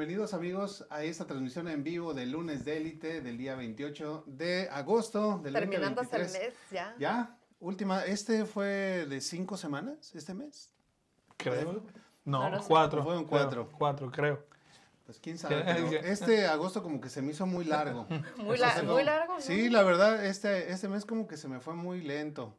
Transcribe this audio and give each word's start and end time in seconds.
Bienvenidos 0.00 0.32
amigos 0.32 0.86
a 0.88 1.02
esta 1.02 1.26
transmisión 1.26 1.68
en 1.68 1.84
vivo 1.84 2.14
del 2.14 2.30
lunes 2.30 2.64
de 2.64 2.78
élite 2.78 3.20
del 3.20 3.36
día 3.36 3.54
28 3.54 4.24
de 4.28 4.66
agosto 4.70 5.38
del 5.44 5.52
Terminando 5.52 6.00
el 6.00 6.08
2023. 6.08 6.32
mes 6.32 6.58
ya. 6.70 6.94
Ya, 6.98 7.36
última, 7.60 8.06
este 8.06 8.46
fue 8.46 9.04
de 9.06 9.20
cinco 9.20 9.58
semanas, 9.58 10.14
este 10.14 10.32
mes. 10.32 10.72
Creo. 11.36 11.84
No, 12.24 12.44
No, 12.44 12.48
no 12.48 12.62
sé. 12.62 12.64
cuatro. 12.66 13.02
Fueron 13.02 13.24
creo, 13.26 13.28
cuatro. 13.28 13.68
Cuatro, 13.76 14.10
creo. 14.10 14.46
Pues 15.04 15.18
quién 15.18 15.36
sabe. 15.36 15.62
Pero 15.66 15.88
este 15.90 16.46
agosto 16.46 16.82
como 16.82 16.98
que 16.98 17.10
se 17.10 17.20
me 17.20 17.32
hizo 17.32 17.44
muy 17.44 17.66
largo. 17.66 18.06
Muy, 18.38 18.56
la- 18.56 18.82
muy 18.82 19.04
largo, 19.04 19.34
¿no? 19.34 19.40
Sí, 19.42 19.68
la 19.68 19.82
verdad, 19.82 20.24
este, 20.24 20.72
este 20.72 20.88
mes 20.88 21.04
como 21.04 21.26
que 21.28 21.36
se 21.36 21.46
me 21.46 21.60
fue 21.60 21.74
muy 21.74 22.00
lento. 22.00 22.56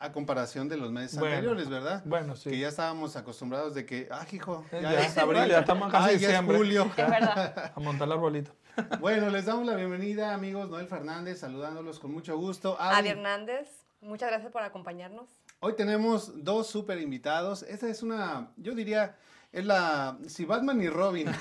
A 0.00 0.12
comparación 0.12 0.68
de 0.68 0.76
los 0.76 0.92
meses 0.92 1.18
Bueno. 1.18 1.34
anteriores, 1.34 1.68
¿verdad? 1.68 2.02
Bueno, 2.04 2.36
sí. 2.36 2.50
Que 2.50 2.58
ya 2.60 2.68
estábamos 2.68 3.16
acostumbrados 3.16 3.74
de 3.74 3.84
que, 3.84 4.06
ah, 4.12 4.24
hijo, 4.30 4.64
ya, 4.70 4.80
Ya, 4.80 5.00
es 5.06 5.18
abril. 5.18 5.48
ya 5.48 5.58
estamos 5.60 5.90
casi 5.90 6.10
Ay, 6.10 6.18
ya 6.20 6.38
es 6.38 6.44
julio. 6.44 6.84
Es 6.96 7.10
verdad. 7.10 7.72
A 7.74 7.80
montar 7.80 8.06
el 8.06 8.12
arbolito. 8.12 8.52
Bueno, 9.00 9.28
les 9.30 9.46
damos 9.46 9.66
la 9.66 9.74
bienvenida, 9.74 10.32
amigos. 10.32 10.68
Noel 10.70 10.86
Fernández, 10.86 11.40
saludándolos 11.40 11.98
con 11.98 12.12
mucho 12.12 12.36
gusto. 12.38 12.76
Adi 12.80 13.08
Hernández, 13.08 13.68
muchas 14.00 14.30
gracias 14.30 14.52
por 14.52 14.62
acompañarnos. 14.62 15.28
hoy 15.58 15.74
tenemos 15.74 16.44
dos 16.44 16.68
super 16.68 17.00
invitados. 17.00 17.64
Esta 17.64 17.88
es 17.88 18.04
una, 18.04 18.52
yo 18.56 18.76
diría, 18.76 19.16
es 19.50 19.66
la, 19.66 20.16
si 20.28 20.44
Batman 20.44 20.80
y 20.80 20.88
Robin. 20.90 21.26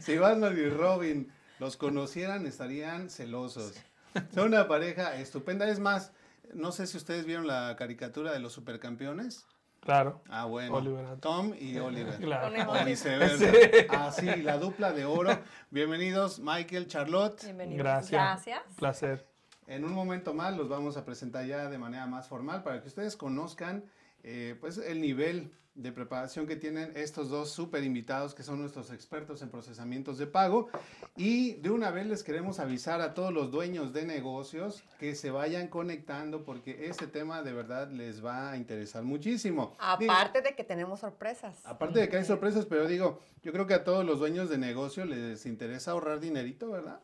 si 0.00 0.18
Batman 0.18 0.58
y 0.58 0.68
Robin 0.68 1.32
los 1.58 1.78
conocieran, 1.78 2.46
estarían 2.46 3.08
celosos. 3.08 3.72
Son 4.34 4.48
una 4.48 4.68
pareja 4.68 5.16
estupenda. 5.16 5.68
Es 5.68 5.78
más, 5.78 6.12
no 6.54 6.72
sé 6.72 6.86
si 6.86 6.96
ustedes 6.96 7.24
vieron 7.24 7.46
la 7.46 7.76
caricatura 7.76 8.32
de 8.32 8.40
los 8.40 8.52
supercampeones. 8.52 9.46
Claro. 9.80 10.22
Ah, 10.28 10.44
bueno. 10.44 10.76
Oliver. 10.76 11.18
Tom 11.18 11.54
y 11.58 11.76
Oliver. 11.78 12.16
Claro. 12.20 12.70
O 12.70 12.84
viceversa. 12.84 13.50
Así, 13.90 14.26
la 14.42 14.58
dupla 14.58 14.92
de 14.92 15.04
oro. 15.04 15.36
Bienvenidos, 15.70 16.38
Michael, 16.38 16.86
Charlotte. 16.86 17.42
Bienvenidos. 17.42 17.78
Gracias. 17.78 18.10
Gracias. 18.12 18.62
Placer. 18.76 19.26
En 19.66 19.84
un 19.84 19.92
momento 19.92 20.34
más 20.34 20.56
los 20.56 20.68
vamos 20.68 20.96
a 20.96 21.04
presentar 21.04 21.46
ya 21.46 21.68
de 21.68 21.78
manera 21.78 22.06
más 22.06 22.28
formal 22.28 22.62
para 22.62 22.80
que 22.80 22.88
ustedes 22.88 23.16
conozcan 23.16 23.84
eh, 24.22 24.56
pues 24.60 24.78
el 24.78 25.00
nivel 25.00 25.52
de 25.74 25.90
preparación 25.90 26.46
que 26.46 26.56
tienen 26.56 26.92
estos 26.96 27.30
dos 27.30 27.50
super 27.50 27.82
invitados 27.82 28.34
que 28.34 28.42
son 28.42 28.60
nuestros 28.60 28.90
expertos 28.90 29.40
en 29.40 29.48
procesamientos 29.48 30.18
de 30.18 30.26
pago. 30.26 30.68
Y 31.16 31.54
de 31.54 31.70
una 31.70 31.90
vez 31.90 32.06
les 32.06 32.22
queremos 32.22 32.60
avisar 32.60 33.00
a 33.00 33.14
todos 33.14 33.32
los 33.32 33.50
dueños 33.50 33.92
de 33.92 34.04
negocios 34.04 34.84
que 34.98 35.14
se 35.14 35.30
vayan 35.30 35.68
conectando 35.68 36.44
porque 36.44 36.86
este 36.88 37.06
tema 37.06 37.42
de 37.42 37.52
verdad 37.54 37.90
les 37.90 38.24
va 38.24 38.50
a 38.50 38.56
interesar 38.56 39.02
muchísimo. 39.02 39.76
Digo, 39.98 40.12
Aparte 40.12 40.42
de 40.42 40.54
que 40.54 40.64
tenemos 40.64 41.00
sorpresas. 41.00 41.64
Aparte 41.64 42.00
de 42.00 42.08
que 42.08 42.18
hay 42.18 42.24
sorpresas, 42.24 42.66
pero 42.66 42.86
digo, 42.86 43.20
yo 43.42 43.52
creo 43.52 43.66
que 43.66 43.74
a 43.74 43.84
todos 43.84 44.04
los 44.04 44.18
dueños 44.18 44.50
de 44.50 44.58
negocio 44.58 45.06
les 45.06 45.46
interesa 45.46 45.92
ahorrar 45.92 46.20
dinerito, 46.20 46.70
¿verdad? 46.70 47.00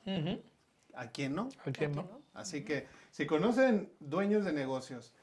¿A 0.94 1.06
quién 1.08 1.34
no? 1.34 1.48
¿A 1.64 1.72
quién? 1.72 1.92
¿no? 1.92 2.20
Así 2.34 2.64
que 2.64 2.86
si 3.12 3.24
conocen 3.26 3.90
dueños 3.98 4.44
de 4.44 4.52
negocios, 4.52 5.14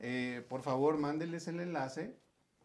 eh, 0.00 0.44
por 0.48 0.62
favor 0.62 0.96
mándenles 0.96 1.46
el 1.48 1.60
enlace, 1.60 2.14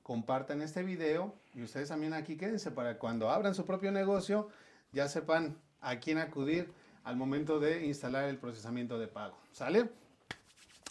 compartan 0.04 0.62
este 0.62 0.84
video 0.84 1.34
y 1.56 1.64
ustedes 1.64 1.90
también 1.90 2.14
aquí 2.14 2.36
quédense 2.36 2.72
para 2.72 3.00
cuando 3.00 3.30
abran 3.30 3.56
su 3.56 3.66
propio 3.66 3.92
negocio 3.92 4.50
ya 4.92 5.08
sepan 5.08 5.58
a 5.82 6.00
quién 6.00 6.18
acudir 6.18 6.72
al 7.04 7.16
momento 7.16 7.60
de 7.60 7.86
instalar 7.86 8.26
el 8.26 8.38
procesamiento 8.38 9.00
de 9.00 9.08
pago. 9.08 9.38
¿Sale? 9.52 9.90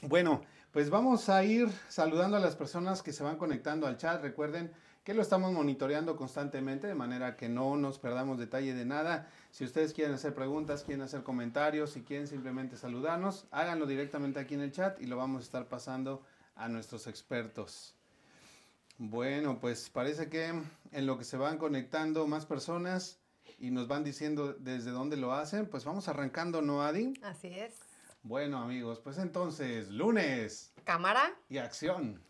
Bueno, 0.02 0.42
pues 0.72 0.90
vamos 0.90 1.28
a 1.28 1.44
ir 1.44 1.70
saludando 1.88 2.36
a 2.36 2.40
las 2.40 2.56
personas 2.56 3.02
que 3.02 3.12
se 3.12 3.22
van 3.22 3.36
conectando 3.36 3.86
al 3.86 3.96
chat. 3.96 4.20
Recuerden 4.20 4.72
que 5.04 5.14
lo 5.14 5.22
estamos 5.22 5.52
monitoreando 5.52 6.16
constantemente 6.16 6.86
de 6.86 6.94
manera 6.94 7.36
que 7.36 7.48
no 7.48 7.76
nos 7.76 7.98
perdamos 7.98 8.38
detalle 8.38 8.74
de 8.74 8.84
nada. 8.84 9.28
Si 9.50 9.64
ustedes 9.64 9.92
quieren 9.92 10.14
hacer 10.14 10.34
preguntas, 10.34 10.84
quieren 10.84 11.02
hacer 11.02 11.22
comentarios, 11.22 11.90
si 11.90 12.02
quieren 12.02 12.26
simplemente 12.26 12.76
saludarnos, 12.76 13.46
háganlo 13.50 13.86
directamente 13.86 14.40
aquí 14.40 14.54
en 14.54 14.60
el 14.60 14.72
chat 14.72 15.00
y 15.00 15.06
lo 15.06 15.16
vamos 15.16 15.42
a 15.42 15.44
estar 15.44 15.68
pasando 15.68 16.22
a 16.54 16.68
nuestros 16.68 17.06
expertos. 17.06 17.94
Bueno, 18.98 19.58
pues 19.60 19.90
parece 19.90 20.28
que 20.28 20.52
en 20.92 21.06
lo 21.06 21.18
que 21.18 21.24
se 21.24 21.36
van 21.36 21.58
conectando 21.58 22.26
más 22.26 22.46
personas 22.46 23.18
y 23.58 23.70
nos 23.70 23.88
van 23.88 24.04
diciendo 24.04 24.54
desde 24.54 24.90
dónde 24.90 25.16
lo 25.16 25.32
hacen, 25.32 25.66
pues 25.66 25.84
vamos 25.84 26.08
arrancando, 26.08 26.62
¿no, 26.62 26.82
Adi? 26.82 27.14
Así 27.22 27.48
es. 27.48 27.74
Bueno, 28.22 28.58
amigos, 28.58 29.00
pues 29.00 29.18
entonces, 29.18 29.90
lunes 29.90 30.72
Cámara. 30.84 31.32
y 31.48 31.58
acción. 31.58 32.22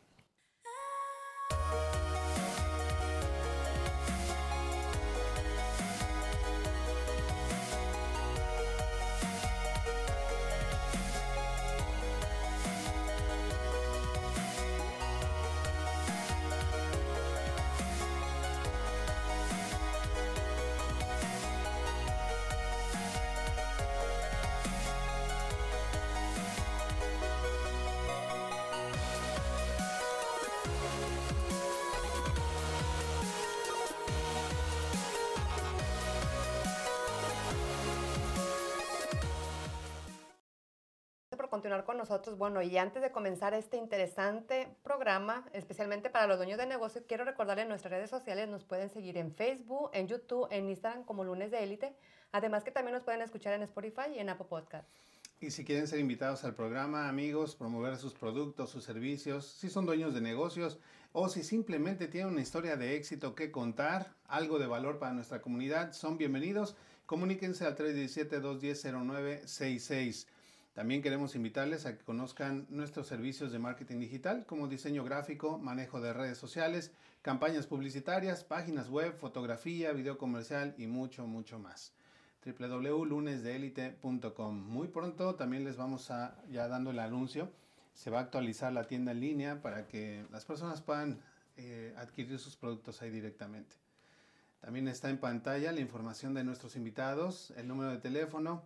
Con 41.72 41.96
nosotros. 41.96 42.36
Bueno, 42.36 42.60
y 42.60 42.76
antes 42.76 43.00
de 43.00 43.10
comenzar 43.10 43.54
este 43.54 43.78
interesante 43.78 44.68
programa, 44.82 45.48
especialmente 45.54 46.10
para 46.10 46.26
los 46.26 46.36
dueños 46.36 46.58
de 46.58 46.66
negocio, 46.66 47.02
quiero 47.08 47.24
recordarles 47.24 47.66
nuestras 47.66 47.92
redes 47.92 48.10
sociales 48.10 48.46
nos 48.46 48.62
pueden 48.62 48.90
seguir 48.90 49.16
en 49.16 49.34
Facebook, 49.34 49.88
en 49.94 50.06
YouTube, 50.06 50.46
en 50.50 50.68
Instagram 50.68 51.04
como 51.04 51.24
Lunes 51.24 51.50
de 51.50 51.64
Élite. 51.64 51.96
Además 52.30 52.62
que 52.62 52.72
también 52.72 52.92
nos 52.92 53.04
pueden 53.04 53.22
escuchar 53.22 53.54
en 53.54 53.62
Spotify 53.62 54.10
y 54.14 54.18
en 54.18 54.28
Apple 54.28 54.48
Podcast. 54.50 54.86
Y 55.40 55.50
si 55.50 55.64
quieren 55.64 55.88
ser 55.88 55.98
invitados 55.98 56.44
al 56.44 56.54
programa, 56.54 57.08
amigos, 57.08 57.56
promover 57.56 57.96
sus 57.96 58.12
productos, 58.12 58.68
sus 58.68 58.84
servicios, 58.84 59.46
si 59.46 59.70
son 59.70 59.86
dueños 59.86 60.12
de 60.12 60.20
negocios 60.20 60.78
o 61.12 61.30
si 61.30 61.42
simplemente 61.42 62.06
tienen 62.06 62.32
una 62.32 62.42
historia 62.42 62.76
de 62.76 62.96
éxito 62.96 63.34
que 63.34 63.50
contar, 63.50 64.12
algo 64.26 64.58
de 64.58 64.66
valor 64.66 64.98
para 64.98 65.14
nuestra 65.14 65.40
comunidad, 65.40 65.94
son 65.94 66.18
bienvenidos. 66.18 66.76
Comuníquense 67.06 67.64
al 67.64 67.76
317-210-0966. 67.76 70.26
También 70.74 71.02
queremos 71.02 71.36
invitarles 71.36 71.84
a 71.84 71.98
que 71.98 72.04
conozcan 72.04 72.66
nuestros 72.70 73.06
servicios 73.06 73.52
de 73.52 73.58
marketing 73.58 74.00
digital 74.00 74.46
como 74.46 74.68
diseño 74.68 75.04
gráfico, 75.04 75.58
manejo 75.58 76.00
de 76.00 76.14
redes 76.14 76.38
sociales, 76.38 76.92
campañas 77.20 77.66
publicitarias, 77.66 78.42
páginas 78.42 78.88
web, 78.88 79.14
fotografía, 79.18 79.92
video 79.92 80.16
comercial 80.16 80.74
y 80.78 80.86
mucho, 80.86 81.26
mucho 81.26 81.58
más 81.58 81.92
www.lunesdeelite.com. 82.44 84.66
Muy 84.66 84.88
pronto 84.88 85.34
también 85.34 85.64
les 85.64 85.76
vamos 85.76 86.10
a, 86.10 86.42
ya 86.50 86.68
dando 86.68 86.90
el 86.90 87.00
anuncio, 87.00 87.52
se 87.92 88.08
va 88.10 88.20
a 88.20 88.22
actualizar 88.22 88.72
la 88.72 88.86
tienda 88.86 89.12
en 89.12 89.20
línea 89.20 89.60
para 89.60 89.86
que 89.86 90.24
las 90.30 90.46
personas 90.46 90.80
puedan 90.80 91.20
eh, 91.58 91.92
adquirir 91.98 92.38
sus 92.38 92.56
productos 92.56 93.02
ahí 93.02 93.10
directamente. 93.10 93.76
También 94.62 94.88
está 94.88 95.10
en 95.10 95.18
pantalla 95.18 95.70
la 95.70 95.80
información 95.80 96.32
de 96.34 96.44
nuestros 96.44 96.76
invitados, 96.76 97.52
el 97.56 97.68
número 97.68 97.90
de 97.90 97.98
teléfono 97.98 98.62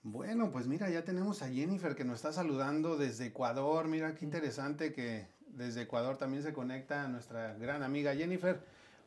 Bueno, 0.04 0.50
pues 0.50 0.66
mira, 0.66 0.88
ya 0.88 1.04
tenemos 1.04 1.42
a 1.42 1.50
Jennifer 1.50 1.94
que 1.94 2.04
nos 2.04 2.16
está 2.16 2.32
saludando 2.32 2.96
desde 2.96 3.26
Ecuador. 3.26 3.88
Mira 3.88 4.14
qué 4.14 4.24
interesante 4.24 4.94
que 4.94 5.26
desde 5.52 5.82
Ecuador 5.82 6.16
también 6.16 6.42
se 6.42 6.52
conecta 6.52 7.06
nuestra 7.08 7.54
gran 7.54 7.82
amiga 7.82 8.14
Jennifer. 8.14 8.60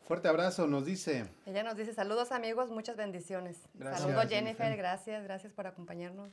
Fuerte 0.07 0.27
abrazo, 0.27 0.67
nos 0.67 0.85
dice. 0.85 1.25
Ella 1.45 1.63
nos 1.63 1.75
dice 1.75 1.93
saludos 1.93 2.31
amigos, 2.31 2.69
muchas 2.69 2.95
bendiciones. 2.95 3.57
Gracias, 3.73 4.01
Saludos 4.03 4.27
Jennifer, 4.29 4.57
Jennifer. 4.57 4.77
gracias, 4.77 5.23
gracias 5.23 5.51
por 5.53 5.65
acompañarnos. 5.65 6.31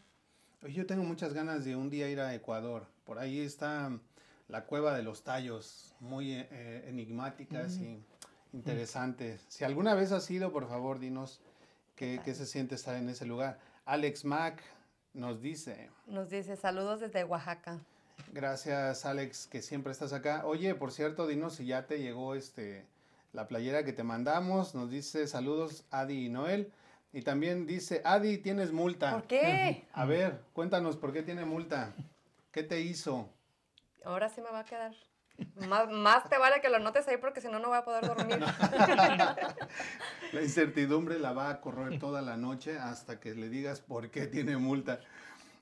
Yo 0.69 0.87
tengo 0.87 1.03
muchas 1.03 1.33
ganas 1.33 1.65
de 1.65 1.75
un 1.75 1.91
día 1.91 2.09
ir 2.09 2.21
a 2.21 2.35
Ecuador. 2.35 2.87
Por 3.05 3.19
ahí 3.19 3.41
está 3.41 3.91
la 4.49 4.65
cueva 4.67 4.95
de 4.95 5.03
los 5.03 5.25
tallos, 5.25 5.95
muy 6.01 6.35
eh, 6.35 6.85
enigmáticas 6.87 7.79
y 7.79 8.05
interesantes. 8.53 9.45
Si 9.49 9.65
alguna 9.65 9.95
vez 9.95 10.13
has 10.13 10.31
ido, 10.31 10.53
por 10.53 10.69
favor, 10.69 10.99
dinos 10.99 11.41
qué, 11.97 12.21
qué 12.25 12.35
se 12.35 12.47
siente 12.47 12.75
estar 12.75 12.95
en 12.97 13.09
ese 13.09 13.25
lugar. 13.25 13.59
Alex 13.87 14.25
Mack, 14.25 14.63
nos 15.15 15.41
dice. 15.41 15.91
Nos 16.07 16.31
dice 16.31 16.57
saludos 16.57 17.01
desde 17.01 17.25
Oaxaca. 17.25 17.81
Gracias, 18.33 19.05
Alex, 19.05 19.47
que 19.47 19.63
siempre 19.63 19.93
estás 19.93 20.13
acá. 20.13 20.43
Oye, 20.47 20.75
por 20.75 20.93
cierto, 20.93 21.27
dinos 21.27 21.57
si 21.57 21.67
ya 21.67 21.87
te 21.87 21.99
llegó 21.99 22.35
este 22.35 22.87
la 23.33 23.49
playera 23.49 23.85
que 23.85 23.93
te 23.93 24.05
mandamos. 24.05 24.75
Nos 24.75 24.91
dice 24.91 25.27
saludos 25.27 25.85
Adi 25.91 26.27
y 26.27 26.29
Noel. 26.29 26.73
Y 27.13 27.23
también 27.23 27.67
dice, 27.67 28.01
Adi, 28.05 28.39
tienes 28.39 28.73
multa. 28.73 29.11
¿Por 29.11 29.25
qué? 29.25 29.85
A 29.93 30.05
ver, 30.05 30.41
cuéntanos 30.53 30.97
por 30.97 31.13
qué 31.13 31.23
tiene 31.23 31.45
multa. 31.45 31.93
¿Qué 32.53 32.63
te 32.63 32.81
hizo? 32.81 33.29
Ahora 34.05 34.29
sí 34.29 34.41
me 34.41 34.51
va 34.51 34.61
a 34.61 34.65
quedar. 34.65 34.95
Más, 35.69 35.91
más 35.91 36.29
te 36.29 36.39
vale 36.39 36.61
que 36.61 36.69
lo 36.69 36.79
notes 36.79 37.09
ahí 37.09 37.17
porque 37.17 37.41
si 37.41 37.49
no, 37.49 37.59
no 37.59 37.69
voy 37.69 37.79
a 37.79 37.85
poder 37.85 38.07
dormir. 38.07 38.39
La 40.33 40.43
incertidumbre 40.43 41.19
la 41.19 41.33
va 41.33 41.51
a 41.51 41.61
correr 41.61 41.99
toda 41.99 42.23
la 42.23 42.37
noche 42.37 42.79
hasta 42.79 43.19
que 43.19 43.35
le 43.35 43.49
digas 43.49 43.81
por 43.81 44.11
qué 44.11 44.27
tiene 44.27 44.57
multa. 44.57 45.01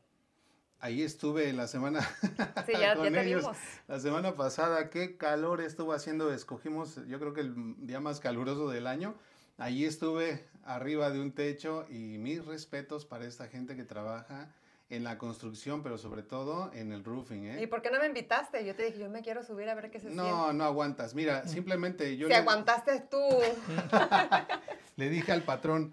Ahí 0.81 1.03
estuve 1.03 1.53
la 1.53 1.67
semana 1.67 2.01
Sí, 2.67 2.73
ya, 2.81 2.95
con 2.95 3.05
ya 3.05 3.11
te 3.11 3.27
ellos. 3.27 3.43
vimos. 3.43 3.57
La 3.89 3.99
semana 4.01 4.35
pasada, 4.37 4.89
qué 4.91 5.17
calor 5.19 5.61
estuvo 5.61 5.93
haciendo. 5.93 6.33
Escogimos, 6.33 7.05
yo 7.09 7.19
creo 7.21 7.35
que 7.35 7.41
el 7.43 7.75
día 7.87 8.01
más 8.01 8.21
caluroso 8.21 8.71
del 8.71 8.87
año. 8.87 9.17
Allí 9.59 9.85
estuve 9.85 10.45
arriba 10.65 11.11
de 11.11 11.21
un 11.21 11.33
techo 11.33 11.85
y 11.91 12.17
mis 12.19 12.45
respetos 12.47 13.05
para 13.05 13.27
esta 13.27 13.49
gente 13.49 13.75
que 13.75 13.83
trabaja 13.83 14.55
en 14.89 15.03
la 15.03 15.19
construcción, 15.19 15.83
pero 15.83 15.99
sobre 15.99 16.23
todo 16.23 16.71
en 16.73 16.93
el 16.93 17.05
roofing. 17.05 17.45
¿eh? 17.45 17.63
¿Y 17.63 17.67
por 17.67 17.83
qué 17.83 17.91
no 17.91 17.99
me 17.99 18.07
invitaste? 18.07 18.65
Yo 18.65 18.77
te 18.77 18.85
dije, 18.85 19.01
yo 19.01 19.11
me 19.11 19.21
quiero 19.21 19.43
subir 19.43 19.69
a 19.69 19.75
ver 19.75 19.91
qué 19.91 19.99
se 19.99 20.11
No, 20.11 20.53
no 20.53 20.65
aguantas. 20.65 21.13
Mira, 21.15 21.45
simplemente 21.47 22.17
yo 22.17 22.29
siente. 22.29 22.37
Si 22.37 22.41
le, 22.41 22.51
aguantaste 22.51 23.01
tú. 23.11 23.19
le 24.97 25.09
dije 25.11 25.33
al 25.33 25.43
patrón, 25.43 25.93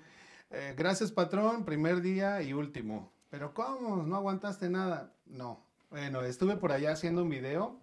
eh, 0.52 0.76
gracias 0.78 1.12
patrón, 1.12 1.66
primer 1.66 2.02
día 2.02 2.44
y 2.44 2.54
último. 2.54 3.12
Pero 3.32 3.54
¿cómo? 3.56 4.04
¿No 4.04 4.16
aguantaste 4.16 4.70
nada? 4.70 5.12
No. 5.26 5.60
Bueno, 5.90 6.22
estuve 6.22 6.56
por 6.56 6.72
allá 6.72 6.92
haciendo 6.92 7.24
un 7.24 7.30
video 7.30 7.80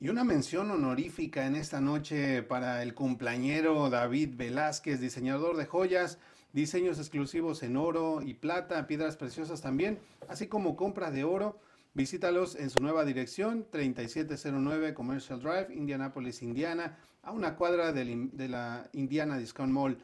Y 0.00 0.10
una 0.10 0.22
mención 0.22 0.70
honorífica 0.70 1.46
en 1.46 1.56
esta 1.56 1.80
noche 1.80 2.42
para 2.42 2.82
el 2.82 2.94
cumpleañero 2.94 3.88
David 3.88 4.34
Velázquez, 4.36 5.00
diseñador 5.00 5.56
de 5.56 5.64
joyas, 5.64 6.18
diseños 6.52 6.98
exclusivos 6.98 7.62
en 7.62 7.78
oro 7.78 8.20
y 8.20 8.34
plata, 8.34 8.86
piedras 8.86 9.16
preciosas 9.16 9.62
también, 9.62 9.98
así 10.28 10.46
como 10.46 10.76
compra 10.76 11.10
de 11.10 11.24
oro. 11.24 11.58
Visítalos 11.94 12.56
en 12.56 12.68
su 12.68 12.82
nueva 12.82 13.06
dirección, 13.06 13.66
3709 13.70 14.92
Commercial 14.92 15.40
Drive, 15.40 15.74
Indianapolis, 15.74 16.42
Indiana, 16.42 16.98
a 17.22 17.32
una 17.32 17.56
cuadra 17.56 17.92
de 17.92 18.48
la 18.48 18.90
Indiana 18.92 19.38
Discount 19.38 19.72
Mall. 19.72 19.96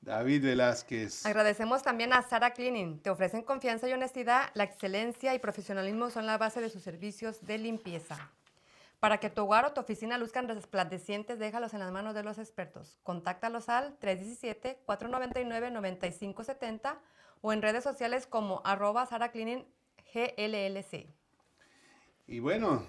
David 0.00 0.44
Velázquez. 0.44 1.26
Agradecemos 1.26 1.82
también 1.82 2.12
a 2.12 2.22
Sara 2.22 2.52
Cleaning. 2.52 3.00
Te 3.00 3.10
ofrecen 3.10 3.42
confianza 3.42 3.88
y 3.88 3.92
honestidad. 3.94 4.52
La 4.54 4.62
excelencia 4.62 5.34
y 5.34 5.40
profesionalismo 5.40 6.10
son 6.10 6.26
la 6.26 6.38
base 6.38 6.60
de 6.60 6.70
sus 6.70 6.82
servicios 6.82 7.44
de 7.44 7.58
limpieza. 7.58 8.30
Para 9.00 9.18
que 9.18 9.28
tu 9.28 9.42
hogar 9.42 9.64
o 9.64 9.72
tu 9.72 9.80
oficina 9.80 10.18
luzcan 10.18 10.46
resplandecientes, 10.46 11.40
déjalos 11.40 11.74
en 11.74 11.80
las 11.80 11.90
manos 11.90 12.14
de 12.14 12.22
los 12.22 12.38
expertos. 12.38 13.00
Contáctalos 13.02 13.68
al 13.68 13.98
317-499-9570 13.98 16.96
o 17.44 17.52
en 17.52 17.60
redes 17.60 17.84
sociales 17.84 18.26
como 18.26 18.62
arroba 18.64 19.04
Sara. 19.04 19.30
Y 22.26 22.38
bueno, 22.38 22.86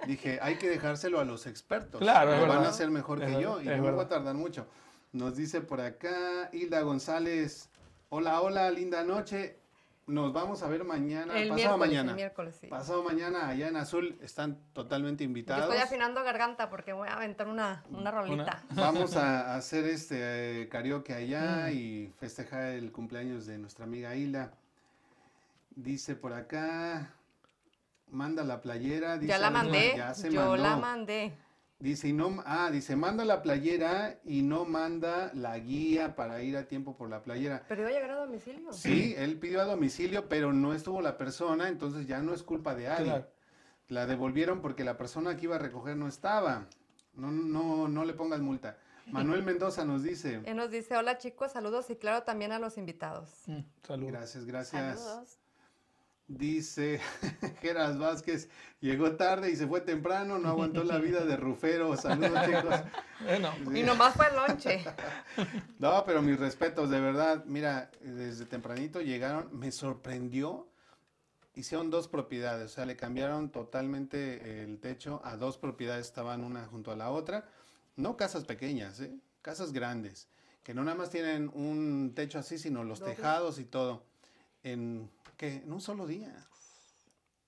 Dije, 0.05 0.39
hay 0.41 0.57
que 0.57 0.69
dejárselo 0.69 1.19
a 1.19 1.25
los 1.25 1.47
expertos. 1.47 1.99
Claro, 1.99 2.37
Lo 2.37 2.47
van 2.47 2.65
a 2.65 2.69
hacer 2.69 2.91
mejor 2.91 3.23
Es 3.23 3.35
que 3.35 3.41
yo 3.41 3.61
y 3.61 3.67
es 3.67 3.77
no 3.77 3.83
me 3.83 3.91
voy 3.91 4.05
a 4.05 4.07
tardar 4.07 4.35
mucho. 4.35 4.67
Nos 5.11 5.35
dice 5.35 5.61
por 5.61 5.81
acá 5.81 6.49
Hilda 6.53 6.81
González. 6.81 7.69
Hola, 8.09 8.41
hola, 8.41 8.69
linda 8.69 9.03
noche. 9.03 9.59
Nos 10.09 10.33
vamos 10.33 10.63
a 10.63 10.67
ver 10.67 10.83
mañana, 10.83 11.37
El 11.37 11.49
pasado 11.49 11.55
miércoles, 11.77 11.79
mañana. 11.89 12.09
el 12.11 12.15
miércoles, 12.15 12.57
sí. 12.59 12.67
Pasado 12.67 13.03
mañana 13.03 13.47
allá 13.47 13.67
en 13.67 13.75
Azul 13.77 14.17
están 14.21 14.57
totalmente 14.73 15.23
Yo 15.23 15.27
invitados. 15.27 15.65
estoy 15.65 15.77
afinando 15.77 16.23
garganta 16.23 16.69
porque 16.69 16.93
voy 16.93 17.07
a 17.07 17.13
aventar 17.13 17.47
una, 17.47 17.83
una 17.91 18.09
rolita. 18.09 18.63
Vamos 18.71 19.15
a 19.15 19.55
hacer 19.55 19.85
este 19.85 20.63
eh, 20.63 20.69
karaoke 20.69 21.13
allá 21.13 21.67
Mm. 21.67 21.73
y 21.73 22.13
festejar 22.19 22.63
el 22.73 22.91
cumpleaños 22.91 23.45
de 23.45 23.57
nuestra 23.59 23.85
amiga 23.85 24.15
Hilda. 24.15 24.51
Dice 25.75 26.15
por 26.15 26.33
acá 26.33 27.13
manda 28.09 28.43
la 28.43 28.61
playera. 28.61 29.17
Dice 29.17 29.27
Ya 29.29 29.37
la 29.37 29.51
mandé. 29.51 29.93
ya 29.95 30.13
se 30.15 30.31
Yo 30.31 30.55
la 30.57 30.69
mandó. 30.71 30.81
mandé. 30.81 31.33
Dice, 31.79 32.09
y 32.09 32.13
no, 32.13 32.43
ah, 32.45 32.69
dice, 32.71 32.97
manda 32.97 33.23
la 33.23 33.41
playera 33.41 34.19
y 34.25 34.41
no 34.41 34.65
manda 34.65 35.31
la 35.33 35.57
guía 35.59 36.13
para 36.13 36.41
ir 36.43 36.57
a 36.57 36.67
tiempo 36.67 36.97
por 36.97 37.09
la 37.09 37.23
playera. 37.23 37.63
Pero 37.69 37.81
iba 37.81 37.89
a 37.89 37.93
llegar 37.93 38.11
a 38.11 38.15
domicilio. 38.15 38.73
Sí, 38.73 39.15
él 39.17 39.39
pidió 39.39 39.61
a 39.61 39.65
domicilio, 39.65 40.27
pero 40.27 40.51
no 40.51 40.73
estuvo 40.73 41.01
la 41.01 41.17
persona, 41.17 41.69
entonces 41.69 42.05
ya 42.05 42.19
no 42.21 42.33
es 42.33 42.43
culpa 42.43 42.75
de 42.75 42.89
Adi. 42.89 43.05
Claro. 43.05 43.31
La 43.87 44.05
devolvieron 44.05 44.61
porque 44.61 44.83
la 44.83 44.97
persona 44.97 45.37
que 45.37 45.45
iba 45.45 45.55
a 45.55 45.59
recoger 45.59 45.95
no 45.95 46.09
estaba. 46.09 46.67
No, 47.13 47.31
no, 47.31 47.87
no 47.87 48.03
le 48.03 48.13
pongas 48.13 48.41
multa. 48.41 48.77
Manuel 49.07 49.43
Mendoza 49.43 49.85
nos 49.85 50.03
dice, 50.03 50.41
Él 50.45 50.57
nos 50.57 50.71
dice, 50.71 50.97
hola 50.97 51.17
chicos, 51.17 51.53
saludos 51.53 51.89
y 51.89 51.95
claro 51.95 52.23
también 52.23 52.51
a 52.51 52.59
los 52.59 52.77
invitados. 52.77 53.43
Mm, 53.47 53.61
Saludos. 53.83 54.11
gracias, 54.11 54.45
gracias. 54.45 54.99
Saludos. 54.99 55.38
Dice 56.29 57.01
Geras 57.61 57.97
Vázquez, 57.97 58.49
llegó 58.81 59.15
tarde 59.15 59.49
y 59.49 59.55
se 59.55 59.65
fue 59.65 59.81
temprano, 59.81 60.37
no 60.37 60.47
aguantó 60.47 60.83
la 60.83 60.99
vida 60.99 61.25
de 61.25 61.35
Rufero. 61.35 61.97
Saludos 61.97 62.45
chicos. 62.45 62.75
Bueno, 63.21 63.51
Sí. 63.69 63.79
Y 63.79 63.83
nomás 63.83 64.13
fue 64.13 64.27
el 64.27 64.35
lonche. 64.35 64.83
No, 65.79 66.03
pero 66.05 66.21
mis 66.21 66.39
respetos, 66.39 66.89
de 66.89 67.01
verdad. 67.01 67.43
Mira, 67.45 67.89
desde 68.01 68.45
tempranito 68.45 69.01
llegaron, 69.01 69.49
me 69.51 69.71
sorprendió. 69.71 70.69
Hicieron 71.55 71.89
dos 71.89 72.07
propiedades, 72.07 72.71
o 72.71 72.75
sea, 72.75 72.85
le 72.85 72.95
cambiaron 72.95 73.49
totalmente 73.49 74.61
el 74.63 74.79
techo 74.79 75.19
a 75.25 75.35
dos 75.35 75.57
propiedades, 75.57 76.05
estaban 76.05 76.43
una 76.43 76.65
junto 76.67 76.91
a 76.91 76.95
la 76.95 77.09
otra. 77.09 77.49
No 77.97 78.15
casas 78.15 78.45
pequeñas, 78.45 79.01
¿eh? 79.01 79.13
casas 79.41 79.73
grandes, 79.73 80.29
que 80.63 80.73
no 80.73 80.83
nada 80.83 80.95
más 80.95 81.09
tienen 81.09 81.49
un 81.53 82.13
techo 82.15 82.37
así, 82.39 82.57
sino 82.59 82.83
los 82.83 82.99
Doble. 82.99 83.15
tejados 83.15 83.59
y 83.59 83.65
todo. 83.65 84.03
En, 84.63 85.09
¿qué? 85.37 85.57
En 85.63 85.71
un 85.71 85.81
solo 85.81 86.05
día. 86.07 86.33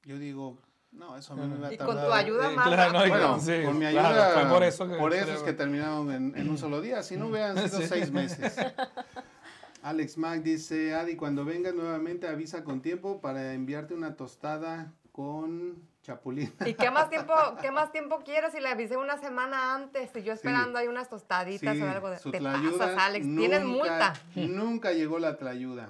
Yo 0.04 0.18
digo, 0.18 0.58
no, 0.92 1.18
eso 1.18 1.34
a 1.34 1.36
mí 1.36 1.48
me 1.48 1.58
va 1.60 1.68
a 1.68 1.74
Y 1.74 1.78
con 1.78 1.88
tu 1.88 1.94
tardar- 1.94 2.12
ayuda 2.26 2.52
eh, 2.52 2.56
más 2.56 2.68
claro, 2.68 2.94
no, 2.94 3.00
rápido. 3.00 3.18
bueno, 3.18 3.40
sí, 3.40 3.64
con 3.66 3.78
mi 3.80 3.86
claro, 3.92 4.08
ayuda, 4.08 4.30
fue 4.42 4.50
por 4.50 4.64
eso 4.64 4.88
que- 4.90 4.96
por 4.96 5.14
eso 5.14 5.34
es 5.34 5.44
que 5.44 5.54
terminaron 5.54 6.12
en, 6.12 6.38
en 6.38 6.50
un 6.50 6.58
solo 6.58 6.82
día, 6.82 7.04
si 7.04 7.18
no 7.18 7.28
hubieran 7.28 7.58
sido 7.58 7.80
Sí. 7.82 7.88
seis 7.88 8.12
meses. 8.12 8.56
Alex 9.84 10.18
Mac 10.18 10.42
dice, 10.42 10.94
Adi, 10.94 11.16
cuando 11.16 11.44
vengas 11.44 11.74
nuevamente 11.74 12.28
avisa 12.28 12.64
con 12.64 12.82
tiempo 12.82 13.20
para 13.20 13.54
enviarte 13.54 13.94
una 13.96 14.16
tostada 14.16 14.94
con 15.12 15.82
chapulín. 16.04 16.54
¿Y 16.66 16.76
qué 16.76 16.92
más 16.92 17.10
tiempo, 17.10 17.34
qué 17.62 17.72
más 17.72 17.92
tiempo 17.92 18.20
quieres? 18.24 18.52
Si 18.54 18.60
le 18.60 18.70
avisé 18.70 18.96
una 18.98 19.18
semana 19.18 19.74
antes 19.76 20.12
y 20.16 20.22
yo 20.24 20.34
esperando 20.34 20.78
ahí 20.78 20.88
unas 20.88 21.10
tostaditas 21.10 21.76
Sí, 21.76 21.82
o 21.82 21.90
algo 21.90 22.10
de. 22.12 22.20
su 22.20 22.30
Te 22.32 22.38
tlayuda 22.40 22.78
pasas, 22.78 22.98
Alex. 23.00 23.26
Tienes 23.26 23.64
nunca- 23.64 23.78
multa. 23.78 24.14
Nunca 24.36 24.92
llegó 24.94 25.18
la 25.20 25.38
tlayuda. 25.38 25.90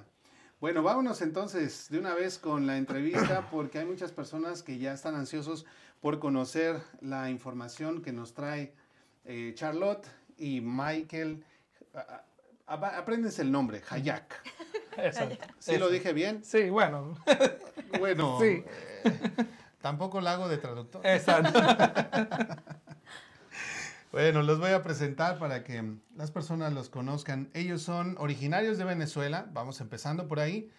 Bueno, 0.62 0.84
vámonos 0.84 1.22
entonces 1.24 1.88
de 1.89 1.98
una 1.98 2.13
vez 2.13 2.38
con 2.38 2.68
la 2.68 2.77
entrevista 2.77 3.50
porque 3.50 3.80
hay 3.80 3.86
muchas 3.86 4.12
personas 4.12 4.62
que 4.62 4.77
ya 4.77 4.94
están 4.94 5.15
ansiosos 5.15 5.65
por 6.01 6.20
conocer 6.20 6.80
la 7.01 7.30
información 7.32 8.01
que 8.03 8.13
nos 8.13 8.34
trae 8.36 8.72
eh, 9.25 9.53
Charlotte 9.56 10.08
y 10.38 10.62
Michael. 10.62 11.44
A- 11.96 12.24
a- 12.68 12.98
Apréndense 12.98 13.41
el 13.41 13.51
nombre, 13.51 13.82
Hayak. 13.89 14.36
exacto. 14.98 15.48
¿Sí 15.58 15.77
lo 15.77 15.89
dije 15.89 16.13
bien? 16.13 16.44
Sí, 16.44 16.70
bueno, 16.70 17.18
Bueno, 18.00 18.38
Sí. 18.39 18.63
eh, 19.03 19.30
tampoco 19.82 20.22
la 20.22 20.34
hago 20.34 20.48
de 20.48 20.58
traductor. 20.60 21.01
exacto. 21.06 21.60
Bueno, 24.12 24.41
los 24.41 24.60
voy 24.60 24.72
a 24.72 24.84
presentar 24.84 25.39
para 25.39 25.63
que 25.63 25.82
las 26.15 26.32
personas 26.32 26.74
los 26.74 26.89
conozcan. 26.89 27.50
Ellos 27.53 27.82
son 27.82 28.18
originarios 28.20 28.77
de 28.77 28.84
Venezuela, 28.84 29.48
vamos 29.53 29.80
empezando 29.80 30.27
por 30.27 30.41
ahí. 30.41 30.70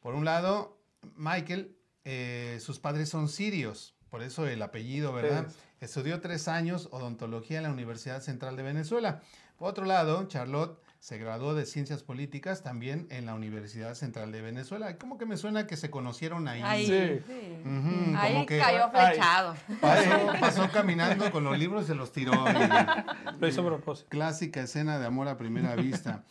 Por 0.00 0.14
un 0.14 0.24
lado, 0.24 0.78
Michael, 1.16 1.76
eh, 2.04 2.58
sus 2.60 2.78
padres 2.78 3.08
son 3.08 3.28
sirios, 3.28 3.96
por 4.08 4.22
eso 4.22 4.46
el 4.46 4.62
apellido, 4.62 5.12
¿verdad? 5.12 5.48
Sí. 5.48 5.56
Estudió 5.80 6.20
tres 6.20 6.46
años 6.46 6.88
odontología 6.92 7.56
en 7.58 7.64
la 7.64 7.72
Universidad 7.72 8.22
Central 8.22 8.56
de 8.56 8.62
Venezuela. 8.62 9.20
Por 9.56 9.68
otro 9.68 9.84
lado, 9.84 10.28
Charlotte 10.28 10.78
se 10.98 11.18
graduó 11.18 11.54
de 11.54 11.66
Ciencias 11.66 12.02
Políticas 12.02 12.62
también 12.62 13.06
en 13.10 13.26
la 13.26 13.34
Universidad 13.34 13.94
Central 13.94 14.32
de 14.32 14.40
Venezuela. 14.42 14.96
Como 14.98 15.18
que 15.18 15.26
me 15.26 15.36
suena 15.36 15.66
que 15.66 15.76
se 15.76 15.90
conocieron 15.90 16.48
ahí. 16.48 16.62
Ahí, 16.62 16.86
Sí. 16.86 18.12
Ahí 18.16 18.46
que 18.46 18.58
cayó 18.58 18.90
Ay. 18.92 19.12
flechado. 19.12 19.56
pasó, 19.80 20.26
pasó 20.40 20.70
caminando 20.72 21.30
con 21.30 21.44
los 21.44 21.58
libros 21.58 21.84
y 21.84 21.86
se 21.88 21.94
los 21.94 22.12
tiró. 22.12 22.32
y- 22.32 23.36
Lo 23.40 23.48
hizo 23.48 23.60
a 23.62 23.66
propósito. 23.66 24.08
Clásica 24.10 24.60
escena 24.62 24.98
de 24.98 25.06
amor 25.06 25.28
a 25.28 25.36
primera 25.38 25.76
vista. 25.76 26.24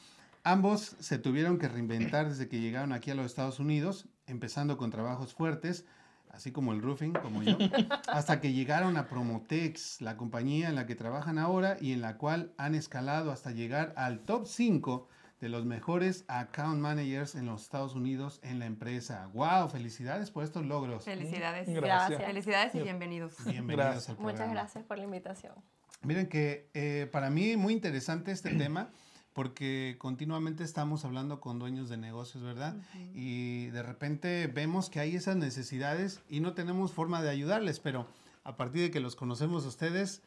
Ambos 0.44 0.96
se 1.00 1.18
tuvieron 1.18 1.58
que 1.58 1.68
reinventar 1.68 2.30
desde 2.30 2.48
que 2.48 2.60
llegaron 2.60 2.92
aquí 2.94 3.12
a 3.12 3.16
los 3.16 3.26
Estados 3.26 3.60
Unidos, 3.60 4.08
empezando 4.28 4.78
con 4.78 4.92
trabajos 4.92 5.34
fuertes, 5.34 5.86
así 6.36 6.52
como 6.52 6.74
el 6.74 6.82
roofing, 6.82 7.14
como 7.14 7.42
yo, 7.42 7.58
hasta 8.08 8.42
que 8.42 8.54
llegaron 8.54 8.98
a 8.98 9.08
Promotex, 9.08 10.02
la 10.02 10.18
compañía 10.18 10.70
en 10.70 10.76
la 10.76 10.86
que 10.86 10.96
trabajan 10.96 11.38
ahora 11.38 11.78
y 11.80 11.94
en 11.94 12.02
la 12.02 12.18
cual 12.18 12.54
han 12.58 12.76
escalado 12.76 13.32
hasta 13.32 13.52
llegar 13.52 13.94
al 13.96 14.20
top 14.20 14.46
5 14.46 15.08
de 15.40 15.50
los 15.50 15.66
mejores 15.66 16.26
account 16.28 16.80
managers 16.80 17.36
en 17.36 17.46
los 17.46 17.64
Estados 17.64 17.96
Unidos 17.96 18.40
en 18.44 18.60
la 18.60 18.66
empresa. 18.66 19.30
¡Wow! 19.34 19.70
Felicidades 19.70 20.32
por 20.32 20.44
estos 20.44 20.66
logros. 20.66 21.04
Felicidades. 21.06 21.70
Gracias. 21.70 22.24
Felicidades 22.24 22.76
y 22.76 22.82
bienvenidos. 22.82 23.34
Bienvenidos 23.46 23.94
Gracias. 23.94 24.10
al 24.10 24.24
Muchas 24.24 24.50
gracias 24.50 24.84
por 24.84 24.98
la 24.98 25.04
invitación. 25.04 25.54
Miren 26.02 26.28
que 26.28 26.70
eh, 26.74 27.08
para 27.12 27.30
mí 27.30 27.58
muy 27.58 27.74
interesante 27.74 28.32
este 28.32 28.56
tema 28.56 28.92
porque 29.36 29.98
continuamente 30.00 30.64
estamos 30.64 31.04
hablando 31.04 31.42
con 31.42 31.60
dueños 31.60 31.90
de 31.90 31.98
negocios, 31.98 32.42
¿verdad? 32.42 32.74
Y 33.14 33.68
de 33.68 33.84
repente 33.84 34.48
vemos 34.48 34.90
que 34.90 35.02
hay 35.02 35.14
esas 35.18 35.36
necesidades 35.36 36.22
y 36.30 36.40
no 36.40 36.54
tenemos 36.54 36.94
forma 36.94 37.22
de 37.22 37.30
ayudarles, 37.30 37.82
pero 37.82 38.08
a 38.46 38.56
partir 38.56 38.84
de 38.84 38.92
que 38.92 39.02
los 39.02 39.18
conocemos 39.18 39.66
a 39.66 39.68
ustedes, 39.68 40.24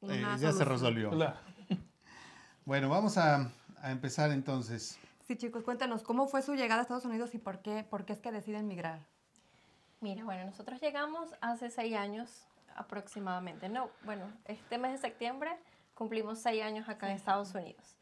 eh, 0.00 0.24
ya 0.40 0.52
se 0.52 0.64
resolvió. 0.64 1.10
Claro. 1.10 1.36
Bueno, 2.64 2.88
vamos 2.88 3.18
a, 3.18 3.50
a 3.82 3.90
empezar 3.90 4.30
entonces. 4.30 4.96
Sí, 5.26 5.36
chicos, 5.36 5.64
cuéntanos, 5.64 6.04
¿cómo 6.04 6.28
fue 6.28 6.42
su 6.42 6.54
llegada 6.54 6.78
a 6.78 6.82
Estados 6.82 7.04
Unidos 7.04 7.34
y 7.34 7.38
por 7.38 7.60
qué, 7.60 7.82
por 7.82 8.04
qué 8.04 8.12
es 8.12 8.20
que 8.20 8.30
deciden 8.30 8.68
migrar? 8.68 9.00
Mira, 10.00 10.22
bueno, 10.22 10.46
nosotros 10.46 10.80
llegamos 10.80 11.30
hace 11.40 11.70
seis 11.70 11.96
años 11.96 12.46
aproximadamente. 12.76 13.68
No, 13.68 13.90
bueno, 14.04 14.26
este 14.44 14.78
mes 14.78 14.92
de 14.92 14.98
septiembre 14.98 15.50
cumplimos 15.94 16.38
seis 16.38 16.62
años 16.62 16.88
acá 16.88 17.10
en 17.10 17.16
Estados 17.16 17.52
Unidos. 17.52 17.96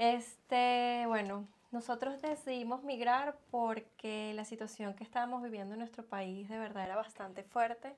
Este, 0.00 1.04
bueno, 1.08 1.46
nosotros 1.72 2.22
decidimos 2.22 2.82
migrar 2.84 3.36
porque 3.50 4.32
la 4.34 4.46
situación 4.46 4.94
que 4.94 5.04
estábamos 5.04 5.42
viviendo 5.42 5.74
en 5.74 5.80
nuestro 5.80 6.06
país 6.06 6.48
de 6.48 6.58
verdad 6.58 6.84
era 6.84 6.96
bastante 6.96 7.42
fuerte. 7.42 7.94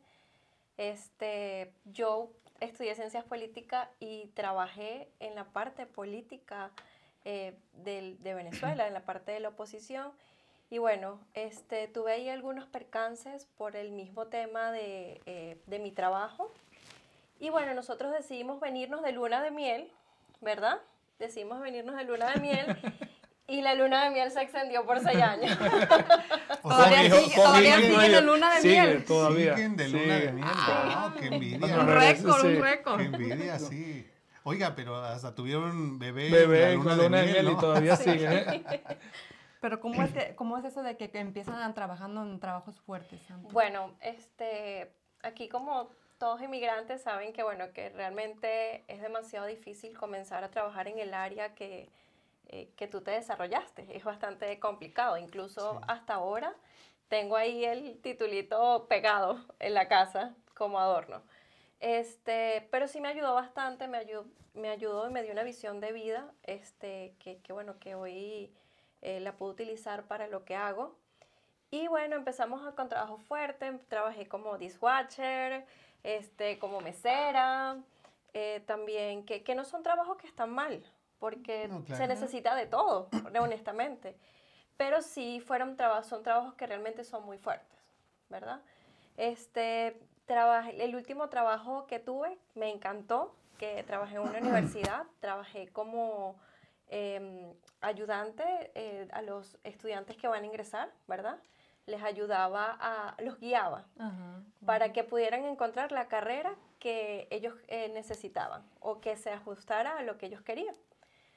Este, 0.79 1.73
yo 1.85 2.33
estudié 2.59 2.97
ciencias 2.97 3.23
políticas 3.23 3.89
y 4.01 4.27
trabajé 4.35 5.13
en 5.21 5.37
la 5.37 5.45
parte 5.45 5.87
política 5.87 6.73
eh, 7.25 7.57
de 7.85 8.35
Venezuela, 8.35 8.89
en 8.89 8.95
la 8.95 9.05
parte 9.05 9.31
de 9.31 9.39
la 9.39 9.51
oposición. 9.51 10.11
Y 10.71 10.79
bueno, 10.79 11.21
este, 11.35 11.87
tuve 11.87 12.15
ahí 12.15 12.29
algunos 12.29 12.67
percances 12.67 13.47
por 13.57 13.77
el 13.77 13.93
mismo 13.93 14.27
tema 14.27 14.73
de, 14.73 15.21
eh, 15.27 15.57
de 15.69 15.79
mi 15.79 15.93
trabajo. 15.93 16.53
Y 17.39 17.51
bueno, 17.51 17.75
nosotros 17.75 18.11
decidimos 18.11 18.59
venirnos 18.59 19.03
de 19.03 19.13
luna 19.13 19.41
de 19.41 19.53
miel, 19.53 19.93
¿verdad? 20.41 20.81
Decidimos 21.23 21.61
venirnos 21.61 21.95
de 21.97 22.03
luna 22.05 22.33
de 22.33 22.41
miel 22.41 22.77
y 23.47 23.63
la 23.63 23.75
luna 23.75 24.03
de 24.05 24.11
miel 24.11 24.31
se 24.33 24.43
extendió 24.43 24.85
por 24.85 24.99
seis 24.99 25.23
años. 25.23 25.57
O 26.65 26.69
Todavía 26.69 27.11
sea, 27.11 27.21
sigue- 27.21 27.35
todavía 27.35 27.77
siguen- 27.77 27.95
sigue 27.95 28.09
la 28.09 28.21
luna 28.21 28.55
de 28.55 28.61
Sigue 28.61 28.83
miel. 28.83 29.05
todavía. 29.05 29.55
siguen 29.57 29.77
de 29.77 29.89
luna 29.89 30.15
de 30.17 30.33
miel. 30.33 30.47
Ah. 30.49 31.09
Wow, 31.11 31.21
qué 31.21 31.27
Un 31.29 31.35
envidia. 31.35 31.59
Bueno, 31.59 31.87
récord, 31.95 32.41
sí. 32.41 32.47
un 32.47 32.63
récord. 32.63 32.99
Qué 32.99 33.05
envidia, 33.05 33.59
sí. 33.59 34.11
Oiga, 34.45 34.75
pero 34.77 34.97
hasta 34.97 35.35
tuvieron 35.35 35.99
bebé, 35.99 36.29
Bebé 36.31 36.77
la 36.77 36.83
con 36.85 36.99
luna 36.99 37.19
de 37.21 37.33
miel 37.33 37.51
y 37.51 37.57
todavía 37.57 37.97
sigue. 38.07 38.27
¿eh? 38.29 38.65
Pero 39.61 39.79
¿cómo 39.81 40.03
es, 40.03 40.11
que, 40.13 40.35
cómo 40.35 40.59
es 40.59 40.65
eso 40.65 40.83
de 40.83 40.97
que, 40.97 41.11
que 41.11 41.21
empiezan 41.21 41.73
trabajando 41.75 42.23
en 42.23 42.41
trabajos 42.41 42.81
fuertes? 42.81 43.21
Bueno, 43.53 43.95
este, 44.01 44.93
aquí 45.23 45.49
como 45.49 45.89
todos 46.23 46.41
inmigrantes 46.41 47.03
saben 47.03 47.33
que 47.33 47.43
bueno, 47.43 47.73
que 47.73 47.89
realmente 47.89 48.85
es 48.87 49.03
demasiado 49.03 49.45
difícil 49.47 49.99
comenzar 49.99 50.45
a 50.45 50.53
trabajar 50.53 50.87
en 50.87 51.01
el 51.01 51.15
área 51.15 51.57
que, 51.57 51.89
eh, 52.47 52.69
que 52.77 52.87
tú 52.87 53.01
te 53.01 53.11
desarrollaste. 53.11 53.89
Es 53.97 54.05
bastante 54.05 54.61
complicado. 54.61 55.19
Incluso 55.19 55.81
Sí. 55.81 55.85
hasta 55.89 56.15
ahora 56.15 56.55
tengo 57.09 57.35
ahí 57.35 57.65
el 57.65 58.01
titulito 58.03 58.87
pegado 58.89 59.45
en 59.59 59.75
la 59.75 59.89
casa 59.89 60.33
como 60.55 60.79
adorno. 60.79 61.25
Este, 61.81 62.69
pero 62.71 62.87
sí 62.87 63.01
me 63.01 63.09
ayudó 63.09 63.35
bastante, 63.35 63.89
me 63.89 63.99
ayudó, 63.99 64.25
me 64.55 64.69
ayudó 64.69 65.09
y 65.09 65.13
me 65.13 65.25
dio 65.25 65.33
una 65.33 65.43
visión 65.43 65.81
de 65.81 65.91
vida, 65.91 66.31
este, 66.45 67.17
que, 67.19 67.39
que 67.41 67.53
bueno, 67.53 67.81
que 67.81 67.97
hoy 67.97 68.55
eh, 69.01 69.19
la 69.19 69.33
puedo 69.33 69.51
utilizar 69.51 70.05
para 70.05 70.29
lo 70.29 70.45
que 70.45 70.55
hago. 70.55 70.95
Y 71.73 71.89
bueno, 71.89 72.15
empezamos 72.15 72.61
con 72.75 72.89
trabajo 72.89 73.17
fuerte, 73.19 73.73
trabajé 73.89 74.29
como 74.29 74.57
dishwasher, 74.57 75.67
este, 76.03 76.59
como 76.59 76.81
mesera, 76.81 77.77
eh, 78.35 78.63
también, 78.67 79.25
que, 79.25 79.43
que 79.43 79.55
no 79.55 79.65
son 79.65 79.83
trabajos 79.83 80.17
que 80.17 80.27
están 80.27 80.51
mal, 80.51 80.83
porque 81.19 81.69
No, 81.69 81.85
claro. 81.85 82.03
se 82.03 82.09
necesita 82.09 82.55
de 82.55 82.67
todo, 82.67 83.09
honestamente. 83.41 84.17
Pero 84.77 85.03
sí 85.03 85.41
fueron 85.41 85.77
trabajos, 85.77 86.07
son 86.07 86.23
trabajos 86.23 86.55
que 86.55 86.67
realmente 86.67 87.05
son 87.05 87.25
muy 87.25 87.39
fuertes, 87.39 87.79
¿verdad? 88.29 88.61
Este, 89.17 90.01
el 90.79 90.97
último 90.97 91.29
trabajo 91.29 91.87
que 91.87 91.99
tuve 91.99 92.39
me 92.55 92.71
encantó, 92.71 93.35
que 93.59 93.83
trabajé 93.85 94.17
en 94.17 94.23
una 94.23 94.39
universidad, 94.39 95.05
trabajé 95.21 95.69
como 95.69 96.37
em, 96.89 97.53
ayudante 97.81 98.45
eh, 98.75 99.09
a 99.13 99.23
los 99.23 99.59
estudiantes 99.63 100.17
que 100.17 100.27
van 100.27 100.43
a 100.43 100.47
ingresar, 100.47 100.91
¿verdad? 101.07 101.39
Les 101.87 102.03
ayudaba 102.03 102.77
a, 102.81 103.17
los 103.23 103.39
guiaba 103.41 103.85
para 104.65 104.93
que 104.93 105.03
pudieran 105.03 105.45
encontrar 105.45 105.91
la 105.91 106.07
carrera 106.07 106.55
que 106.79 107.27
ellos 107.31 107.55
eh, 107.69 107.89
necesitaban 107.89 108.63
o 108.81 109.01
que 109.01 109.17
se 109.17 109.31
ajustara 109.31 109.99
a 109.99 110.03
lo 110.03 110.19
que 110.19 110.27
ellos 110.27 110.43
querían. 110.43 110.75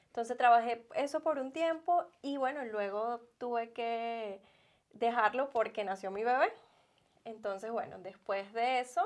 Entonces 0.07 0.37
trabajé 0.37 0.85
eso 0.95 1.21
por 1.21 1.39
un 1.39 1.51
tiempo 1.51 2.05
y 2.21 2.37
bueno, 2.37 2.63
luego 2.65 3.19
tuve 3.37 3.71
que 3.71 4.39
dejarlo 4.93 5.49
porque 5.49 5.83
nació 5.83 6.09
mi 6.09 6.23
bebé. 6.23 6.53
Entonces, 7.25 7.71
bueno, 7.71 7.97
después 7.99 8.53
de 8.53 8.79
eso 8.79 9.01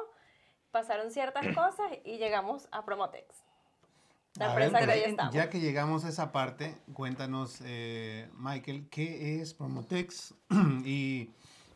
pasaron 0.71 1.11
ciertas 1.11 1.45
cosas 1.55 1.91
y 2.03 2.17
llegamos 2.17 2.67
a 2.71 2.85
Promotex. 2.85 3.48
La 4.37 4.49
empresa 4.49 4.85
que 4.85 4.91
hoy 4.91 4.99
estamos. 5.05 5.33
Ya 5.33 5.49
que 5.49 5.59
llegamos 5.59 6.05
a 6.05 6.09
esa 6.09 6.31
parte, 6.31 6.77
cuéntanos, 6.93 7.61
eh, 7.65 8.29
Michael, 8.37 8.87
¿qué 8.89 9.41
es 9.41 9.53
Promotex? 9.53 10.35
y 10.85 11.31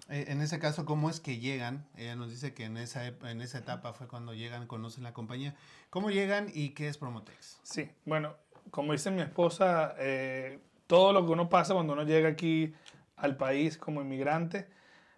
eh, 0.10 0.26
en 0.28 0.42
ese 0.42 0.60
caso, 0.60 0.86
¿cómo 0.86 1.10
es 1.10 1.20
que 1.20 1.40
llegan? 1.40 1.88
Ella 1.96 2.16
nos 2.16 2.30
dice 2.30 2.54
que 2.54 2.66
en 2.66 2.78
esa, 2.78 3.08
en 3.08 3.42
esa 3.42 3.58
etapa 3.58 3.94
fue 3.94 4.08
cuando 4.08 4.34
llegan, 4.34 4.68
conocen 4.68 5.04
la 5.04 5.14
compañía. 5.14 5.56
¿Cómo 5.90 6.12
llegan 6.12 6.48
y 6.54 6.70
qué 6.70 6.88
es 6.88 6.98
Promotex? 6.98 7.60
Sí, 7.64 7.90
bueno, 8.06 8.36
como 8.70 8.94
dice 8.94 9.10
mi 9.12 9.22
esposa, 9.22 9.96
eh, 9.98 10.60
todo 10.88 11.12
lo 11.12 11.26
que 11.26 11.32
uno 11.32 11.50
pasa 11.50 11.74
cuando 11.74 11.94
uno 11.94 12.04
llega 12.04 12.30
aquí 12.30 12.74
al 13.16 13.36
país 13.36 13.78
como 13.78 14.02
inmigrante, 14.02 14.68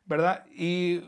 ¿verdad? 0.06 0.46
Y 0.52 1.02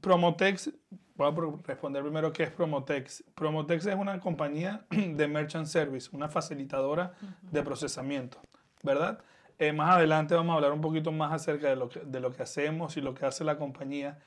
Promotex, 0.00 0.70
voy 1.14 1.28
a 1.28 1.66
responder 1.66 2.02
primero 2.02 2.32
qué 2.32 2.44
es 2.44 2.50
Promotex. 2.50 3.24
Promotex 3.34 3.86
es 3.86 3.94
una 3.94 4.18
compañía 4.20 4.84
de 4.90 5.28
merchant 5.28 5.66
service, 5.66 6.08
una 6.12 6.28
facilitadora 6.28 7.14
de 7.42 7.62
procesamiento, 7.62 8.40
¿verdad? 8.82 9.20
Eh, 9.58 9.72
más 9.72 9.96
adelante 9.96 10.34
vamos 10.34 10.52
a 10.52 10.56
hablar 10.56 10.72
un 10.72 10.80
poquito 10.80 11.12
más 11.12 11.32
acerca 11.32 11.68
de 11.68 11.76
lo, 11.76 11.88
que, 11.88 12.00
de 12.00 12.20
lo 12.20 12.32
que 12.32 12.42
hacemos 12.42 12.96
y 12.96 13.00
lo 13.00 13.14
que 13.14 13.24
hace 13.26 13.44
la 13.44 13.56
compañía. 13.56 14.18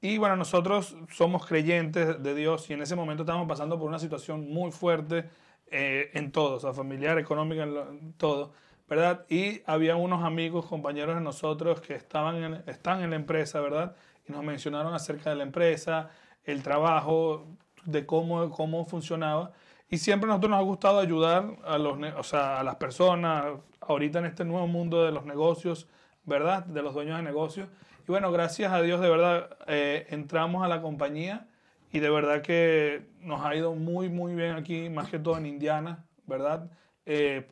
Y 0.00 0.18
bueno, 0.18 0.36
nosotros 0.36 0.96
somos 1.10 1.46
creyentes 1.46 2.22
de 2.22 2.34
Dios 2.34 2.68
y 2.68 2.74
en 2.74 2.82
ese 2.82 2.94
momento 2.94 3.22
estamos 3.22 3.48
pasando 3.48 3.78
por 3.78 3.88
una 3.88 3.98
situación 3.98 4.52
muy 4.52 4.70
fuerte 4.70 5.30
eh, 5.70 6.10
en 6.12 6.30
todo, 6.30 6.56
o 6.56 6.60
sea, 6.60 6.74
familiar, 6.74 7.18
económica, 7.18 7.62
en, 7.62 8.12
todo, 8.18 8.52
¿verdad? 8.86 9.24
Y 9.30 9.62
había 9.64 9.96
unos 9.96 10.22
amigos, 10.22 10.66
compañeros 10.66 11.14
de 11.14 11.22
nosotros 11.22 11.80
que 11.80 11.94
estaban 11.94 12.36
en, 12.36 12.54
están 12.66 13.02
en 13.02 13.10
la 13.10 13.16
empresa, 13.16 13.60
¿verdad? 13.60 13.96
Y 14.28 14.32
nos 14.32 14.44
mencionaron 14.44 14.92
acerca 14.92 15.30
de 15.30 15.36
la 15.36 15.42
empresa, 15.44 16.10
el 16.44 16.62
trabajo, 16.62 17.46
de 17.84 18.06
cómo, 18.06 18.50
cómo 18.50 18.84
funcionaba. 18.84 19.52
Y 19.88 19.98
siempre 19.98 20.26
a 20.26 20.28
nosotros 20.28 20.50
nos 20.50 20.60
ha 20.60 20.62
gustado 20.62 20.98
ayudar 20.98 21.56
a, 21.64 21.78
los, 21.78 21.98
o 22.16 22.22
sea, 22.22 22.60
a 22.60 22.64
las 22.64 22.76
personas, 22.76 23.46
ahorita 23.80 24.18
en 24.18 24.26
este 24.26 24.44
nuevo 24.44 24.66
mundo 24.66 25.04
de 25.04 25.12
los 25.12 25.24
negocios, 25.24 25.88
¿verdad? 26.24 26.64
De 26.64 26.82
los 26.82 26.94
dueños 26.94 27.16
de 27.18 27.22
negocios. 27.22 27.68
Y 28.06 28.10
bueno, 28.10 28.32
gracias 28.32 28.72
a 28.72 28.82
Dios, 28.82 29.00
de 29.00 29.08
verdad, 29.08 29.56
eh, 29.66 30.06
entramos 30.10 30.64
a 30.64 30.68
la 30.68 30.82
compañía 30.82 31.46
y 31.92 32.00
de 32.00 32.10
verdad 32.10 32.42
que 32.42 33.06
nos 33.20 33.44
ha 33.44 33.54
ido 33.54 33.74
muy, 33.74 34.08
muy 34.08 34.34
bien 34.34 34.56
aquí, 34.56 34.88
más 34.90 35.08
que 35.08 35.18
todo 35.18 35.38
en 35.38 35.46
Indiana, 35.46 36.04
¿verdad? 36.26 36.70
Eh, 37.06 37.48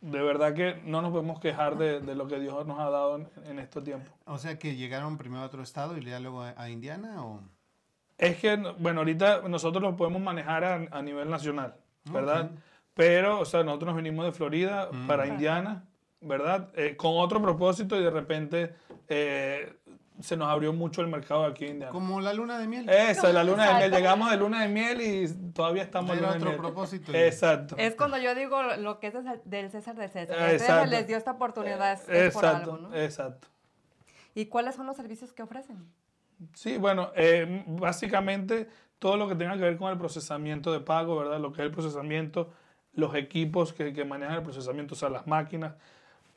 de 0.00 0.22
verdad 0.22 0.54
que 0.54 0.82
no 0.84 1.00
nos 1.00 1.12
podemos 1.12 1.40
quejar 1.40 1.78
de, 1.78 2.00
de, 2.00 2.14
lo 2.14 2.26
que 2.26 2.38
Dios 2.38 2.66
nos 2.66 2.78
ha 2.78 2.90
dado 2.90 3.16
en, 3.16 3.28
en 3.46 3.58
estos 3.58 3.84
tiempos. 3.84 4.12
O 4.26 4.36
sea 4.38 4.58
que 4.58 4.76
llegaron 4.76 5.16
primero 5.16 5.42
a 5.42 5.46
otro 5.46 5.62
estado 5.62 5.96
y 5.96 6.02
luego 6.02 6.42
a, 6.42 6.54
a 6.56 6.68
Indiana 6.68 7.24
o... 7.24 7.40
Es 8.18 8.36
que, 8.36 8.56
bueno, 8.78 9.00
ahorita 9.00 9.42
nosotros 9.48 9.82
lo 9.82 9.96
podemos 9.96 10.22
manejar 10.22 10.64
a, 10.64 10.74
a 10.90 11.02
nivel 11.02 11.28
nacional, 11.28 11.74
¿verdad? 12.04 12.50
Pero, 12.94 13.40
o 13.40 13.44
sea, 13.44 13.64
nosotros 13.64 13.88
nos 13.88 13.96
vinimos 13.96 14.24
de 14.24 14.32
Florida 14.32 14.88
mm. 14.92 15.06
para 15.06 15.26
Indiana, 15.26 15.84
¿verdad? 16.20 16.68
Eh, 16.74 16.96
con 16.96 17.12
otro 17.16 17.42
propósito 17.42 17.98
y 17.98 18.04
de 18.04 18.10
repente 18.10 18.74
eh, 19.08 19.74
se 20.20 20.36
nos 20.36 20.48
abrió 20.48 20.72
mucho 20.72 21.00
el 21.00 21.08
mercado 21.08 21.44
aquí 21.44 21.64
en 21.64 21.72
Indiana. 21.72 21.92
Como 21.92 22.20
la 22.20 22.32
luna 22.32 22.58
de 22.58 22.68
miel. 22.68 22.88
Esa, 22.88 23.32
la 23.32 23.42
luna 23.42 23.66
de 23.66 23.74
miel. 23.74 23.90
Llegamos 23.90 24.30
de 24.30 24.36
luna 24.36 24.62
de 24.62 24.68
miel 24.68 25.00
y 25.00 25.52
todavía 25.52 25.82
estamos 25.82 26.16
en 26.16 26.24
otro 26.24 26.50
de 26.52 26.56
propósito. 26.56 27.12
Exacto. 27.12 27.74
Es 27.78 27.96
cuando 27.96 28.16
yo 28.18 28.34
digo 28.36 28.62
lo 28.62 29.00
que 29.00 29.08
es 29.08 29.14
del 29.44 29.70
César 29.70 29.96
de 29.96 30.08
César. 30.08 30.52
Exacto. 30.52 30.90
les 30.90 31.06
dio 31.06 31.16
esta 31.16 31.32
oportunidad 31.32 31.98
es, 32.08 32.32
por 32.32 32.46
algo, 32.46 32.78
¿no? 32.78 32.94
Exacto. 32.94 33.48
¿Y 34.36 34.46
cuáles 34.46 34.76
son 34.76 34.86
los 34.86 34.96
servicios 34.96 35.32
que 35.32 35.42
ofrecen? 35.42 35.84
Sí, 36.52 36.76
bueno, 36.78 37.10
eh, 37.16 37.64
básicamente 37.66 38.68
todo 38.98 39.16
lo 39.16 39.28
que 39.28 39.34
tenga 39.34 39.54
que 39.54 39.62
ver 39.62 39.76
con 39.76 39.90
el 39.92 39.98
procesamiento 39.98 40.72
de 40.72 40.80
pago, 40.80 41.16
¿verdad? 41.16 41.40
Lo 41.40 41.52
que 41.52 41.62
es 41.62 41.66
el 41.66 41.72
procesamiento, 41.72 42.52
los 42.92 43.14
equipos 43.14 43.72
que, 43.72 43.92
que 43.92 44.04
manejan 44.04 44.36
el 44.36 44.42
procesamiento, 44.42 44.94
o 44.94 44.96
sea, 44.96 45.10
las 45.10 45.26
máquinas, 45.26 45.74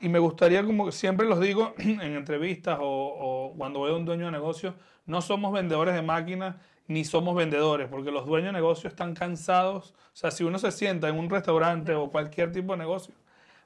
y 0.00 0.08
me 0.08 0.18
gustaría, 0.18 0.64
como 0.64 0.92
siempre 0.92 1.26
los 1.26 1.40
digo 1.40 1.74
en 1.78 2.00
entrevistas 2.00 2.78
o, 2.80 3.54
cuando 3.56 3.82
veo 3.82 3.94
a 3.94 3.98
un 3.98 4.04
dueño 4.04 4.26
de 4.26 4.32
negocio, 4.32 4.74
no 5.06 5.20
somos 5.22 5.52
vendedores 5.52 5.94
de 5.94 6.02
máquinas 6.02 6.56
ni 6.86 7.04
somos 7.04 7.36
vendedores, 7.36 7.88
porque 7.88 8.10
los 8.10 8.24
dueños 8.24 8.48
de 8.48 8.52
negocio 8.52 8.88
están 8.88 9.14
cansados. 9.14 9.94
O 10.14 10.16
sea, 10.16 10.30
si 10.30 10.44
uno 10.44 10.58
se 10.58 10.72
sienta 10.72 11.08
en 11.08 11.18
un 11.18 11.28
restaurante 11.28 11.94
o 11.94 12.10
cualquier 12.10 12.50
tipo 12.50 12.72
de 12.72 12.78
negocio, 12.78 13.14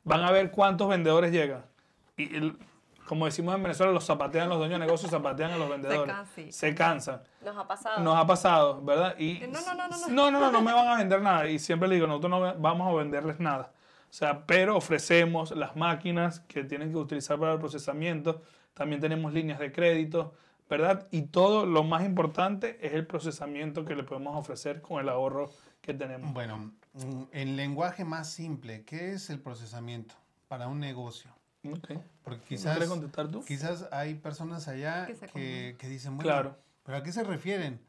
van 0.02 0.22
a 0.22 0.32
ver 0.32 0.50
cuántos 0.50 0.88
vendedores 0.88 1.30
llegan. 1.30 1.64
Y 2.16 2.28
como 3.12 3.26
decimos 3.26 3.54
en 3.54 3.62
Venezuela, 3.62 3.92
los 3.92 4.06
zapatean 4.06 4.48
los 4.48 4.56
dueños 4.56 4.80
de 4.80 4.86
negocio, 4.86 5.06
zapatean 5.06 5.50
a 5.50 5.58
los 5.58 5.68
vendedores. 5.68 6.16
Se, 6.48 6.74
cansan. 6.74 7.20
Nos 7.44 7.54
ha 7.58 7.68
pasado. 7.68 8.00
Nos 8.00 8.16
ha 8.16 8.26
pasado, 8.26 8.82
¿verdad? 8.82 9.18
Y 9.18 9.40
no, 9.50 9.60
no, 9.60 9.74
no, 9.74 9.86
no. 9.86 10.08
No, 10.08 10.30
no, 10.30 10.40
no, 10.40 10.50
no 10.50 10.62
me 10.62 10.72
van 10.72 10.88
a 10.88 10.96
vender 10.96 11.20
nada. 11.20 11.46
Y 11.46 11.58
siempre 11.58 11.90
le 11.90 11.96
digo, 11.96 12.06
nosotros 12.06 12.30
no 12.30 12.54
vamos 12.58 12.90
a 12.90 12.96
venderles 12.96 13.38
nada. 13.38 13.70
O 14.08 14.12
sea, 14.14 14.46
pero 14.46 14.78
ofrecemos 14.78 15.50
las 15.50 15.76
máquinas 15.76 16.40
que 16.40 16.64
tienen 16.64 16.90
que 16.90 16.96
utilizar 16.96 17.38
para 17.38 17.52
el 17.52 17.58
procesamiento. 17.58 18.40
También 18.72 18.98
tenemos 18.98 19.30
líneas 19.34 19.58
de 19.58 19.72
crédito, 19.72 20.32
¿verdad? 20.70 21.06
Y 21.10 21.24
todo 21.24 21.66
lo 21.66 21.84
más 21.84 22.06
importante 22.06 22.78
es 22.80 22.94
el 22.94 23.06
procesamiento 23.06 23.84
que 23.84 23.94
le 23.94 24.04
podemos 24.04 24.38
ofrecer 24.38 24.80
con 24.80 25.02
el 25.02 25.10
ahorro 25.10 25.50
que 25.82 25.92
tenemos. 25.92 26.32
Bueno, 26.32 26.72
mm, 26.94 27.24
en 27.32 27.56
lenguaje 27.56 28.06
más 28.06 28.30
simple, 28.32 28.84
¿qué 28.86 29.12
es 29.12 29.28
el 29.28 29.38
procesamiento 29.38 30.14
para 30.48 30.66
un 30.66 30.80
negocio? 30.80 31.30
Okay. 31.64 32.02
Porque 32.24 32.42
quizás, 32.44 32.84
contestar 32.88 33.28
tú? 33.28 33.44
quizás 33.44 33.86
hay 33.92 34.14
personas 34.14 34.66
allá 34.66 35.06
que, 35.32 35.76
que, 35.78 35.88
dicen, 35.88 36.16
bueno, 36.16 36.28
claro. 36.28 36.56
¿pero 36.84 36.98
a 36.98 37.02
qué 37.02 37.12
se 37.12 37.22
refieren 37.22 37.80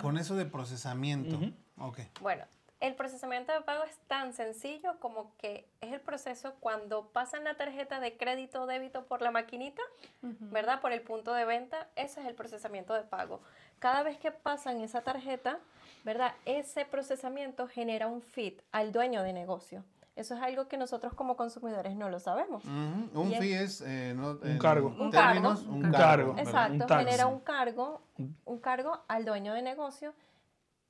con 0.00 0.18
eso 0.18 0.36
de 0.36 0.46
procesamiento? 0.46 1.40
okay. 1.78 2.08
Bueno, 2.20 2.44
el 2.80 2.94
procesamiento 2.94 3.52
de 3.52 3.60
pago 3.62 3.82
es 3.82 3.96
tan 4.06 4.32
sencillo 4.32 5.00
como 5.00 5.34
que 5.36 5.66
es 5.80 5.92
el 5.92 6.00
proceso 6.00 6.54
cuando 6.60 7.08
pasan 7.08 7.42
la 7.42 7.56
tarjeta 7.56 7.98
de 7.98 8.16
crédito 8.16 8.62
o 8.62 8.66
débito 8.66 9.04
por 9.06 9.20
la 9.20 9.32
maquinita, 9.32 9.82
¿verdad? 10.22 10.80
Por 10.80 10.92
el 10.92 11.02
punto 11.02 11.34
de 11.34 11.44
venta, 11.44 11.88
ese 11.96 12.20
es 12.20 12.26
el 12.26 12.36
procesamiento 12.36 12.94
de 12.94 13.02
pago. 13.02 13.40
Cada 13.80 14.04
vez 14.04 14.16
que 14.18 14.30
pasan 14.30 14.80
esa 14.80 15.02
tarjeta, 15.02 15.58
¿verdad? 16.04 16.34
Ese 16.44 16.84
procesamiento 16.84 17.66
genera 17.66 18.06
un 18.06 18.22
fit 18.22 18.62
al 18.70 18.92
dueño 18.92 19.24
de 19.24 19.32
negocio. 19.32 19.84
Eso 20.18 20.34
es 20.34 20.42
algo 20.42 20.66
que 20.66 20.76
nosotros 20.76 21.14
como 21.14 21.36
consumidores 21.36 21.94
no 21.94 22.08
lo 22.10 22.18
sabemos. 22.18 22.64
Un 22.64 23.32
fee 23.38 23.54
es, 23.54 23.80
eh, 23.86 24.16
un 24.18 24.58
cargo. 24.58 24.94
Un 24.98 25.12
cargo. 25.12 25.54
Un 25.68 25.92
cargo. 25.92 26.34
Exacto, 26.36 26.86
genera 26.88 27.28
un 27.28 27.38
cargo, 27.38 28.02
un 28.44 28.58
cargo 28.58 29.04
al 29.06 29.24
dueño 29.24 29.54
de 29.54 29.62
negocio 29.62 30.12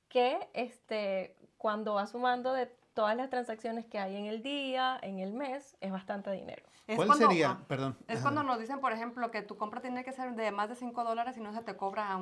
que 0.09 0.39
este, 0.55 1.37
cuando 1.59 1.95
va 1.95 2.07
sumando 2.07 2.55
de 2.55 2.73
todas 2.95 3.17
las 3.17 3.29
transacciones 3.29 3.85
que 3.85 3.99
hay 3.99 4.17
en 4.17 4.25
el 4.25 4.43
día, 4.43 4.99
en 5.03 5.19
el 5.19 5.35
mes, 5.35 5.77
es 5.83 5.93
bastante 5.93 6.33
dinero. 6.33 6.63
¿Cuál 6.97 7.13
sería? 7.15 7.51
Ah, 7.51 7.59
Perdón. 7.69 7.97
Es 8.09 8.21
cuando 8.21 8.43
nos 8.43 8.59
dicen, 8.59 8.81
por 8.81 8.93
ejemplo, 8.93 9.31
que 9.31 9.43
tu 9.43 9.57
compra 9.57 9.83
tiene 9.83 10.05
que 10.05 10.13
ser 10.13 10.35
de 10.35 10.51
más 10.51 10.71
de 10.71 10.75
5 10.75 11.05
dólares 11.05 11.37
y 11.37 11.41
no 11.41 11.53
se 11.53 11.63
te 11.63 11.77
cobra 11.77 12.15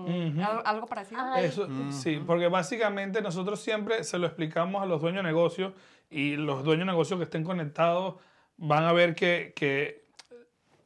algo, 0.65 0.87
parecido. 0.87 1.35
Eso, 1.37 1.69
Sí, 1.91 2.21
porque 2.27 2.49
básicamente 2.49 3.23
nosotros 3.23 3.61
siempre 3.61 4.03
se 4.03 4.19
lo 4.19 4.27
explicamos 4.27 4.83
a 4.83 4.87
los 4.87 5.01
dueños 5.01 5.23
de 5.23 5.29
negocios 5.29 5.73
y 6.11 6.37
los 6.37 6.65
dueños 6.65 6.87
de 6.87 6.93
negocios 6.93 7.19
que 7.19 7.25
estén 7.25 7.45
conectados 7.45 8.17
van 8.57 8.85
a 8.85 8.93
ver 8.93 9.15
que, 9.15 9.53
que 9.57 10.05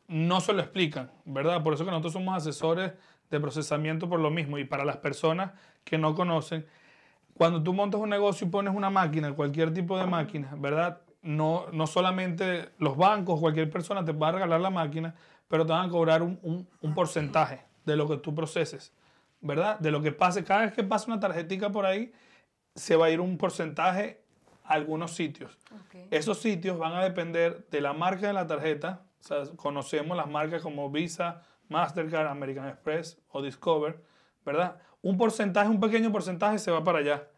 no 0.08 0.40
se 0.40 0.52
lo 0.52 0.60
explican, 0.60 1.10
¿verdad? 1.24 1.62
Por 1.62 1.74
eso 1.74 1.84
que 1.84 1.90
nosotros 1.90 2.12
somos 2.12 2.36
asesores 2.36 2.92
de 3.30 3.40
procesamiento 3.40 4.08
por 4.08 4.20
lo 4.20 4.30
mismo 4.30 4.58
y 4.58 4.64
para 4.64 4.84
las 4.84 4.96
personas 4.96 5.52
que 5.84 5.98
no 5.98 6.14
conocen 6.14 6.66
cuando 7.40 7.62
tú 7.62 7.72
montas 7.72 7.98
un 7.98 8.10
negocio 8.10 8.46
y 8.46 8.50
pones 8.50 8.74
una 8.74 8.90
máquina, 8.90 9.32
cualquier 9.32 9.72
tipo 9.72 9.96
de 9.96 10.04
máquina, 10.04 10.54
¿verdad? 10.58 11.00
No, 11.22 11.68
no 11.72 11.86
solamente 11.86 12.68
los 12.76 12.98
bancos, 12.98 13.40
cualquier 13.40 13.70
persona 13.70 14.04
te 14.04 14.12
va 14.12 14.28
a 14.28 14.32
regalar 14.32 14.60
la 14.60 14.68
máquina, 14.68 15.14
pero 15.48 15.64
te 15.64 15.72
van 15.72 15.88
a 15.88 15.90
cobrar 15.90 16.22
un, 16.22 16.38
un, 16.82 16.94
porcentaje 16.94 17.64
de 17.86 17.96
lo 17.96 18.06
que 18.06 18.18
tú 18.18 18.34
proceses, 18.34 18.92
¿verdad? 19.40 19.78
De 19.78 19.90
lo 19.90 20.02
que 20.02 20.12
pase. 20.12 20.44
Cada 20.44 20.66
vez 20.66 20.74
que 20.74 20.84
pase 20.84 21.10
una 21.10 21.18
tarjetita 21.18 21.72
por 21.72 21.86
ahí, 21.86 22.12
se 22.74 22.94
va 22.94 23.06
a 23.06 23.10
ir 23.10 23.22
un 23.22 23.38
porcentaje 23.38 24.22
a 24.70 24.74
algunos 24.74 25.12
sitios. 25.12 25.58
Esos 26.10 26.38
sitios 26.38 26.78
van 26.78 26.94
a 26.94 27.02
depender 27.02 27.66
de 27.70 27.80
la 27.80 27.92
marca 27.92 28.28
de 28.28 28.32
la 28.32 28.46
tarjeta. 28.46 29.02
O 29.20 29.22
sea, 29.22 29.42
conocemos 29.56 30.16
las 30.16 30.28
marcas 30.28 30.62
como 30.62 30.90
Visa, 30.90 31.42
Mastercard, 31.68 32.28
American 32.28 32.68
Express 32.68 33.18
o 33.30 33.42
Discover, 33.42 34.00
¿verdad? 34.46 34.80
Un 35.02 35.18
porcentaje, 35.18 35.68
un 35.68 35.80
pequeño 35.80 36.12
porcentaje 36.12 36.58
se 36.58 36.70
va 36.70 36.84
para 36.84 37.00
allá. 37.00 37.28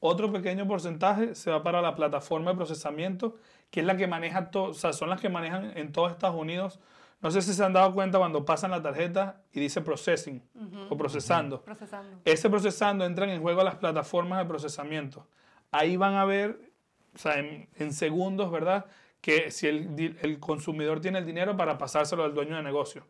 Otro 0.00 0.30
pequeño 0.30 0.66
porcentaje 0.68 1.34
se 1.34 1.50
va 1.50 1.62
para 1.62 1.80
la 1.80 1.94
plataforma 1.94 2.50
de 2.50 2.56
procesamiento, 2.56 3.36
que 3.70 3.80
es 3.80 3.86
la 3.86 3.96
que 3.96 4.06
maneja 4.06 4.50
todo, 4.50 4.64
o 4.64 4.74
sea, 4.74 4.92
son 4.92 5.08
las 5.08 5.20
que 5.20 5.30
manejan 5.30 5.76
en 5.76 5.92
todos 5.92 6.12
Estados 6.12 6.36
Unidos. 6.36 6.78
No 7.22 7.30
sé 7.30 7.40
si 7.40 7.54
se 7.54 7.64
han 7.64 7.72
dado 7.72 7.94
cuenta 7.94 8.18
cuando 8.18 8.44
pasan 8.44 8.70
la 8.70 8.82
tarjeta 8.82 9.40
y 9.50 9.60
dice 9.60 9.80
processing 9.80 10.42
o 10.90 10.96
procesando. 10.98 11.62
Procesando. 11.62 12.20
Ese 12.26 12.50
procesando 12.50 13.06
entran 13.06 13.30
en 13.30 13.40
juego 13.40 13.64
las 13.64 13.76
plataformas 13.76 14.40
de 14.40 14.44
procesamiento. 14.44 15.26
Ahí 15.70 15.96
van 15.96 16.14
a 16.14 16.24
ver, 16.24 16.73
o 17.14 17.18
sea, 17.18 17.38
en, 17.38 17.68
en 17.76 17.92
segundos, 17.92 18.50
¿verdad? 18.50 18.86
Que 19.20 19.50
si 19.50 19.66
el, 19.66 20.18
el 20.20 20.40
consumidor 20.40 21.00
tiene 21.00 21.18
el 21.18 21.26
dinero 21.26 21.56
para 21.56 21.78
pasárselo 21.78 22.24
al 22.24 22.34
dueño 22.34 22.56
de 22.56 22.62
negocio. 22.62 23.06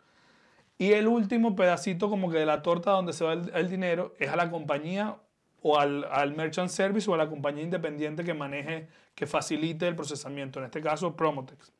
Y 0.79 0.93
el 0.93 1.07
último 1.07 1.55
pedacito 1.55 2.11
como 2.11 2.31
que 2.31 2.39
de 2.39 2.47
la 2.47 2.63
torta 2.63 2.91
donde 2.91 3.13
se 3.13 3.25
va 3.25 3.33
el, 3.33 3.51
el 3.55 3.69
dinero 3.71 4.15
es 4.19 4.29
a 4.31 4.37
la 4.37 4.51
compañía 4.51 5.17
o 5.63 5.79
al, 5.79 6.05
al 6.05 6.35
merchant 6.35 6.69
service 6.69 7.11
o 7.11 7.15
a 7.15 7.17
la 7.17 7.29
compañía 7.29 7.63
independiente 7.63 8.23
que 8.23 8.35
maneje, 8.35 8.89
que 9.15 9.27
facilite 9.27 9.89
el 9.89 9.97
procesamiento. 9.97 10.59
En 10.59 10.67
este 10.67 10.83
caso, 10.83 11.17
Promotex. 11.17 11.73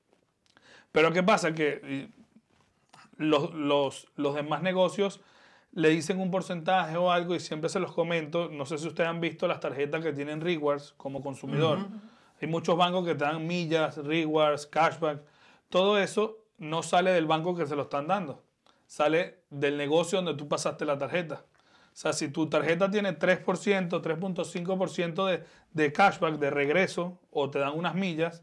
Pero 0.91 1.13
¿qué 1.13 1.23
pasa? 1.23 1.53
Que 1.53 2.09
los, 3.17 3.53
los, 3.53 4.09
los 4.17 4.35
demás 4.35 4.63
negocios 4.63 5.21
le 5.73 5.89
dicen 5.89 6.21
un 6.21 6.31
porcentaje 6.31 6.97
o 6.97 7.11
algo 7.11 7.35
y 7.35 7.41
siempre 7.41 7.69
se 7.69 7.81
los 7.81 7.93
comento. 7.93 8.49
No 8.49 8.65
sé 8.65 8.79
si 8.79 8.87
ustedes 8.87 9.11
han 9.11 9.21
visto 9.21 9.49
las 9.49 9.61
tarjetas 9.61 10.03
que 10.03 10.13
tienen 10.13 10.41
rewards 10.41 10.95
como 10.97 11.21
consumidor. 11.21 11.81
Hay 12.45 12.51
muchos 12.51 12.77
bancos 12.77 13.07
que 13.07 13.15
te 13.15 13.25
dan 13.25 13.47
millas, 13.47 13.97
rewards, 13.97 14.67
cashback. 14.67 15.23
Todo 15.71 15.99
eso 15.99 16.45
no 16.59 16.83
sale 16.83 17.11
del 17.11 17.25
banco 17.25 17.57
que 17.57 17.67
se 17.67 17.75
lo 17.75 17.85
están 17.85 18.07
dando. 18.07 18.43
Sale 18.87 19.45
del 19.49 19.79
negocio 19.79 20.19
donde 20.19 20.35
tú 20.35 20.47
pasaste 20.47 20.85
la 20.85 20.99
tarjeta. 20.99 21.47
O 21.87 21.97
sea, 21.97 22.13
si 22.13 22.29
tu 22.29 22.51
tarjeta 22.51 22.91
tiene 22.91 23.19
3%, 23.19 23.47
3.5% 23.47 25.27
de, 25.27 25.43
de 25.73 25.93
cashback, 25.95 26.35
de 26.35 26.51
regreso, 26.51 27.19
o 27.31 27.49
te 27.49 27.61
dan 27.61 27.79
unas 27.79 27.95
millas, 27.95 28.43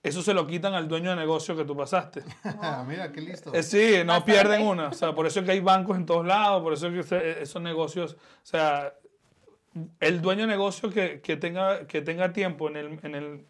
eso 0.00 0.22
se 0.22 0.32
lo 0.32 0.46
quitan 0.46 0.74
al 0.74 0.86
dueño 0.86 1.10
de 1.10 1.16
negocio 1.16 1.56
que 1.56 1.64
tú 1.64 1.76
pasaste. 1.76 2.22
Mira, 2.86 3.10
qué 3.10 3.20
listo. 3.20 3.52
Eh, 3.52 3.64
sí, 3.64 3.94
no 4.06 4.24
pierden 4.24 4.62
una. 4.62 4.90
O 4.90 4.92
sea, 4.92 5.12
por 5.12 5.26
eso 5.26 5.40
es 5.40 5.44
que 5.46 5.50
hay 5.50 5.60
bancos 5.60 5.96
en 5.96 6.06
todos 6.06 6.24
lados, 6.24 6.62
por 6.62 6.72
eso 6.72 6.86
es 6.86 7.04
que 7.04 7.42
esos 7.42 7.60
negocios, 7.60 8.12
o 8.12 8.46
sea, 8.46 8.94
el 10.00 10.20
dueño 10.20 10.42
de 10.42 10.46
negocio 10.48 10.90
que, 10.90 11.20
que 11.20 11.36
tenga, 11.36 11.86
que 11.86 12.02
tenga 12.02 12.32
tiempo 12.32 12.68
en 12.68 12.76
el, 12.76 12.98
en, 13.02 13.14
el, 13.14 13.44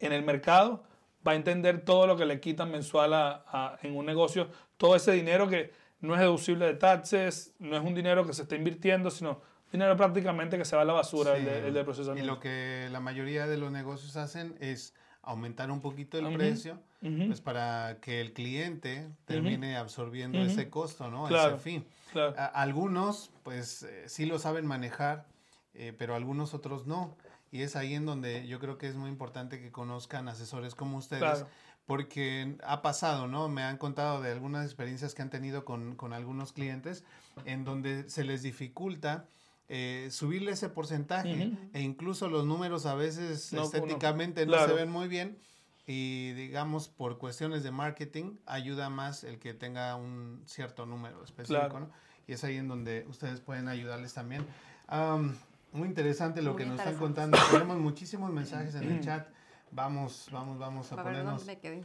en 0.00 0.12
el 0.12 0.22
mercado 0.24 0.82
va 1.26 1.32
a 1.32 1.34
entender 1.36 1.80
todo 1.84 2.06
lo 2.06 2.16
que 2.16 2.24
le 2.26 2.40
quitan 2.40 2.70
mensual 2.70 3.12
a, 3.14 3.44
a- 3.46 3.78
en 3.82 3.96
un 3.96 4.06
negocio, 4.06 4.48
todo 4.76 4.94
ese 4.96 5.12
dinero 5.12 5.48
que 5.48 5.72
no 6.00 6.14
es 6.14 6.20
deducible 6.20 6.66
de 6.66 6.74
taxes, 6.74 7.54
no 7.58 7.76
es 7.76 7.82
un 7.82 7.94
dinero 7.94 8.26
que 8.26 8.32
se 8.32 8.42
está 8.42 8.54
invirtiendo, 8.56 9.10
sino 9.10 9.40
dinero 9.72 9.96
prácticamente 9.96 10.56
que 10.58 10.64
se 10.64 10.76
va 10.76 10.82
a 10.82 10.84
la 10.84 10.92
basura, 10.92 11.36
el, 11.36 11.44
Sí. 11.44 11.50
de, 11.50 11.68
el 11.68 11.74
de 11.74 11.80
Y 11.80 11.84
procesamiento. 11.84 12.32
lo 12.34 12.40
que 12.40 12.88
la 12.92 13.00
mayoría 13.00 13.46
de 13.46 13.56
los 13.56 13.72
negocios 13.72 14.16
hacen 14.16 14.56
es 14.60 14.94
aumentar 15.22 15.70
un 15.72 15.80
poquito 15.80 16.18
el 16.18 16.32
precio, 16.36 16.78
pues 17.00 17.40
para 17.40 17.98
que 18.00 18.20
el 18.20 18.32
cliente 18.32 19.08
termine 19.24 19.76
absorbiendo 19.76 20.38
ese 20.40 20.70
costo, 20.70 21.10
¿no? 21.10 21.26
Claro. 21.26 21.54
Ese 21.56 21.62
fin. 21.64 21.84
Claro. 22.16 22.50
Algunos, 22.54 23.30
pues 23.42 23.82
eh, 23.82 24.04
sí 24.08 24.26
lo 24.26 24.38
saben 24.38 24.66
manejar, 24.66 25.26
eh, 25.74 25.94
pero 25.96 26.14
algunos 26.14 26.54
otros 26.54 26.86
no. 26.86 27.16
Y 27.52 27.62
es 27.62 27.76
ahí 27.76 27.94
en 27.94 28.06
donde 28.06 28.46
yo 28.46 28.58
creo 28.58 28.76
que 28.78 28.88
es 28.88 28.96
muy 28.96 29.08
importante 29.10 29.60
que 29.60 29.70
conozcan 29.70 30.28
asesores 30.28 30.74
como 30.74 30.96
ustedes, 30.98 31.20
Claro. 31.22 31.48
porque 31.86 32.56
ha 32.64 32.82
pasado, 32.82 33.28
¿no? 33.28 33.48
Me 33.48 33.62
han 33.62 33.78
contado 33.78 34.20
de 34.20 34.32
algunas 34.32 34.64
experiencias 34.64 35.14
que 35.14 35.22
han 35.22 35.30
tenido 35.30 35.64
con, 35.64 35.94
con 35.94 36.12
algunos 36.12 36.52
clientes 36.52 37.04
en 37.44 37.64
donde 37.64 38.08
se 38.10 38.24
les 38.24 38.42
dificulta 38.42 39.26
eh, 39.68 40.08
subirle 40.10 40.52
ese 40.52 40.68
porcentaje 40.68 41.52
e 41.72 41.80
incluso 41.82 42.28
los 42.28 42.44
números 42.46 42.86
a 42.86 42.94
veces 42.94 43.52
No, 43.52 43.62
estéticamente 43.64 44.46
no, 44.46 44.52
claro. 44.52 44.68
se 44.68 44.74
ven 44.74 44.90
muy 44.90 45.08
bien 45.08 45.38
y 45.86 46.32
digamos 46.32 46.88
por 46.88 47.18
cuestiones 47.18 47.62
de 47.62 47.70
marketing 47.72 48.36
ayuda 48.46 48.90
más 48.90 49.22
el 49.24 49.38
que 49.38 49.54
tenga 49.54 49.94
un 49.96 50.42
cierto 50.46 50.86
número 50.86 51.22
específico, 51.24 51.60
Claro. 51.68 51.80
¿no? 51.80 51.90
Y 52.26 52.32
es 52.32 52.44
ahí 52.44 52.56
en 52.56 52.68
donde 52.68 53.06
ustedes 53.08 53.40
pueden 53.40 53.68
ayudarles 53.68 54.14
también. 54.14 54.44
Am, 54.88 55.36
muy 55.72 55.88
interesante 55.88 56.42
lo 56.42 56.52
Muy 56.52 56.62
que 56.62 56.68
nos 56.68 56.78
están 56.78 56.96
contando. 56.96 57.38
Tenemos 57.50 57.78
muchísimos 57.78 58.32
mensajes 58.32 58.74
en 58.74 58.90
el 58.90 59.00
chat. 59.00 59.28
Vamos, 59.70 60.28
vamos, 60.32 60.58
vamos 60.58 60.90
a 60.92 60.94
A 60.94 60.98
ver 60.98 61.04
ponernos, 61.06 61.38
dónde 61.38 61.54
me 61.54 61.60
quedé. 61.60 61.84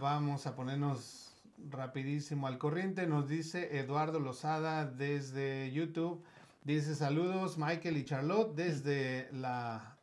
vamos 0.00 0.46
a 0.46 0.54
ponernos 0.54 1.32
rapidísimo 1.70 2.46
al 2.46 2.58
corriente. 2.58 3.06
Nos 3.06 3.28
dice 3.28 3.78
Eduardo 3.78 4.20
Lozada 4.20 4.84
desde 4.84 5.70
YouTube. 5.72 6.22
Dice 6.64 6.94
saludos 6.94 7.58
Michael 7.58 7.96
y 7.96 8.04
Charlotte 8.04 8.54
desde 8.54 9.28
la 9.32 9.96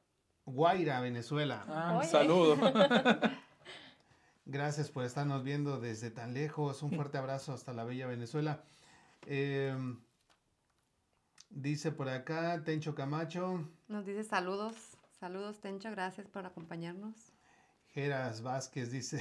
Guaira, 0.45 0.99
Venezuela. 0.99 1.63
Ah, 1.67 2.01
saludos. 2.03 2.59
Gracias 4.45 4.89
por 4.89 5.03
estarnos 5.05 5.43
viendo 5.43 5.79
desde 5.79 6.09
tan 6.09 6.33
lejos. 6.33 6.81
Un 6.83 6.91
fuerte 6.95 7.17
abrazo 7.17 7.53
hasta 7.53 7.73
la 7.73 7.83
bella 7.83 8.07
Venezuela. 8.07 8.63
Eh, 9.25 9.75
dice 11.49 11.91
por 11.91 12.09
acá 12.09 12.61
Tencho 12.63 12.95
Camacho, 12.95 13.67
Nos 13.87 14.05
dice 14.05 14.23
saludos. 14.23 14.75
Saludos, 15.19 15.59
Tencho. 15.59 15.91
Gracias 15.91 16.27
por 16.27 16.45
acompañarnos. 16.45 17.15
Geras 17.91 18.41
Vázquez 18.43 18.91
dice, 18.91 19.19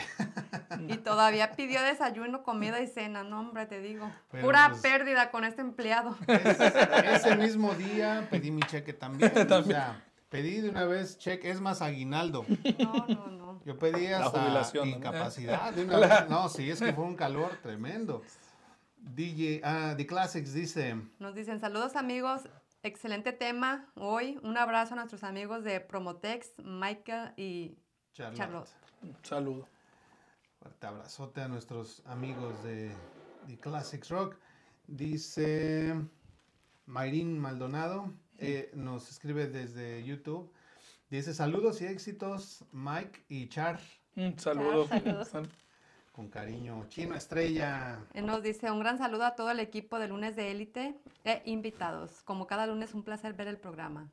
Y 0.88 0.98
todavía 0.98 1.52
pidió 1.56 1.82
desayuno, 1.82 2.42
comida 2.42 2.80
y 2.82 2.86
cena. 2.86 3.24
No, 3.24 3.40
hombre, 3.40 3.66
te 3.66 3.80
digo. 3.80 4.10
Pero, 4.30 4.44
Pura 4.46 4.68
pues- 4.68 4.82
pérdida 4.82 5.30
con 5.30 5.44
este 5.44 5.62
empleado. 5.62 6.16
"Es- 6.28 6.60
ese 6.60 7.34
mismo 7.36 7.74
día 7.74 8.28
pedí 8.30 8.50
mi 8.50 8.60
cheque 8.62 8.92
también. 8.92 9.32
O 9.50 9.62
sea, 9.64 10.04
pedí 10.28 10.60
de 10.60 10.68
una 10.70 10.84
vez 10.84 11.18
cheque, 11.18 11.50
es 11.50 11.60
más 11.60 11.80
aguinaldo. 11.82 12.44
No, 12.78 13.06
no, 13.08 13.26
no. 13.28 13.62
Yo 13.64 13.76
pedí 13.78 14.06
hasta 14.06 14.38
jubilación, 14.38 14.90
¿no? 14.90 14.96
incapacidad 14.98 15.72
de 15.72 15.84
una 15.84 15.98
vez. 15.98 16.28
No, 16.30 16.48
sí, 16.50 16.70
es 16.70 16.78
que 16.80 16.92
fue 16.92 17.04
un 17.04 17.16
calor 17.16 17.58
tremendo. 17.62 18.22
DJ, 19.00 19.60
ah, 19.64 19.94
The 19.96 20.06
Classics 20.06 20.52
dice, 20.52 20.96
Nos 21.18 21.34
dicen 21.34 21.60
saludos 21.60 21.96
amigos. 21.96 22.42
Excelente 22.82 23.32
tema 23.32 23.90
hoy. 23.96 24.38
Un 24.42 24.56
abrazo 24.56 24.94
a 24.94 24.96
nuestros 24.96 25.24
amigos 25.24 25.64
de 25.64 25.80
Promotex, 25.80 26.58
Michael 26.64 27.32
y 27.36 27.76
Charlotte. 28.12 28.38
Charlotte. 28.38 28.68
Saludos. 29.22 29.68
Fuerte 30.60 30.86
abrazote 30.86 31.40
a 31.40 31.48
nuestros 31.48 32.02
amigos 32.06 32.62
de 32.64 32.92
The 33.46 33.58
Classics 33.58 34.08
Rock. 34.10 34.36
Dice 34.86 35.94
Mayrin 36.86 37.38
Maldonado, 37.38 38.12
eh, 38.38 38.70
nos 38.74 39.10
escribe 39.10 39.46
desde 39.46 40.04
YouTube. 40.04 40.52
Dice 41.10 41.34
saludos 41.34 41.80
y 41.80 41.86
éxitos, 41.86 42.64
Mike 42.72 43.24
y 43.28 43.48
Char, 43.48 43.80
Un 44.16 44.38
saludo. 44.38 44.86
saludos. 44.88 45.30
Con 46.18 46.28
cariño. 46.28 46.84
Chino 46.88 47.14
Estrella. 47.14 48.00
Él 48.12 48.26
nos 48.26 48.42
dice 48.42 48.72
un 48.72 48.80
gran 48.80 48.98
saludo 48.98 49.24
a 49.24 49.36
todo 49.36 49.52
el 49.52 49.60
equipo 49.60 50.00
de 50.00 50.08
lunes 50.08 50.34
de 50.34 50.50
élite 50.50 50.98
e 51.24 51.42
invitados. 51.44 52.24
Como 52.24 52.48
cada 52.48 52.66
lunes, 52.66 52.92
un 52.92 53.04
placer 53.04 53.34
ver 53.34 53.46
el 53.46 53.56
programa. 53.56 54.08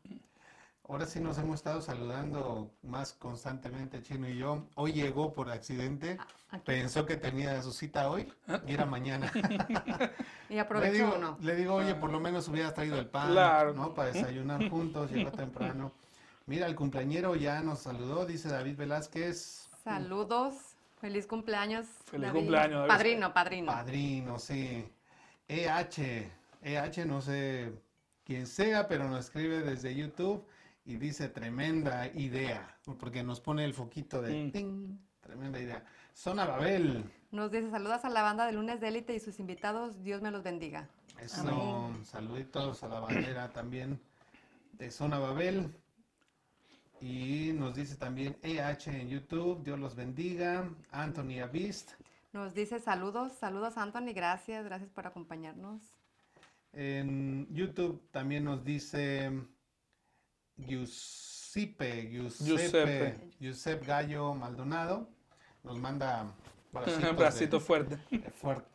Ahora 0.87 1.07
sí 1.07 1.19
nos 1.19 1.39
hemos 1.39 1.55
estado 1.55 1.81
saludando 1.81 2.69
más 2.83 3.13
constantemente, 3.13 4.03
Chino 4.03 4.29
y 4.29 4.37
yo. 4.37 4.67
Hoy 4.75 4.93
llegó 4.93 5.33
por 5.33 5.49
accidente. 5.49 6.19
Aquí. 6.51 6.61
Pensó 6.63 7.07
que 7.07 7.17
tenía 7.17 7.59
su 7.63 7.71
cita 7.73 8.07
hoy 8.11 8.31
y 8.67 8.73
era 8.75 8.85
mañana. 8.85 9.31
Y 10.47 10.53
Le 10.53 10.59
aprovechó 10.59 10.93
digo, 10.93 11.13
uno. 11.17 11.39
le 11.41 11.55
digo, 11.55 11.73
oye, 11.73 11.95
por 11.95 12.11
lo 12.11 12.19
menos 12.19 12.47
hubieras 12.49 12.75
traído 12.75 12.99
el 12.99 13.07
pan, 13.07 13.31
Claro. 13.31 13.73
¿no? 13.73 13.95
Para 13.95 14.11
desayunar 14.11 14.69
juntos, 14.69 15.09
llegó 15.09 15.31
temprano. 15.31 15.91
Mira, 16.45 16.67
el 16.67 16.75
cumpleañero 16.75 17.35
ya 17.35 17.61
nos 17.61 17.79
saludó, 17.79 18.27
dice 18.27 18.47
David 18.49 18.77
Velázquez. 18.77 19.67
Saludos. 19.83 20.74
Feliz 21.05 21.27
cumpleaños. 21.27 21.85
Feliz 22.05 22.25
David. 22.29 22.39
cumpleaños, 22.39 22.77
David. 22.79 22.87
Padrino, 22.87 23.31
padrino. 23.31 23.71
Padrino, 23.71 24.39
sí. 24.39 24.83
EH, 25.47 26.31
EH, 26.63 27.05
no 27.05 27.21
sé 27.21 27.71
quién 28.23 28.47
sea, 28.47 28.87
pero 28.87 29.07
nos 29.07 29.25
escribe 29.25 29.61
desde 29.61 29.93
YouTube 29.93 30.43
y 30.83 30.95
dice 30.95 31.29
tremenda 31.29 32.07
idea, 32.07 32.75
porque 32.99 33.21
nos 33.21 33.39
pone 33.39 33.63
el 33.65 33.75
foquito 33.75 34.19
de 34.19 34.45
Mm. 34.45 34.51
ting, 34.51 34.97
tremenda 35.21 35.59
idea. 35.59 35.85
Zona 36.15 36.45
Babel, 36.45 37.03
Nos 37.29 37.51
dice 37.51 37.69
saludos 37.69 38.03
a 38.03 38.09
la 38.09 38.23
banda 38.23 38.47
de 38.47 38.53
lunes 38.53 38.79
de 38.81 38.87
élite 38.87 39.13
y 39.13 39.19
sus 39.19 39.39
invitados. 39.39 40.01
Dios 40.01 40.23
me 40.23 40.31
los 40.31 40.41
bendiga. 40.41 40.89
eso, 41.21 41.41
Amén. 41.41 42.03
saluditos 42.03 42.81
a 42.81 42.87
la 42.87 42.99
bandera 42.99 43.49
también 43.53 43.99
de 44.73 44.89
Zona 44.89 45.19
Babel. 45.19 45.69
Y 47.05 47.53
nos 47.53 47.75
dice 47.75 47.95
también 47.97 48.35
EH 48.41 48.87
en 48.87 49.09
YouTube, 49.09 49.63
Dios 49.63 49.77
los 49.77 49.95
bendiga. 49.95 50.67
Anthony 50.89 51.39
Avist. 51.39 51.91
Nos 52.33 52.55
dice 52.55 52.79
saludos, 52.79 53.33
saludos 53.33 53.77
Anthony, 53.77 54.11
gracias, 54.11 54.65
gracias 54.65 54.89
por 54.89 55.05
acompañarnos. 55.05 55.83
En 56.73 57.47
YouTube 57.53 58.01
también 58.09 58.43
nos 58.43 58.63
dice 58.65 59.31
Giuseppe, 60.57 62.09
Giuseppe, 62.09 62.47
Giuseppe. 62.57 63.29
Giuseppe 63.39 63.85
Gallo 63.85 64.33
Maldonado. 64.33 65.07
Nos 65.63 65.77
manda 65.77 66.33
Un 66.73 67.15
bracito 67.15 67.59
de- 67.59 67.63
fuerte. 67.63 67.97
de 68.09 68.31
fuer- 68.31 68.65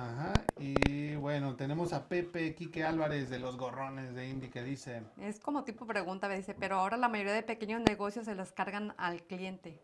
Ajá, 0.00 0.32
y 0.58 1.14
bueno, 1.16 1.56
tenemos 1.56 1.92
a 1.92 2.08
Pepe 2.08 2.54
Quique 2.54 2.84
Álvarez 2.84 3.30
de 3.30 3.38
los 3.38 3.56
gorrones 3.56 4.14
de 4.14 4.28
Indy 4.28 4.48
que 4.48 4.62
dice, 4.62 5.02
Es 5.20 5.40
como 5.40 5.64
tipo 5.64 5.86
pregunta, 5.86 6.28
me 6.28 6.36
dice, 6.36 6.54
pero 6.54 6.76
ahora 6.76 6.96
la 6.96 7.08
mayoría 7.08 7.32
de 7.32 7.42
pequeños 7.42 7.80
negocios 7.82 8.24
se 8.26 8.34
los 8.34 8.52
cargan 8.52 8.94
al 8.98 9.22
cliente. 9.22 9.80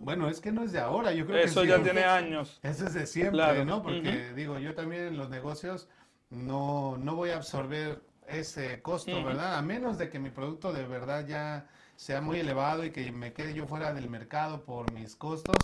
bueno, 0.00 0.28
es 0.28 0.40
que 0.40 0.52
no 0.52 0.62
es 0.62 0.72
de 0.72 0.80
ahora, 0.80 1.12
yo 1.12 1.26
creo 1.26 1.38
Eso 1.44 1.62
que 1.62 1.68
ya 1.68 1.76
sí, 1.78 1.82
tiene 1.84 2.04
años. 2.04 2.60
Eso 2.62 2.86
es 2.86 2.94
de 2.94 3.06
siempre, 3.06 3.32
Claro. 3.38 3.64
¿no? 3.64 3.82
Porque 3.82 4.32
digo, 4.34 4.58
yo 4.58 4.74
también 4.74 5.02
en 5.02 5.16
los 5.18 5.28
negocios 5.30 5.88
no, 6.30 6.96
no 6.98 7.14
voy 7.14 7.30
a 7.30 7.36
absorber 7.36 8.02
ese 8.26 8.82
costo. 8.82 9.22
¿verdad? 9.24 9.56
A 9.56 9.62
menos 9.62 9.98
de 9.98 10.08
que 10.10 10.18
mi 10.18 10.30
producto 10.30 10.72
de 10.72 10.86
verdad 10.86 11.26
ya 11.26 11.66
sea 11.94 12.20
muy 12.20 12.40
elevado 12.40 12.84
y 12.84 12.90
que 12.90 13.10
me 13.12 13.32
quede 13.32 13.54
yo 13.54 13.66
fuera 13.66 13.94
del 13.94 14.10
mercado 14.10 14.64
por 14.64 14.92
mis 14.92 15.16
costos, 15.16 15.56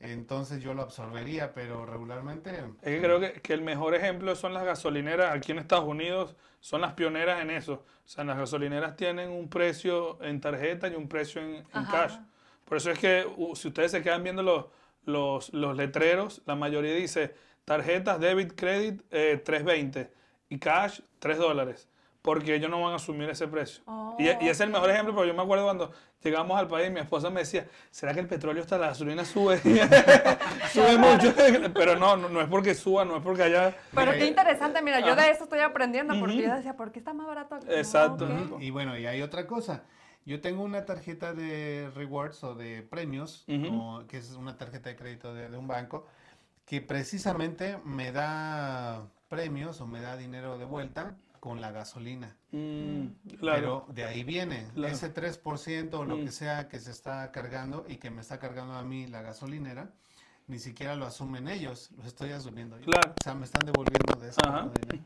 entonces 0.00 0.62
yo 0.62 0.74
lo 0.74 0.82
absorbería, 0.82 1.52
pero 1.52 1.86
regularmente... 1.86 2.50
Es 2.82 2.94
que 2.94 3.00
creo 3.00 3.20
que, 3.20 3.32
que 3.40 3.52
el 3.52 3.62
mejor 3.62 3.94
ejemplo 3.94 4.34
son 4.36 4.54
las 4.54 4.64
gasolineras 4.64 5.34
aquí 5.34 5.52
en 5.52 5.58
Estados 5.58 5.86
Unidos, 5.86 6.36
son 6.60 6.80
las 6.80 6.94
pioneras 6.94 7.40
en 7.42 7.50
eso. 7.50 7.84
O 8.04 8.08
sea, 8.08 8.24
las 8.24 8.38
gasolineras 8.38 8.96
tienen 8.96 9.30
un 9.30 9.48
precio 9.48 10.22
en 10.22 10.40
tarjeta 10.40 10.88
y 10.88 10.94
un 10.94 11.08
precio 11.08 11.40
en, 11.42 11.64
cash. 11.90 12.16
Por 12.64 12.78
eso 12.78 12.90
es 12.90 12.98
que 12.98 13.26
uh, 13.36 13.54
si 13.54 13.68
ustedes 13.68 13.90
se 13.92 14.02
quedan 14.02 14.22
viendo 14.22 14.42
los, 14.42 14.66
los, 15.04 15.52
los 15.52 15.76
letreros, 15.76 16.42
la 16.46 16.56
mayoría 16.56 16.94
dice 16.94 17.34
tarjetas, 17.64 18.20
debit, 18.20 18.54
credit, 18.54 19.02
eh, 19.10 19.40
320 19.44 20.12
y 20.48 20.58
cash, 20.58 21.00
3 21.18 21.38
dólares. 21.38 21.88
Porque 22.26 22.56
ellos 22.56 22.68
no 22.68 22.82
van 22.82 22.92
a 22.92 22.96
asumir 22.96 23.30
ese 23.30 23.46
precio. 23.46 23.84
Oh, 23.86 24.16
y, 24.18 24.24
y 24.44 24.48
es 24.48 24.58
el 24.58 24.68
mejor 24.68 24.90
ejemplo, 24.90 25.14
porque 25.14 25.28
yo 25.28 25.34
me 25.34 25.44
acuerdo 25.44 25.62
cuando 25.62 25.92
llegamos 26.24 26.58
al 26.58 26.66
país, 26.66 26.90
mi 26.90 26.98
esposa 26.98 27.30
me 27.30 27.38
decía, 27.40 27.68
¿será 27.92 28.12
que 28.14 28.18
el 28.18 28.26
petróleo 28.26 28.64
hasta 28.64 28.76
la 28.78 28.88
gasolina 28.88 29.24
sube? 29.24 29.58
sube 30.72 30.98
mucho. 30.98 31.32
Pero 31.74 31.94
no, 31.94 32.16
no, 32.16 32.28
no 32.28 32.40
es 32.40 32.48
porque 32.48 32.74
suba, 32.74 33.04
no 33.04 33.18
es 33.18 33.22
porque 33.22 33.44
haya... 33.44 33.76
Pero 33.94 34.06
Mira, 34.10 34.18
qué 34.18 34.26
interesante, 34.26 34.82
mira, 34.82 34.98
yo 34.98 35.14
de 35.14 35.30
eso 35.30 35.44
estoy 35.44 35.60
aprendiendo, 35.60 36.18
porque 36.18 36.34
Ujú. 36.34 36.44
yo 36.48 36.54
decía, 36.56 36.76
¿por 36.76 36.90
qué 36.90 36.98
está 36.98 37.12
más 37.14 37.28
barato? 37.28 37.54
aquí? 37.54 37.66
Exacto. 37.70 38.24
Ok. 38.24 38.30
Ujú. 38.50 38.60
Y 38.60 38.70
bueno, 38.70 38.98
y 38.98 39.06
hay 39.06 39.22
otra 39.22 39.46
cosa. 39.46 39.84
Yo 40.24 40.40
tengo 40.40 40.64
una 40.64 40.84
tarjeta 40.84 41.32
de 41.32 41.92
rewards 41.94 42.42
o 42.42 42.56
de 42.56 42.82
premios, 42.82 43.44
o- 43.70 44.02
que 44.08 44.18
es 44.18 44.32
una 44.32 44.58
tarjeta 44.58 44.88
de 44.88 44.96
crédito 44.96 45.32
de, 45.32 45.48
de 45.48 45.56
un 45.56 45.68
banco, 45.68 46.08
que 46.64 46.80
precisamente 46.80 47.78
me 47.84 48.10
da 48.10 49.06
premios 49.28 49.80
o 49.80 49.86
me 49.86 50.00
da 50.00 50.16
dinero 50.16 50.58
de 50.58 50.64
vuelta 50.64 51.14
con 51.46 51.60
la 51.60 51.70
gasolina. 51.70 52.36
Mm, 52.50 53.06
claro. 53.38 53.84
Pero 53.84 53.94
de 53.94 54.04
ahí 54.04 54.24
viene 54.24 54.66
Claro. 54.74 54.92
ese 54.92 55.10
3% 55.10 56.00
o 56.00 56.04
lo 56.04 56.16
Mm. 56.16 56.24
que 56.24 56.32
sea 56.32 56.68
que 56.68 56.80
se 56.80 56.90
está 56.90 57.30
cargando 57.30 57.84
y 57.88 57.98
que 57.98 58.10
me 58.10 58.20
está 58.20 58.40
cargando 58.40 58.72
a 58.74 58.82
mí 58.82 59.06
la 59.06 59.22
gasolinera, 59.22 59.92
ni 60.48 60.58
siquiera 60.58 60.96
lo 60.96 61.06
asumen 61.06 61.46
ellos, 61.46 61.92
lo 61.98 62.02
estoy 62.02 62.32
asumiendo 62.32 62.76
yo. 62.80 62.86
Claro. 62.86 63.12
O 63.12 63.22
sea, 63.22 63.34
me 63.34 63.44
están 63.44 63.64
devolviendo 63.64 64.16
de 64.16 64.30
dinero. 64.32 65.04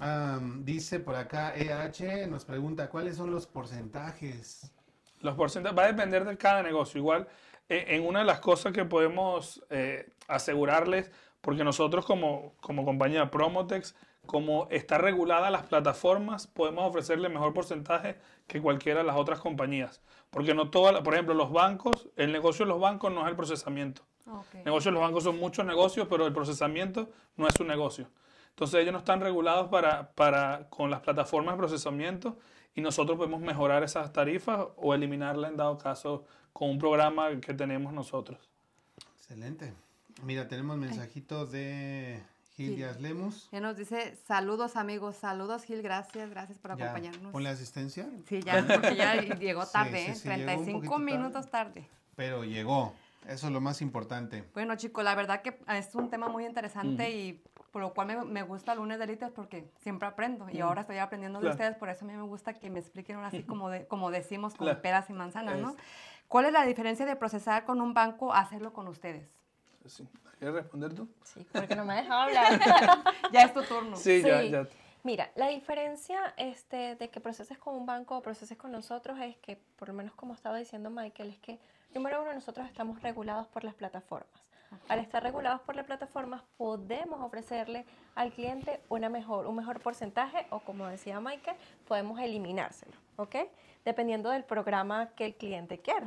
Am, 0.00 0.64
dice 0.64 0.98
por 0.98 1.14
acá 1.14 1.52
EH, 1.54 2.26
nos 2.26 2.44
pregunta, 2.44 2.88
¿cuáles 2.88 3.16
son 3.16 3.30
los 3.30 3.46
porcentajes? 3.46 4.72
Los 5.20 5.36
porcentajes 5.36 5.78
va 5.78 5.84
a 5.84 5.92
depender 5.92 6.24
de 6.24 6.36
cada 6.36 6.64
negocio. 6.64 6.98
Igual, 6.98 7.28
eh, 7.68 7.84
en 7.90 8.04
una 8.04 8.18
de 8.18 8.24
las 8.24 8.40
cosas 8.40 8.72
que 8.72 8.84
podemos 8.84 9.62
eh, 9.70 10.10
asegurarles, 10.26 11.08
porque 11.40 11.62
nosotros 11.62 12.04
como, 12.04 12.54
como 12.60 12.84
compañía 12.84 13.30
Promotex, 13.30 13.94
como 14.30 14.68
está 14.70 14.96
regulada 14.96 15.50
las 15.50 15.64
plataformas, 15.64 16.46
podemos 16.46 16.88
ofrecerle 16.88 17.28
mejor 17.28 17.52
porcentaje 17.52 18.16
que 18.46 18.62
cualquiera 18.62 19.00
de 19.00 19.04
las 19.04 19.16
otras 19.16 19.40
compañías. 19.40 20.00
Porque 20.30 20.54
no 20.54 20.70
todas, 20.70 21.02
por 21.02 21.14
ejemplo, 21.14 21.34
los 21.34 21.50
bancos, 21.50 22.08
el 22.14 22.30
negocio 22.30 22.64
de 22.64 22.68
los 22.68 22.78
bancos 22.78 23.12
no 23.12 23.22
es 23.22 23.28
el 23.28 23.34
procesamiento. 23.34 24.02
El 24.54 24.66
negocio 24.66 24.92
de 24.92 24.94
los 24.94 25.02
bancos 25.02 25.24
son 25.24 25.36
muchos 25.36 25.66
negocios, 25.66 26.06
pero 26.08 26.28
el 26.28 26.32
procesamiento 26.32 27.10
no 27.36 27.48
es 27.48 27.58
un 27.58 27.66
negocio. 27.66 28.06
Entonces 28.50 28.80
ellos 28.80 28.92
no 28.92 29.00
están 29.00 29.20
regulados 29.20 29.66
para, 29.66 30.12
para, 30.12 30.68
con 30.70 30.92
las 30.92 31.00
plataformas 31.00 31.56
de 31.56 31.58
procesamiento 31.58 32.38
y 32.76 32.82
nosotros 32.82 33.18
podemos 33.18 33.40
mejorar 33.40 33.82
esas 33.82 34.12
tarifas 34.12 34.64
o 34.76 34.94
eliminarla 34.94 35.48
en 35.48 35.56
dado 35.56 35.76
caso 35.76 36.24
con 36.52 36.70
un 36.70 36.78
programa 36.78 37.40
que 37.40 37.52
tenemos 37.52 37.92
nosotros. 37.92 38.38
Excelente. 39.16 39.74
Mira, 40.22 40.46
tenemos 40.46 40.76
mensajitos 40.76 41.50
de 41.50 42.22
Gil 42.50 42.68
Gil. 42.68 42.76
Díaz 42.76 43.00
Lemus. 43.00 43.48
Ya 43.52 43.60
nos 43.60 43.76
dice, 43.76 44.16
saludos 44.26 44.76
amigos, 44.76 45.16
saludos 45.16 45.64
Gil, 45.64 45.82
gracias, 45.82 46.28
gracias 46.30 46.58
por 46.58 46.76
Ya, 46.76 46.84
acompañarnos. 46.84 47.32
ponle 47.32 47.48
asistencia, 47.48 48.08
Sí, 48.28 48.40
ya, 48.42 48.64
porque 48.66 48.96
ya 48.96 49.14
llegó 49.38 49.66
tarde, 49.66 50.04
sí, 50.06 50.10
¿eh? 50.10 50.14
sí, 50.14 50.28
llegó 50.28 50.40
un 50.40 50.46
35 50.46 50.78
poquito 50.78 50.90
tarde. 50.96 51.04
minutos 51.18 51.50
tarde. 51.50 51.88
pero 52.16 52.44
llegó. 52.44 52.92
Eso 53.28 53.48
es 53.48 53.52
lo 53.52 53.60
más 53.60 53.82
importante. 53.82 54.44
Bueno, 54.54 54.76
chicos, 54.76 55.04
la 55.04 55.14
verdad 55.14 55.42
que 55.42 55.58
es 55.68 55.94
un 55.94 56.08
tema 56.08 56.28
muy 56.28 56.46
interesante 56.46 57.10
y 57.10 57.44
por 57.70 57.82
lo 57.82 57.92
cual 57.92 58.06
me, 58.06 58.24
me 58.24 58.42
gusta 58.42 58.74
Lunes 58.74 58.96
de 58.98 59.04
Elites 59.04 59.30
porque 59.30 59.70
siempre 59.78 60.08
aprendo 60.08 60.48
y 60.50 60.60
ahora 60.60 60.80
estoy 60.80 60.96
aprendiendo 60.98 61.38
de 61.38 61.50
ustedes, 61.50 61.76
por 61.76 61.90
eso 61.90 62.06
a 62.06 62.08
mí 62.08 62.14
me 62.14 62.22
gusta 62.22 62.54
que 62.54 62.70
me 62.70 62.78
expliquen 62.80 63.16
ahora 63.16 63.28
así 63.28 63.42
como, 63.46 63.68
de, 63.68 63.86
como 63.86 64.10
decimos 64.10 64.54
con 64.54 64.66
Claro. 64.68 64.80
peras 64.82 65.10
y 65.10 65.12
manzanas, 65.12 65.58
¿no? 65.60 65.70
Es- 65.70 65.76
¿Cuál 66.28 66.46
es 66.46 66.52
la 66.52 66.64
diferencia 66.64 67.04
de 67.06 67.14
procesar 67.16 67.64
con 67.64 67.80
un 67.80 67.92
banco 67.92 68.32
a 68.32 68.38
hacerlo 68.40 68.72
con 68.72 68.88
ustedes? 68.88 69.28
Sí. 69.86 70.06
¿Quieres 70.38 70.54
responder 70.56 70.94
tú? 70.94 71.08
Sí, 71.24 71.46
porque 71.52 71.74
no 71.76 71.84
me 71.84 71.94
has 71.94 72.02
dejado 72.02 72.20
hablar. 72.22 72.60
Ya 73.32 73.42
es 73.42 73.52
tu 73.54 73.62
turno. 73.62 73.96
Sí, 73.96 74.22
ya, 74.22 74.40
Sí. 74.40 74.50
ya. 74.50 74.66
Mira, 75.02 75.30
la 75.34 75.48
diferencia 75.48 76.34
este, 76.36 76.94
de 76.96 77.08
que 77.08 77.20
proceses 77.20 77.56
con 77.58 77.74
un 77.74 77.86
banco 77.86 78.16
o 78.18 78.22
proceses 78.22 78.58
con 78.58 78.70
nosotros 78.70 79.18
es 79.20 79.36
que, 79.38 79.56
por 79.76 79.88
lo 79.88 79.94
menos 79.94 80.12
como 80.14 80.34
estaba 80.34 80.58
diciendo 80.58 80.90
Michael, 80.90 81.30
es 81.30 81.38
que, 81.38 81.58
número 81.94 82.22
uno, 82.22 82.34
nosotros 82.34 82.66
estamos 82.66 83.00
regulados 83.02 83.46
por 83.48 83.64
las 83.64 83.74
plataformas. 83.74 84.28
Al 84.88 85.00
estar 85.00 85.22
regulados 85.22 85.60
por 85.62 85.74
las 85.74 85.84
plataformas, 85.86 86.42
podemos 86.56 87.20
ofrecerle 87.22 87.84
al 88.14 88.30
cliente 88.32 88.80
una 88.88 89.08
mejor, 89.08 89.46
un 89.46 89.56
mejor 89.56 89.80
porcentaje 89.80 90.46
o, 90.50 90.60
como 90.60 90.86
decía 90.86 91.18
Michael, 91.18 91.56
podemos 91.88 92.20
eliminárselo, 92.20 92.92
¿ok? 93.16 93.36
Dependiendo 93.84 94.30
del 94.30 94.44
programa 94.44 95.08
que 95.16 95.26
el 95.26 95.34
cliente 95.34 95.78
quiera, 95.80 96.06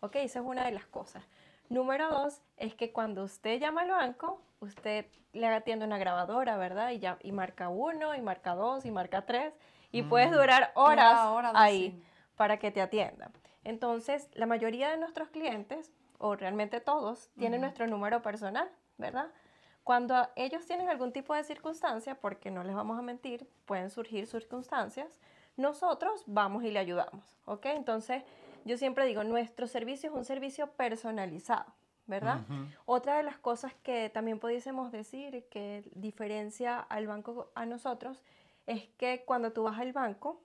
¿ok? 0.00 0.16
Esa 0.16 0.38
es 0.38 0.44
una 0.44 0.64
de 0.64 0.70
las 0.72 0.86
cosas. 0.86 1.22
Número 1.68 2.08
dos 2.10 2.40
es 2.56 2.74
que 2.74 2.92
cuando 2.92 3.24
usted 3.24 3.60
llama 3.60 3.82
al 3.82 3.90
banco, 3.90 4.40
usted 4.60 5.06
le 5.32 5.46
atiende 5.46 5.84
una 5.84 5.98
grabadora, 5.98 6.56
¿verdad? 6.56 6.90
Y, 6.90 6.98
ya, 6.98 7.18
y 7.22 7.32
marca 7.32 7.68
uno, 7.68 8.14
y 8.14 8.20
marca 8.20 8.54
dos, 8.54 8.84
y 8.86 8.90
marca 8.90 9.26
tres, 9.26 9.52
y 9.92 10.02
puedes 10.02 10.30
durar 10.30 10.72
horas 10.74 11.12
Una 11.12 11.32
hora, 11.32 11.52
ahí 11.54 11.90
sí. 11.90 12.02
para 12.36 12.58
que 12.58 12.70
te 12.70 12.80
atiendan. 12.80 13.32
Entonces, 13.64 14.30
la 14.34 14.46
mayoría 14.46 14.90
de 14.90 14.96
nuestros 14.96 15.28
clientes, 15.28 15.92
o 16.18 16.36
realmente 16.36 16.80
todos, 16.80 17.30
tienen 17.38 17.60
nuestro 17.60 17.86
número 17.86 18.22
personal, 18.22 18.68
¿verdad? 18.96 19.28
Cuando 19.84 20.28
ellos 20.36 20.66
tienen 20.66 20.88
algún 20.88 21.12
tipo 21.12 21.34
de 21.34 21.44
circunstancia, 21.44 22.14
porque 22.14 22.50
no 22.50 22.62
les 22.64 22.74
vamos 22.74 22.98
a 22.98 23.02
mentir, 23.02 23.48
pueden 23.66 23.90
surgir 23.90 24.26
circunstancias, 24.26 25.20
nosotros 25.56 26.22
vamos 26.26 26.64
y 26.64 26.70
le 26.70 26.78
ayudamos, 26.78 27.38
¿ok? 27.44 27.66
Entonces, 27.66 28.22
yo 28.68 28.76
siempre 28.78 29.06
digo, 29.06 29.24
nuestro 29.24 29.66
servicio 29.66 30.10
es 30.10 30.14
un 30.16 30.24
servicio 30.24 30.68
personalizado, 30.72 31.66
¿verdad? 32.06 32.42
Ujú. 32.48 32.66
Otra 32.86 33.16
de 33.16 33.22
las 33.24 33.38
cosas 33.38 33.72
que 33.82 34.10
también 34.10 34.38
pudiésemos 34.38 34.92
decir 34.92 35.44
que 35.50 35.82
diferencia 35.94 36.78
al 36.78 37.06
banco 37.06 37.50
a 37.54 37.66
nosotros 37.66 38.22
es 38.66 38.86
que 38.98 39.24
cuando 39.24 39.52
tú 39.52 39.64
vas 39.64 39.78
al 39.78 39.92
banco, 39.92 40.40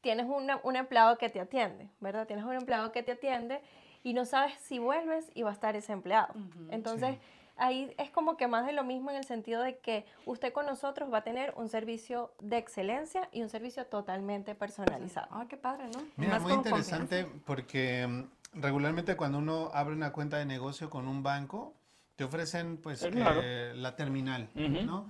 tienes 0.00 0.26
una- 0.26 0.60
un 0.62 0.76
empleado 0.76 1.16
que 1.18 1.28
te 1.28 1.40
atiende, 1.40 1.88
¿verdad? 2.00 2.26
Tienes 2.26 2.44
un 2.44 2.54
empleado 2.54 2.90
que 2.92 3.02
te 3.02 3.12
atiende 3.12 3.60
y 4.02 4.14
no 4.14 4.24
sabes 4.24 4.54
si 4.60 4.78
vuelves 4.78 5.30
y 5.34 5.42
va 5.42 5.50
a 5.50 5.52
estar 5.52 5.76
ese 5.76 5.92
empleado. 5.92 6.34
Entonces, 6.70 7.16
ahí 7.60 7.94
es 7.98 8.10
como 8.10 8.36
que 8.36 8.48
más 8.48 8.66
de 8.66 8.72
lo 8.72 8.82
mismo 8.82 9.10
en 9.10 9.16
el 9.16 9.24
sentido 9.24 9.62
de 9.62 9.78
que 9.78 10.04
usted 10.26 10.52
con 10.52 10.66
nosotros 10.66 11.12
va 11.12 11.18
a 11.18 11.24
tener 11.24 11.52
un 11.56 11.68
servicio 11.68 12.32
de 12.40 12.56
excelencia 12.58 13.28
y 13.32 13.42
un 13.42 13.48
servicio 13.48 13.86
totalmente 13.86 14.54
personalizado. 14.54 15.28
Ah, 15.30 15.46
qué 15.48 15.56
padre, 15.56 15.84
¿no? 15.88 16.02
Mira, 16.16 16.32
Más 16.34 16.42
muy 16.42 16.52
interesante 16.54 17.26
porque 17.44 18.06
mm, 18.06 18.60
regularmente 18.60 19.16
cuando 19.16 19.38
uno 19.38 19.70
abre 19.72 19.94
una 19.94 20.12
cuenta 20.12 20.38
de 20.38 20.46
negocio 20.46 20.90
con 20.90 21.06
un 21.06 21.22
banco, 21.22 21.74
te 22.16 22.24
ofrecen 22.24 22.76
pues 22.78 23.02
Eh, 23.04 23.10
claro. 23.10 23.40
eh, 23.42 23.72
la 23.76 23.94
terminal. 23.94 24.48
¿no? 24.54 25.06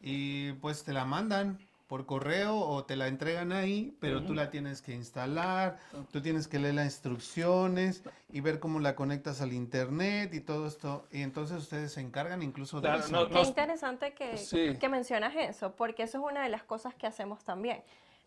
Y 0.00 0.52
pues 0.54 0.82
te 0.84 0.92
la 0.92 1.04
mandan 1.04 1.58
por 1.90 2.06
correo 2.06 2.56
o 2.56 2.84
te 2.84 2.94
la 2.94 3.08
entregan 3.08 3.50
ahí, 3.50 3.96
pero 3.98 4.22
tú 4.22 4.32
la 4.32 4.48
tienes 4.48 4.80
que 4.80 4.94
instalar, 4.94 5.76
tú 6.12 6.22
tienes 6.22 6.46
que 6.46 6.60
leer 6.60 6.74
las 6.76 6.84
instrucciones 6.84 8.04
y 8.32 8.40
ver 8.40 8.60
cómo 8.60 8.78
la 8.78 8.94
conectas 8.94 9.40
al 9.40 9.52
internet 9.52 10.32
y 10.32 10.40
todo 10.40 10.68
esto. 10.68 11.08
Y 11.10 11.22
entonces 11.22 11.58
ustedes 11.58 11.92
se 11.92 12.00
encargan 12.00 12.44
incluso 12.44 12.76
de 12.80 12.82
Claro, 12.86 13.00
eso. 13.04 13.10
no- 13.10 13.28
Qué 13.28 13.40
interesante 13.40 14.12
que, 14.14 14.36
Sí. 14.36 14.76
que 14.78 14.88
mencionas 14.88 15.34
eso, 15.34 15.74
porque 15.74 16.04
eso 16.04 16.18
es 16.18 16.32
una 16.32 16.44
de 16.44 16.48
las 16.48 16.62
cosas 16.62 16.94
que 16.94 17.08
hacemos 17.08 17.42
también. 17.42 17.82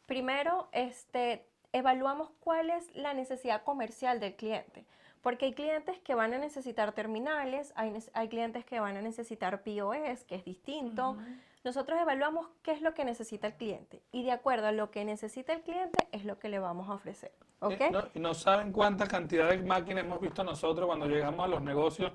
Primero, 0.07 0.67
este, 0.73 1.45
evaluamos 1.71 2.31
cuál 2.41 2.69
es 2.69 2.93
la 2.93 3.13
necesidad 3.13 3.63
comercial 3.63 4.19
del 4.19 4.35
cliente, 4.35 4.83
porque 5.21 5.45
hay 5.45 5.53
clientes 5.53 5.97
que 5.99 6.15
van 6.15 6.33
a 6.33 6.37
necesitar 6.37 6.91
terminales, 6.91 7.71
hay, 7.77 7.93
hay 8.11 8.27
clientes 8.27 8.65
que 8.65 8.81
van 8.81 8.97
a 8.97 9.01
necesitar 9.01 9.63
POS, 9.63 10.25
que 10.25 10.35
es 10.35 10.43
distinto. 10.43 11.15
Nosotros 11.63 11.97
evaluamos 12.01 12.47
qué 12.61 12.71
es 12.71 12.81
lo 12.81 12.93
que 12.93 13.05
necesita 13.05 13.47
el 13.47 13.53
cliente 13.55 14.01
y 14.11 14.23
de 14.23 14.31
acuerdo 14.31 14.67
a 14.67 14.71
lo 14.73 14.91
que 14.91 15.05
necesita 15.05 15.53
el 15.53 15.61
cliente 15.61 16.07
es 16.11 16.25
lo 16.25 16.37
que 16.37 16.49
le 16.49 16.59
vamos 16.59 16.89
a 16.89 16.93
ofrecer. 16.93 17.31
¿Ok? 17.59 17.79
Eh, 17.79 17.89
no- 17.91 18.03
y 18.13 18.19
no 18.19 18.33
saben 18.33 18.71
cuánta 18.73 19.07
cantidad 19.07 19.49
de 19.49 19.57
máquinas 19.59 20.03
hemos 20.03 20.19
visto 20.19 20.43
nosotros 20.43 20.85
cuando 20.87 21.05
llegamos 21.07 21.45
a 21.45 21.47
los 21.47 21.61
negocios 21.61 22.11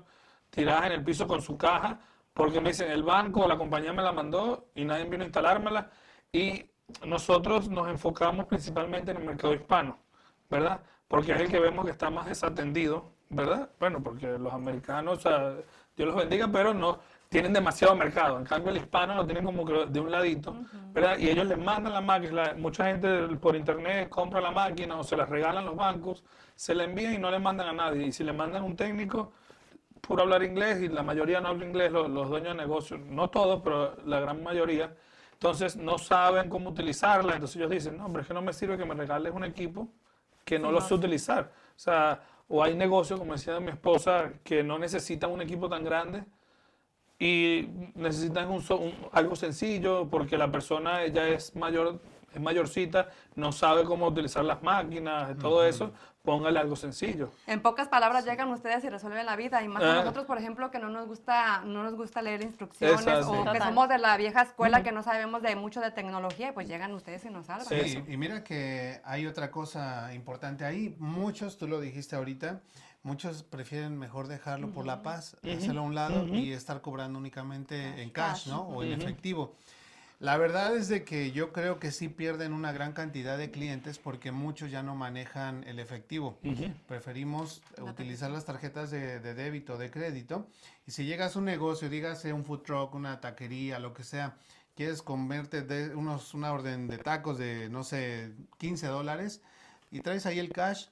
tiradas 0.51 0.85
en 0.87 0.91
el 0.93 1.03
piso 1.03 1.27
con 1.27 1.41
su 1.41 1.57
caja 1.57 1.99
porque 2.33 2.61
me 2.61 2.69
dicen, 2.69 2.91
el 2.91 3.03
banco 3.03 3.41
o 3.41 3.47
la 3.47 3.57
compañía 3.57 3.91
me 3.91 4.03
la 4.03 4.11
mandó 4.11 4.67
y 4.75 4.85
nadie 4.85 5.05
vino 5.05 5.23
a 5.23 5.25
instalármela. 5.25 5.89
Y 6.31 6.63
nosotros 7.05 7.67
nos 7.69 7.87
enfocamos 7.89 8.45
principalmente 8.45 9.11
en 9.11 9.17
el 9.17 9.23
mercado 9.25 9.53
hispano, 9.53 9.97
¿verdad? 10.49 10.79
Porque 11.07 11.33
es 11.33 11.41
el 11.41 11.49
que 11.49 11.59
vemos 11.59 11.85
que 11.85 11.91
está 11.91 12.09
más 12.11 12.27
desatendido, 12.27 13.11
¿verdad? 13.29 13.71
Bueno, 13.79 14.01
porque 14.01 14.27
los 14.37 14.53
americanos, 14.53 15.17
o 15.17 15.21
sea, 15.21 15.55
Dios 15.97 16.07
los 16.07 16.15
bendiga, 16.15 16.47
pero 16.47 16.73
no 16.73 16.99
tienen 17.29 17.53
demasiado 17.53 17.95
mercado. 17.95 18.39
En 18.39 18.45
cambio, 18.45 18.71
el 18.71 18.77
hispano 18.77 19.13
lo 19.13 19.25
tienen 19.25 19.45
como 19.45 19.63
que 19.63 19.85
de 19.85 19.99
un 19.99 20.09
ladito, 20.09 20.55
¿verdad? 20.91 21.17
Y 21.19 21.29
ellos 21.29 21.45
les 21.45 21.59
mandan 21.59 21.93
la 21.93 22.01
máquina. 22.01 22.55
Mucha 22.57 22.85
gente 22.85 23.27
por 23.39 23.55
internet 23.55 24.09
compra 24.09 24.41
la 24.41 24.51
máquina 24.51 24.97
o 24.99 25.03
se 25.03 25.15
la 25.15 25.25
regalan 25.25 25.63
los 25.63 25.75
bancos, 25.75 26.23
se 26.55 26.73
la 26.73 26.85
envían 26.85 27.13
y 27.13 27.17
no 27.19 27.29
le 27.29 27.37
mandan 27.37 27.67
a 27.67 27.73
nadie. 27.73 28.07
Y 28.07 28.11
si 28.11 28.23
le 28.23 28.33
mandan 28.33 28.63
un 28.63 28.75
técnico, 28.75 29.31
puro 30.01 30.23
hablar 30.23 30.43
inglés, 30.43 30.81
y 30.81 30.87
la 30.87 31.03
mayoría 31.03 31.39
no 31.39 31.49
habla 31.49 31.65
inglés, 31.65 31.91
los, 31.91 32.09
los 32.09 32.29
dueños 32.29 32.55
de 32.57 32.63
negocios, 32.63 32.99
no 32.99 33.29
todos, 33.29 33.61
pero 33.61 33.95
la 34.05 34.19
gran 34.19 34.41
mayoría, 34.41 34.95
entonces 35.33 35.77
no 35.77 35.99
saben 35.99 36.49
cómo 36.49 36.71
utilizarla. 36.71 37.33
Entonces 37.33 37.57
ellos 37.57 37.69
dicen, 37.69 37.97
no, 37.97 38.07
hombre, 38.07 38.23
es 38.23 38.27
que 38.27 38.33
no 38.33 38.41
me 38.41 38.53
sirve 38.53 38.75
que 38.75 38.85
me 38.85 38.95
regales 38.95 39.33
un 39.33 39.43
equipo 39.43 39.87
que 40.43 40.57
no 40.57 40.71
lo 40.71 40.81
sé 40.81 40.95
utilizar. 40.95 41.51
O 41.75 41.79
sea, 41.79 42.21
o 42.47 42.63
hay 42.63 42.75
negocios, 42.75 43.19
como 43.19 43.33
decía 43.33 43.59
mi 43.59 43.69
esposa, 43.69 44.31
que 44.43 44.63
no 44.63 44.79
necesitan 44.79 45.29
un 45.29 45.41
equipo 45.41 45.69
tan 45.69 45.83
grande 45.83 46.23
y 47.19 47.67
necesitan 47.95 48.49
un, 48.49 48.61
so- 48.61 48.77
un- 48.79 48.95
algo 49.11 49.35
sencillo 49.35 50.07
porque 50.09 50.37
la 50.37 50.49
persona 50.51 51.05
ya 51.07 51.27
es 51.27 51.53
mayor, 51.55 52.01
es 52.33 52.39
mayorcita, 52.41 53.09
no 53.35 53.51
sabe 53.51 53.83
cómo 53.83 54.07
utilizar 54.07 54.45
las 54.45 54.63
máquinas, 54.63 55.37
todo 55.37 55.65
eso, 55.65 55.91
póngale 56.23 56.59
algo 56.59 56.75
sencillo. 56.77 57.31
En 57.47 57.61
pocas 57.61 57.87
palabras 57.89 58.23
llegan 58.23 58.49
ustedes 58.49 58.83
y 58.85 58.89
resuelven 58.89 59.25
la 59.25 59.35
vida. 59.35 59.61
Y 59.63 59.67
más 59.67 59.83
a 59.83 59.91
Ah. 59.91 59.95
nosotros, 59.95 60.25
por 60.25 60.37
ejemplo, 60.37 60.69
que 60.71 60.79
no 60.79 60.89
nos 60.89 61.07
gusta, 61.07 61.61
no 61.65 61.83
nos 61.83 61.95
gusta 61.95 62.21
leer 62.21 62.41
instrucciones 62.43 63.01
Exacto. 63.01 63.31
o 63.31 63.43
que 63.43 63.51
Total. 63.51 63.63
somos 63.63 63.89
de 63.89 63.97
la 63.97 64.15
vieja 64.15 64.43
escuela 64.43 64.81
que 64.83 64.91
no 64.91 65.01
sabemos 65.03 65.41
de 65.41 65.55
mucho 65.55 65.81
de 65.81 65.91
tecnología, 65.91 66.49
y 66.49 66.51
pues 66.53 66.67
llegan 66.67 66.93
ustedes 66.93 67.25
y 67.25 67.29
nos 67.29 67.47
salvan. 67.47 67.65
Sí. 67.67 67.81
Sí, 67.89 68.03
y 68.07 68.15
mira 68.17 68.43
que 68.43 69.01
hay 69.03 69.25
otra 69.25 69.49
cosa 69.51 70.13
importante 70.13 70.63
ahí. 70.65 70.95
Muchos, 70.99 71.57
tú 71.57 71.67
lo 71.67 71.81
dijiste 71.81 72.15
ahorita, 72.15 72.61
muchos 73.03 73.43
prefieren 73.43 73.97
mejor 73.97 74.27
dejarlo 74.27 74.71
por 74.71 74.85
la 74.85 75.01
paz, 75.01 75.37
hacerlo 75.43 75.81
a 75.81 75.83
un 75.83 75.95
lado 75.95 76.27
y 76.27 76.51
estar 76.51 76.81
cobrando 76.81 77.19
únicamente 77.19 78.01
en 78.01 78.09
cash, 78.09 78.45
cash, 78.45 78.47
¿no? 78.47 78.61
O 78.61 78.83
en 78.83 78.93
efectivo. 78.93 79.55
La 80.19 80.35
verdad 80.35 80.75
es 80.75 80.89
de 80.89 81.05
que 81.05 81.31
yo 81.31 81.53
creo 81.53 81.79
que 81.79 81.91
sí 81.91 82.09
pierden 82.09 82.51
una 82.51 82.73
gran 82.73 82.91
cantidad 82.91 83.37
de 83.37 83.51
clientes 83.51 83.99
porque 83.99 84.33
muchos 84.33 84.69
ya 84.69 84.83
no 84.83 84.93
manejan 84.93 85.63
el 85.63 85.79
efectivo. 85.79 86.37
Preferimos 86.87 87.61
utilizar 87.79 88.29
las 88.29 88.43
tarjetas 88.43 88.91
de, 88.91 89.21
de 89.21 89.33
débito, 89.33 89.77
de 89.77 89.89
crédito. 89.89 90.45
Y 90.85 90.91
si 90.91 91.05
llegas 91.05 91.37
a 91.37 91.39
un 91.39 91.45
negocio, 91.45 91.89
dígase 91.89 92.33
un 92.33 92.43
food 92.43 92.63
truck, 92.63 92.95
una 92.95 93.21
taquería, 93.21 93.79
lo 93.79 93.93
que 93.93 94.03
sea, 94.03 94.35
quieres 94.75 95.01
comerte 95.01 95.61
de 95.61 95.95
unos, 95.95 96.33
una 96.33 96.51
orden 96.51 96.87
de 96.87 96.97
tacos 96.97 97.37
de, 97.37 97.69
no 97.69 97.83
sé, 97.85 98.33
15 98.59 98.87
dólares 98.87 99.41
y 99.91 99.99
traes 99.99 100.25
ahí 100.25 100.39
el 100.39 100.49
cash, 100.49 100.87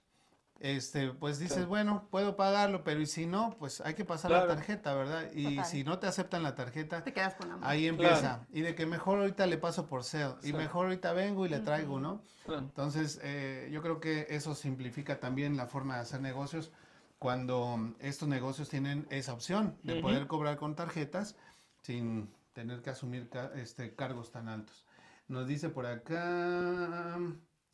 este, 0.60 1.12
pues 1.14 1.40
dices, 1.40 1.54
Claro. 1.58 1.70
bueno, 1.70 2.08
puedo 2.10 2.36
pagarlo, 2.36 2.84
pero 2.84 3.00
y 3.02 3.06
si 3.06 3.26
no, 3.26 3.56
pues 3.60 3.82
hay 3.82 3.94
que 3.94 4.06
pasar 4.06 4.32
Claro. 4.32 4.48
la 4.48 4.56
tarjeta, 4.56 4.94
¿verdad? 4.96 5.30
Y 5.34 5.56
Total. 5.56 5.66
si 5.66 5.84
no 5.84 6.00
te 6.00 6.08
aceptan 6.08 6.44
la 6.44 6.56
tarjeta, 6.56 7.04
Te 7.04 7.14
quedas 7.14 7.36
con 7.36 7.50
la 7.50 7.56
mano. 7.58 7.68
Ahí 7.68 7.88
empieza. 7.88 8.46
Y 8.52 8.62
de 8.62 8.74
que 8.76 8.86
mejor 8.86 9.20
ahorita 9.20 9.46
le 9.46 9.58
paso 9.58 9.88
por 9.88 10.04
sale. 10.04 10.36
Y 10.44 10.54
mejor 10.54 10.86
ahorita 10.88 11.14
vengo 11.14 11.46
y 11.46 11.50
le 11.50 11.60
traigo, 11.60 12.00
¿no? 12.00 12.22
Claro. 12.46 12.62
Entonces, 12.62 13.20
eh, 13.24 13.70
yo 13.72 13.82
creo 13.82 14.00
que 14.00 14.28
eso 14.30 14.56
simplifica 14.56 15.20
también 15.20 15.58
la 15.58 15.68
forma 15.68 15.96
de 15.96 16.02
hacer 16.02 16.22
negocios 16.22 16.72
cuando 17.20 17.94
estos 18.00 18.28
negocios 18.30 18.70
tienen 18.70 19.08
esa 19.10 19.34
opción 19.34 19.76
de 19.84 20.02
poder 20.02 20.28
cobrar 20.28 20.58
con 20.58 20.76
tarjetas 20.76 21.36
sin 21.82 22.32
tener 22.54 22.82
que 22.82 22.90
asumir 22.92 23.30
ca- 23.30 23.52
este, 23.56 23.94
cargos 23.96 24.32
tan 24.32 24.48
altos. 24.50 24.86
Nos 25.28 25.48
dice 25.48 25.70
por 25.70 25.86
acá, 25.86 27.18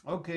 ok, 0.05 0.29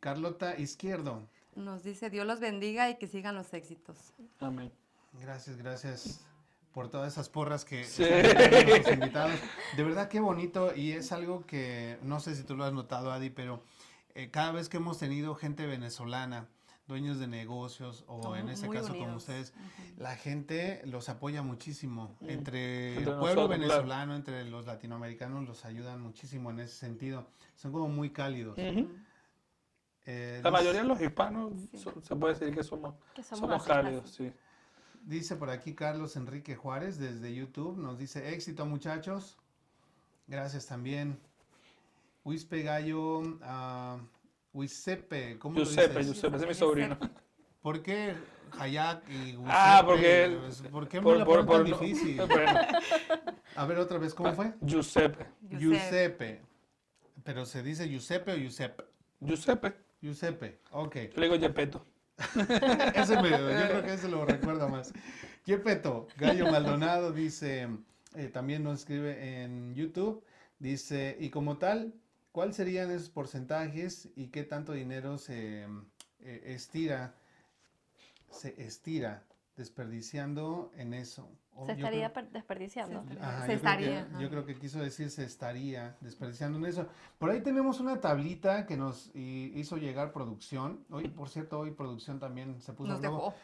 Carlota 0.00 0.58
Izquierdo. 0.58 1.28
Nos 1.60 1.82
dice 1.82 2.10
Dios 2.10 2.26
los 2.26 2.40
bendiga 2.40 2.90
y 2.90 2.96
que 2.96 3.06
sigan 3.06 3.34
los 3.34 3.52
éxitos. 3.54 4.12
Amén. 4.40 4.72
Gracias, 5.20 5.56
gracias 5.56 6.24
por 6.72 6.88
todas 6.88 7.12
esas 7.12 7.28
porras 7.28 7.64
que 7.64 7.84
Sí. 7.84 8.04
nuestros 8.68 8.94
invitados. 8.94 9.34
De 9.76 9.82
verdad 9.84 10.08
qué 10.08 10.20
bonito 10.20 10.74
y 10.74 10.92
es 10.92 11.12
algo 11.12 11.44
que 11.46 11.98
no 12.02 12.20
sé 12.20 12.34
si 12.36 12.44
tú 12.44 12.56
lo 12.56 12.64
has 12.64 12.72
notado, 12.72 13.12
Adi, 13.12 13.30
pero 13.30 13.62
eh, 14.14 14.30
cada 14.30 14.52
vez 14.52 14.68
que 14.68 14.76
hemos 14.78 14.98
tenido 14.98 15.34
gente 15.34 15.66
venezolana, 15.66 16.48
dueños 16.86 17.18
de 17.20 17.26
negocios 17.28 18.04
o 18.08 18.22
Somos 18.22 18.38
en 18.38 18.48
este 18.48 18.68
caso 18.68 18.96
como 18.96 19.16
ustedes, 19.16 19.52
la 19.96 20.16
gente 20.16 20.80
los 20.86 21.08
apoya 21.08 21.42
muchísimo. 21.42 22.16
Entre, 22.22 22.96
Entre 22.96 22.98
el 22.98 23.04
pueblo 23.04 23.18
nosotros, 23.20 23.34
claro. 23.46 23.48
venezolano, 23.60 24.16
entre 24.16 24.44
los 24.44 24.66
latinoamericanos, 24.66 25.46
los 25.46 25.64
ayudan 25.64 26.00
muchísimo 26.00 26.50
en 26.50 26.60
ese 26.60 26.74
sentido. 26.74 27.28
Son 27.54 27.70
como 27.72 27.88
muy 27.88 28.10
cálidos. 28.10 28.58
Ujú. 28.58 28.88
Eh, 30.12 30.40
La 30.42 30.50
dice- 30.50 30.50
mayoría 30.50 30.82
de 30.82 30.88
los 30.88 31.00
hispanos 31.00 31.52
se 32.02 32.16
puede 32.16 32.34
decir 32.34 32.52
que 32.54 32.64
somos, 32.64 32.94
Que 33.14 33.22
somos, 33.22 33.40
somos 33.40 33.62
cálidos, 33.64 34.10
sí. 34.10 34.32
Dice 35.04 35.36
por 35.36 35.50
aquí 35.50 35.74
Carlos 35.74 36.16
Enrique 36.16 36.56
Juárez 36.56 36.98
desde 36.98 37.32
YouTube, 37.34 37.78
nos 37.78 37.96
dice 37.98 38.32
éxito 38.34 38.66
muchachos. 38.66 39.38
Gracias 40.26 40.66
también. 40.66 41.18
Wispe 42.24 42.62
Gallo, 42.62 43.20
uh, 43.20 44.00
¿cómo 44.52 44.64
Giuseppe, 44.64 45.24
lo 45.24 45.28
dices? 45.30 45.56
Giuseppe, 45.56 45.98
es 46.00 46.06
mi 46.06 46.12
Giuseppe. 46.12 46.54
sobrino. 46.54 46.98
¿Por 47.62 47.82
qué 47.82 48.14
Hayak 48.58 49.08
y 49.08 49.32
Giuseppe? 49.32 49.48
Ah, 49.52 49.82
porque- 49.84 50.38
¿Por 50.72 50.88
qué 50.88 51.00
me 51.00 51.02
Por, 51.24 51.46
tan 51.46 51.46
no- 51.46 51.62
difícil? 51.64 52.16
Bueno, 52.28 52.60
A 53.56 53.64
ver 53.66 53.78
otra 53.78 53.98
vez, 53.98 54.12
¿cómo 54.14 54.32
fue? 54.32 54.54
Giuseppe. 54.60 55.26
Giuseppe. 55.50 56.42
Pero 57.22 57.44
se 57.46 57.62
dice 57.62 57.88
Giuseppe 57.88 58.32
o 58.32 58.36
Giuseppe. 58.36 58.84
Giuseppe. 59.20 59.74
Giuseppe, 60.00 60.60
ok. 60.70 60.94
Yo 60.94 61.20
le 61.20 61.28
digo 61.28 61.38
Gepetto. 61.38 61.84
Ese 62.94 63.20
me, 63.22 63.30
yo 63.30 63.38
creo 63.38 63.82
que 63.82 63.94
ese 63.94 64.08
lo 64.08 64.26
recuerdo 64.26 64.68
más. 64.68 64.92
Yepeto, 65.46 66.06
Gallo 66.18 66.50
Maldonado 66.50 67.12
dice, 67.12 67.68
eh, 68.14 68.28
también 68.28 68.62
nos 68.62 68.80
escribe 68.80 69.42
en 69.42 69.74
YouTube, 69.74 70.22
dice, 70.58 71.16
y 71.18 71.30
como 71.30 71.56
tal, 71.56 71.94
¿cuáles 72.32 72.56
serían 72.56 72.90
esos 72.90 73.08
porcentajes 73.08 74.10
y 74.16 74.28
qué 74.28 74.44
tanto 74.44 74.72
dinero 74.74 75.16
se 75.16 75.62
eh, 76.20 76.42
estira, 76.44 77.14
se 78.30 78.54
estira 78.62 79.24
desperdiciando 79.56 80.70
en 80.76 80.92
eso? 80.92 81.28
O 81.60 81.66
Se 81.66 81.72
estaría 81.72 82.10
creo- 82.10 82.26
desperdiciando. 82.32 83.04
Se 83.06 83.18
Ajá, 83.22 83.44
Se 83.46 83.52
yo 83.52 83.60
creo 83.60 83.76
que- 83.76 83.84
estaría, 83.84 84.18
yo 84.18 84.30
creo 84.30 84.46
que 84.46 84.54
quiso 84.56 84.78
decir 84.80 85.10
se 85.10 85.24
estaría 85.24 85.94
desperdiciando 86.00 86.56
en 86.58 86.64
eso. 86.64 86.86
Por 87.18 87.28
ahí 87.30 87.42
tenemos 87.42 87.80
una 87.80 88.00
tablita 88.00 88.64
que 88.64 88.78
nos 88.78 89.10
hizo 89.14 89.76
llegar 89.76 90.12
producción. 90.12 90.80
Hoy, 90.90 91.08
por 91.08 91.28
cierto, 91.28 91.58
hoy 91.58 91.72
producción 91.72 92.18
también 92.18 92.58
se 92.62 92.72
puso 92.72 92.92
Nos 92.92 93.02
dejó. 93.02 93.34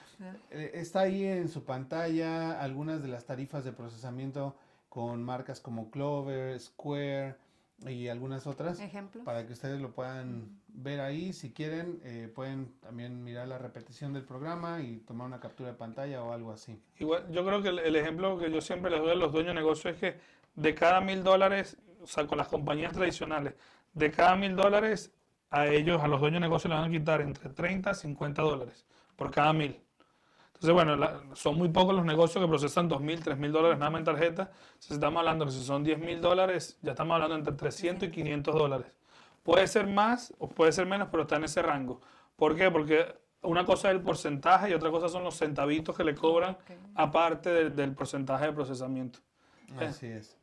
Eh, 0.51 0.71
está 0.75 1.01
ahí 1.01 1.25
en 1.25 1.49
su 1.49 1.65
pantalla 1.65 2.59
algunas 2.59 3.03
de 3.03 3.09
las 3.09 3.27
tarifas 3.27 3.65
de 3.65 3.73
procesamiento 3.73 4.57
con 4.89 5.23
marcas 5.23 5.61
como 5.61 5.91
Clover, 5.91 6.59
Square 6.59 7.37
y 7.87 8.09
algunas 8.09 8.47
otras 8.47 8.81
para 9.25 9.47
que 9.47 9.53
ustedes 9.53 9.81
lo 9.81 9.93
puedan 9.93 10.59
ver 10.69 11.01
ahí. 11.01 11.33
Si 11.33 11.53
quieren, 11.53 12.01
eh, 12.05 12.31
pueden 12.35 12.73
también 12.81 13.23
mirar 13.23 13.49
la 13.49 13.59
repetición 13.59 14.13
del 14.13 14.25
programa 14.25 14.81
y 14.81 14.99
tomar 14.99 15.27
una 15.27 15.41
captura 15.41 15.71
de 15.71 15.77
pantalla 15.77 16.23
o 16.23 16.33
algo 16.33 16.53
así. 16.53 16.81
Igual, 16.99 17.31
yo 17.31 17.45
creo 17.45 17.63
que 17.63 17.69
el, 17.69 17.79
el 17.81 17.97
ejemplo 17.97 18.39
que 18.39 18.51
yo 18.51 18.61
siempre 18.61 18.91
les 18.91 19.01
doy 19.01 19.11
a 19.11 19.15
los 19.15 19.33
dueños 19.33 19.55
de 19.55 19.61
negocios 19.61 19.95
es 19.95 20.01
que 20.01 20.21
de 20.55 20.75
cada 20.75 21.01
mil 21.01 21.23
dólares, 21.23 21.77
o 22.03 22.07
sea, 22.07 22.27
con 22.27 22.39
las 22.39 22.49
compañías 22.49 22.93
tradicionales, 22.93 23.55
de 23.93 24.11
cada 24.11 24.37
mil 24.37 24.57
dólares, 24.57 25.13
a 25.51 25.67
ellos, 25.67 26.03
a 26.03 26.09
los 26.09 26.21
dueños 26.21 26.37
de 26.37 26.47
negocios, 26.47 26.71
les 26.71 26.81
van 26.81 26.91
a 26.91 26.93
quitar 26.93 27.21
entre 27.21 27.51
30 27.51 27.91
y 27.91 27.95
50 27.95 28.43
dólares 28.43 28.87
por 29.17 29.31
cada 29.31 29.53
mil. 29.53 29.81
Entonces, 30.67 30.85
bueno, 30.85 30.97
la- 30.97 31.37
son 31.37 31.57
muy 31.57 31.69
pocos 31.69 31.95
los 31.95 32.05
negocios 32.05 32.43
que 32.43 32.49
procesan 32.49 32.89
2.000, 32.89 33.21
3.000 33.23 33.53
dólares 33.53 33.79
nada 33.79 33.91
más 33.91 34.01
en 34.01 34.05
tarjeta. 34.05 34.51
Si 34.81 34.95
estamos 34.95 35.21
hablando 35.21 35.45
que 35.47 35.53
si 35.53 35.63
son 35.63 35.85
10.000 35.85 36.21
dólares, 36.21 36.77
ya 36.83 36.91
estamos 36.91 37.15
hablando 37.15 37.37
entre 37.37 37.55
300 37.55 38.09
y 38.09 38.11
500 38.11 38.55
dólares. 38.55 38.87
Puede 39.45 39.69
ser 39.69 39.87
más 39.87 40.35
o 40.41 40.49
puede 40.49 40.73
ser 40.73 40.87
menos, 40.87 41.07
pero 41.11 41.23
está 41.23 41.37
en 41.37 41.45
ese 41.45 41.63
rango. 41.63 42.01
¿Por 42.35 42.57
qué? 42.57 42.69
Porque 42.73 43.15
una 43.43 43.65
cosa 43.65 43.91
es 43.91 43.95
el 43.97 44.03
porcentaje 44.03 44.71
y 44.71 44.75
otra 44.75 44.91
cosa 44.91 45.09
son 45.09 45.23
los 45.23 45.37
centavitos 45.39 45.97
que 45.97 46.03
le 46.03 46.17
cobran 46.17 46.57
aparte 46.97 47.51
del, 47.51 47.77
del 47.77 47.93
porcentaje 47.93 48.47
de 48.47 48.53
procesamiento. 48.53 49.21
Eh. 49.79 49.85
Así 49.87 50.07
es. 50.07 50.37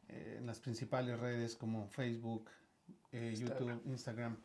Eh, 0.09 0.39
en 0.39 0.47
las 0.47 0.59
principales 0.59 1.17
redes 1.19 1.55
como 1.55 1.87
Facebook, 1.87 2.49
eh, 3.11 3.35
YouTube, 3.37 3.81
Instagram. 3.85 4.35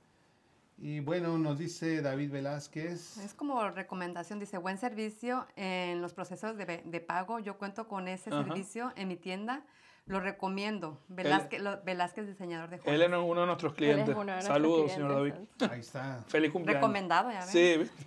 Y 0.83 1.01
bueno, 1.01 1.37
nos 1.37 1.59
dice 1.59 2.01
David 2.01 2.31
Velázquez. 2.33 3.19
Es 3.19 3.35
como 3.35 3.69
recomendación, 3.69 4.39
dice, 4.39 4.57
buen 4.57 4.79
servicio 4.79 5.47
en 5.57 6.01
los 6.01 6.15
procesos 6.15 6.57
de, 6.57 6.83
de 6.85 7.01
pago. 7.01 7.39
Yo 7.39 7.59
cuento 7.59 7.87
con 7.87 8.09
ese 8.09 8.31
Ajá. 8.31 8.45
servicio 8.45 8.93
en 8.97 9.09
mi 9.09 9.17
tienda. 9.17 9.63
Lo 10.07 10.21
recomiendo. 10.21 10.99
Velázquez, 11.09 11.61
lo- 11.61 11.83
Velázquez 11.83 12.27
diseñador 12.27 12.71
de 12.71 12.77
Él 12.77 12.83
joyas. 12.83 13.01
es 13.13 13.19
uno 13.19 13.41
de 13.43 13.47
nuestros 13.47 13.75
Él 13.77 13.85
es 13.85 14.05
clientes. 14.05 14.17
de 14.27 14.43
Saludos, 14.43 14.91
señor 14.93 15.13
David. 15.13 15.35
Ahí 15.71 15.81
está. 15.81 16.25
Feliz 16.29 16.51
cumpleaños. 16.51 16.81
Recomendado, 16.83 17.31
ya 17.31 17.45
ven. 17.45 17.49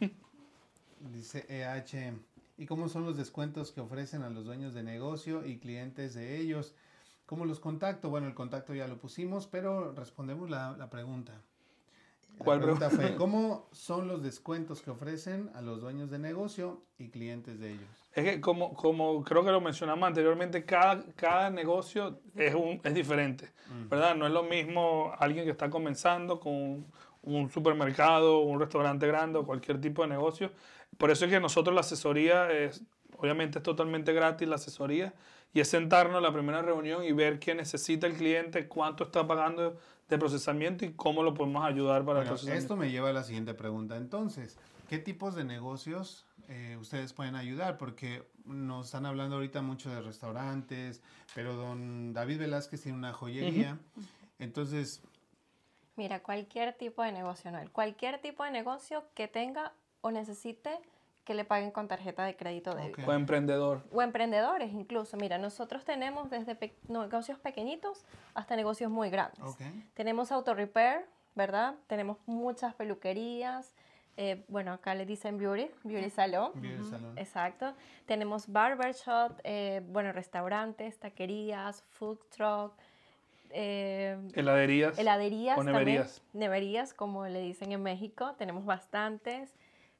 Sí, 0.01 0.11
Dice 0.99 1.45
EH. 1.49 2.13
¿Y 2.57 2.65
cómo 2.65 2.87
son 2.89 3.05
los 3.05 3.17
descuentos 3.17 3.71
que 3.71 3.81
ofrecen 3.81 4.23
a 4.23 4.29
los 4.29 4.45
dueños 4.45 4.73
de 4.73 4.83
negocio 4.83 5.45
y 5.45 5.59
clientes 5.59 6.13
de 6.13 6.37
ellos? 6.37 6.75
¿Cómo 7.25 7.45
los 7.45 7.59
contacto? 7.59 8.09
Bueno, 8.09 8.27
el 8.27 8.33
contacto 8.35 8.73
ya 8.73 8.87
lo 8.87 8.97
pusimos, 8.97 9.47
pero 9.47 9.91
respondemos 9.93 10.49
la, 10.49 10.75
la 10.77 10.89
pregunta. 10.89 11.33
La 12.39 12.45
¿Cuál 12.45 12.61
pregunta 12.61 12.89
fue, 12.89 13.15
¿cómo 13.15 13.67
son 13.71 14.07
los 14.07 14.23
descuentos 14.23 14.81
que 14.81 14.91
ofrecen 14.91 15.49
a 15.55 15.61
los 15.61 15.81
dueños 15.81 16.09
de 16.09 16.19
negocio 16.19 16.81
y 16.97 17.09
clientes 17.09 17.59
de 17.59 17.71
ellos? 17.71 18.09
Es 18.13 18.23
que 18.25 18.41
como, 18.41 18.73
como 18.73 19.23
creo 19.23 19.43
que 19.43 19.51
lo 19.51 19.61
mencionamos 19.61 20.07
anteriormente, 20.07 20.65
cada, 20.65 21.03
cada 21.15 21.49
negocio 21.49 22.19
es, 22.35 22.53
un, 22.53 22.79
es 22.83 22.93
diferente, 22.93 23.51
¿verdad? 23.89 24.15
No 24.15 24.27
es 24.27 24.33
lo 24.33 24.43
mismo 24.43 25.13
alguien 25.17 25.45
que 25.45 25.51
está 25.51 25.69
comenzando 25.69 26.39
con 26.39 26.85
un 27.23 27.49
supermercado, 27.49 28.39
un 28.39 28.59
restaurante 28.59 29.07
grande 29.07 29.39
o 29.39 29.45
cualquier 29.45 29.79
tipo 29.81 30.03
de 30.03 30.09
negocio. 30.09 30.51
Por 30.97 31.09
eso 31.09 31.25
es 31.25 31.31
que 31.31 31.39
nosotros 31.39 31.73
la 31.73 31.81
asesoría 31.81 32.51
es, 32.51 32.83
obviamente 33.17 33.59
es 33.59 33.63
totalmente 33.63 34.13
gratis 34.13 34.47
la 34.47 34.55
asesoría 34.55 35.13
y 35.53 35.59
es 35.59 35.69
sentarnos 35.69 36.17
en 36.17 36.23
la 36.23 36.33
primera 36.33 36.61
reunión 36.61 37.03
y 37.03 37.11
ver 37.13 37.39
qué 37.39 37.55
necesita 37.55 38.07
el 38.07 38.13
cliente, 38.13 38.67
cuánto 38.67 39.05
está 39.05 39.25
pagando 39.25 39.77
de 40.13 40.19
procesamiento 40.19 40.85
y 40.85 40.93
cómo 40.93 41.23
lo 41.23 41.33
podemos 41.33 41.63
ayudar 41.65 42.05
para 42.05 42.19
el 42.19 42.25
Bueno, 42.25 42.29
procesamiento. 42.31 42.63
esto 42.63 42.75
me 42.77 42.89
lleva 42.91 43.09
a 43.09 43.13
la 43.13 43.23
siguiente 43.23 43.53
pregunta. 43.53 43.97
Entonces, 43.97 44.57
¿qué 44.89 44.97
tipos 44.99 45.35
de 45.35 45.43
negocios 45.43 46.25
eh, 46.49 46.77
ustedes 46.79 47.13
pueden 47.13 47.35
ayudar? 47.35 47.77
Porque 47.77 48.27
nos 48.45 48.87
están 48.87 49.05
hablando 49.05 49.35
ahorita 49.35 49.61
mucho 49.61 49.89
de 49.89 50.01
restaurantes, 50.01 51.01
pero 51.35 51.55
don 51.55 52.13
David 52.13 52.39
Velázquez 52.39 52.81
tiene 52.81 52.97
una 52.97 53.13
joyería. 53.13 53.77
Entonces, 54.39 55.01
Mira, 55.95 56.23
cualquier 56.23 56.73
tipo 56.73 57.03
de 57.03 57.11
negocio, 57.11 57.51
Noel, 57.51 57.69
cualquier 57.69 58.19
tipo 58.19 58.43
de 58.43 58.49
negocio 58.49 59.03
que 59.13 59.27
tenga 59.27 59.73
o 60.01 60.09
necesite 60.09 60.71
que 61.23 61.33
le 61.33 61.45
paguen 61.45 61.71
con 61.71 61.87
tarjeta 61.87 62.25
de 62.25 62.35
crédito 62.35 62.71
o 62.71 62.75
débito. 62.75 63.01
Ok. 63.01 63.07
O 63.07 63.13
emprendedor. 63.13 63.83
O 63.91 64.01
emprendedores 64.01 64.71
incluso. 64.73 65.15
Mira, 65.17 65.37
nosotros 65.37 65.85
tenemos 65.85 66.29
desde 66.29 66.55
pe- 66.55 66.75
negocios 66.87 67.39
pequeñitos 67.39 68.05
hasta 68.33 68.55
negocios 68.55 68.91
muy 68.91 69.09
grandes. 69.09 69.39
ok. 69.41 69.61
Tenemos 69.93 70.31
auto 70.31 70.53
repair, 70.53 71.05
¿verdad? 71.35 71.75
Tenemos 71.87 72.17
muchas 72.25 72.73
peluquerías. 72.75 73.73
eh, 74.15 74.43
bueno, 74.47 74.73
acá 74.73 74.93
le 74.93 75.07
dicen 75.07 75.39
beauty, 75.39 75.71
beauty 75.83 76.09
salon. 76.11 76.51
Beauty 76.55 76.83
salon. 76.87 77.17
Exacto. 77.17 77.73
Tenemos 78.05 78.47
barbershop, 78.47 79.39
eh, 79.43 79.81
bueno, 79.87 80.11
restaurantes, 80.11 80.99
taquerías, 80.99 81.81
food 81.89 82.19
truck, 82.29 82.73
eh, 83.49 84.17
Heladerías. 84.35 84.97
heladerías 84.99 85.57
o 85.57 85.63
también. 85.63 85.73
neverías. 85.85 86.21
Neverías, 86.33 86.93
como 86.93 87.25
le 87.27 87.39
dicen 87.41 87.71
en 87.71 87.81
México. 87.81 88.33
Tenemos 88.37 88.65
bastantes. 88.65 89.55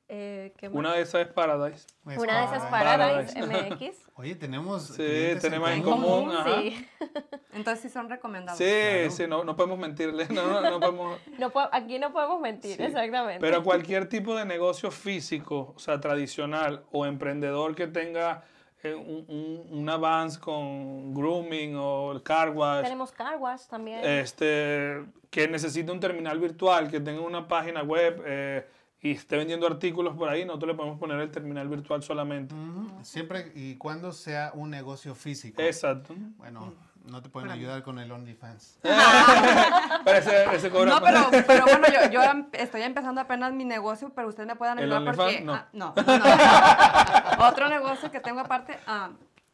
Eh. 0.10 0.54
Una 0.72 0.94
de 0.94 1.02
esas 1.02 1.22
es 1.22 1.28
Paradise. 1.28 1.88
Pues, 2.04 2.18
Una 2.20 2.40
de 2.40 2.46
esas 2.46 2.70
Paradise. 2.70 3.34
Paradise 3.40 3.70
MX. 3.90 3.98
Oye, 4.16 4.36
tenemos. 4.36 4.84
Sí, 4.84 5.32
tenemos 5.42 5.70
en 5.72 5.82
común. 5.82 6.02
común. 6.26 6.36
ajá. 6.36 6.62
Sí. 6.62 6.88
Entonces 7.54 7.82
sí 7.84 7.90
son 7.90 8.10
recomendables. 8.10 8.58
Sí, 8.58 8.74
Claro. 8.98 9.12
sí, 9.12 9.28
no, 9.28 9.44
no 9.44 9.56
podemos 9.56 9.80
mentirle. 9.80 10.28
No, 10.30 10.46
no, 10.62 10.62
no 10.70 10.80
podemos. 10.80 11.20
Aquí 11.72 11.98
no 12.00 12.12
podemos 12.12 12.40
mentir, 12.42 12.76
Sí. 12.78 12.84
exactamente. 12.84 13.40
Pero 13.40 13.64
cualquier 13.64 14.08
tipo 14.10 14.36
de 14.36 14.46
negocio 14.46 14.92
físico, 14.92 15.74
o 15.76 15.80
sea, 15.80 16.00
tradicional 16.00 16.84
o 16.92 17.06
emprendedor 17.06 17.74
que 17.76 17.88
tenga 17.88 18.44
eh, 18.84 18.94
un, 18.94 19.26
un, 19.30 19.68
un 19.80 19.90
avance 19.90 20.40
con 20.40 21.14
grooming 21.14 21.76
o 21.78 22.12
el 22.12 22.22
car 22.22 22.50
wash, 22.50 22.84
Tenemos 22.84 23.12
car 23.12 23.38
wash 23.38 23.62
también. 23.68 24.00
este, 24.04 25.06
que 25.30 25.48
necesite 25.48 25.92
un 25.92 26.00
terminal 26.00 26.38
virtual, 26.40 26.92
que 26.92 27.00
tenga 27.00 27.22
una 27.22 27.48
página 27.48 27.82
web 27.82 28.22
eh, 28.26 28.68
y 29.04 29.12
esté 29.12 29.36
vendiendo 29.36 29.68
artículos 29.68 30.16
por 30.16 30.30
ahí, 30.30 30.46
nosotros 30.46 30.70
le 30.70 30.76
podemos 30.76 30.98
poner 30.98 31.20
el 31.20 31.30
terminal 31.30 31.68
virtual 31.68 32.02
solamente. 32.02 32.56
Siempre 33.02 33.52
y 33.54 33.76
cuando 33.76 34.14
sea 34.14 34.52
un 34.54 34.70
negocio 34.70 35.14
físico. 35.14 35.62
Exacto. 35.62 36.16
Bueno, 36.38 36.74
no 37.06 37.22
te 37.22 37.28
pueden 37.28 37.52
ayudar 37.52 37.84
con 37.84 38.00
el 38.00 38.10
OnlyFans. 38.10 38.80
Pero 40.06 40.18
ese, 40.18 40.56
ese 40.56 40.70
cobra 40.70 40.92
No, 40.92 41.02
pero, 41.02 41.28
pero 41.46 41.66
bueno, 41.66 41.88
yo, 41.88 42.12
yo 42.12 42.24
em- 42.24 42.48
estoy 42.54 42.82
empezando 42.84 43.20
apenas 43.20 43.52
mi 43.52 43.66
negocio, 43.66 44.12
pero 44.16 44.30
ustedes 44.30 44.48
me 44.48 44.56
pueden 44.56 44.80
¿El 44.80 44.92
ayudar 44.92 45.16
porque... 45.16 45.38
OnlyFans? 45.38 45.74
No. 45.74 45.94
ah, 45.98 46.04
no, 46.06 47.38
no. 47.40 47.46
Otro 47.50 47.68
negocio 47.68 48.10
que 48.10 48.22
tengo 48.22 48.40
aparte, 48.40 48.80
ah, 48.88 49.10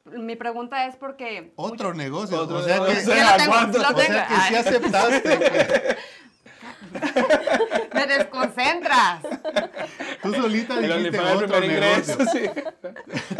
mi 0.05 0.35
pregunta 0.35 0.85
es 0.85 0.95
porque... 0.95 1.53
Otro 1.55 1.93
negocio. 1.95 2.39
Otro 2.39 2.57
o 2.57 2.61
sea 2.61 2.77
que, 2.77 2.91
o 2.91 2.95
sea 2.95 3.37
tengo. 3.37 3.95
que 3.95 4.05
sí 4.05 4.11
Ay, 4.27 4.55
aceptaste. 4.55 5.97
desconcentras. 8.73 9.21
Tú 10.21 10.33
solita 10.33 10.79
dijiste 10.79 11.19
otro 11.19 11.63
ingreso, 11.63 12.17
sí. 12.31 12.41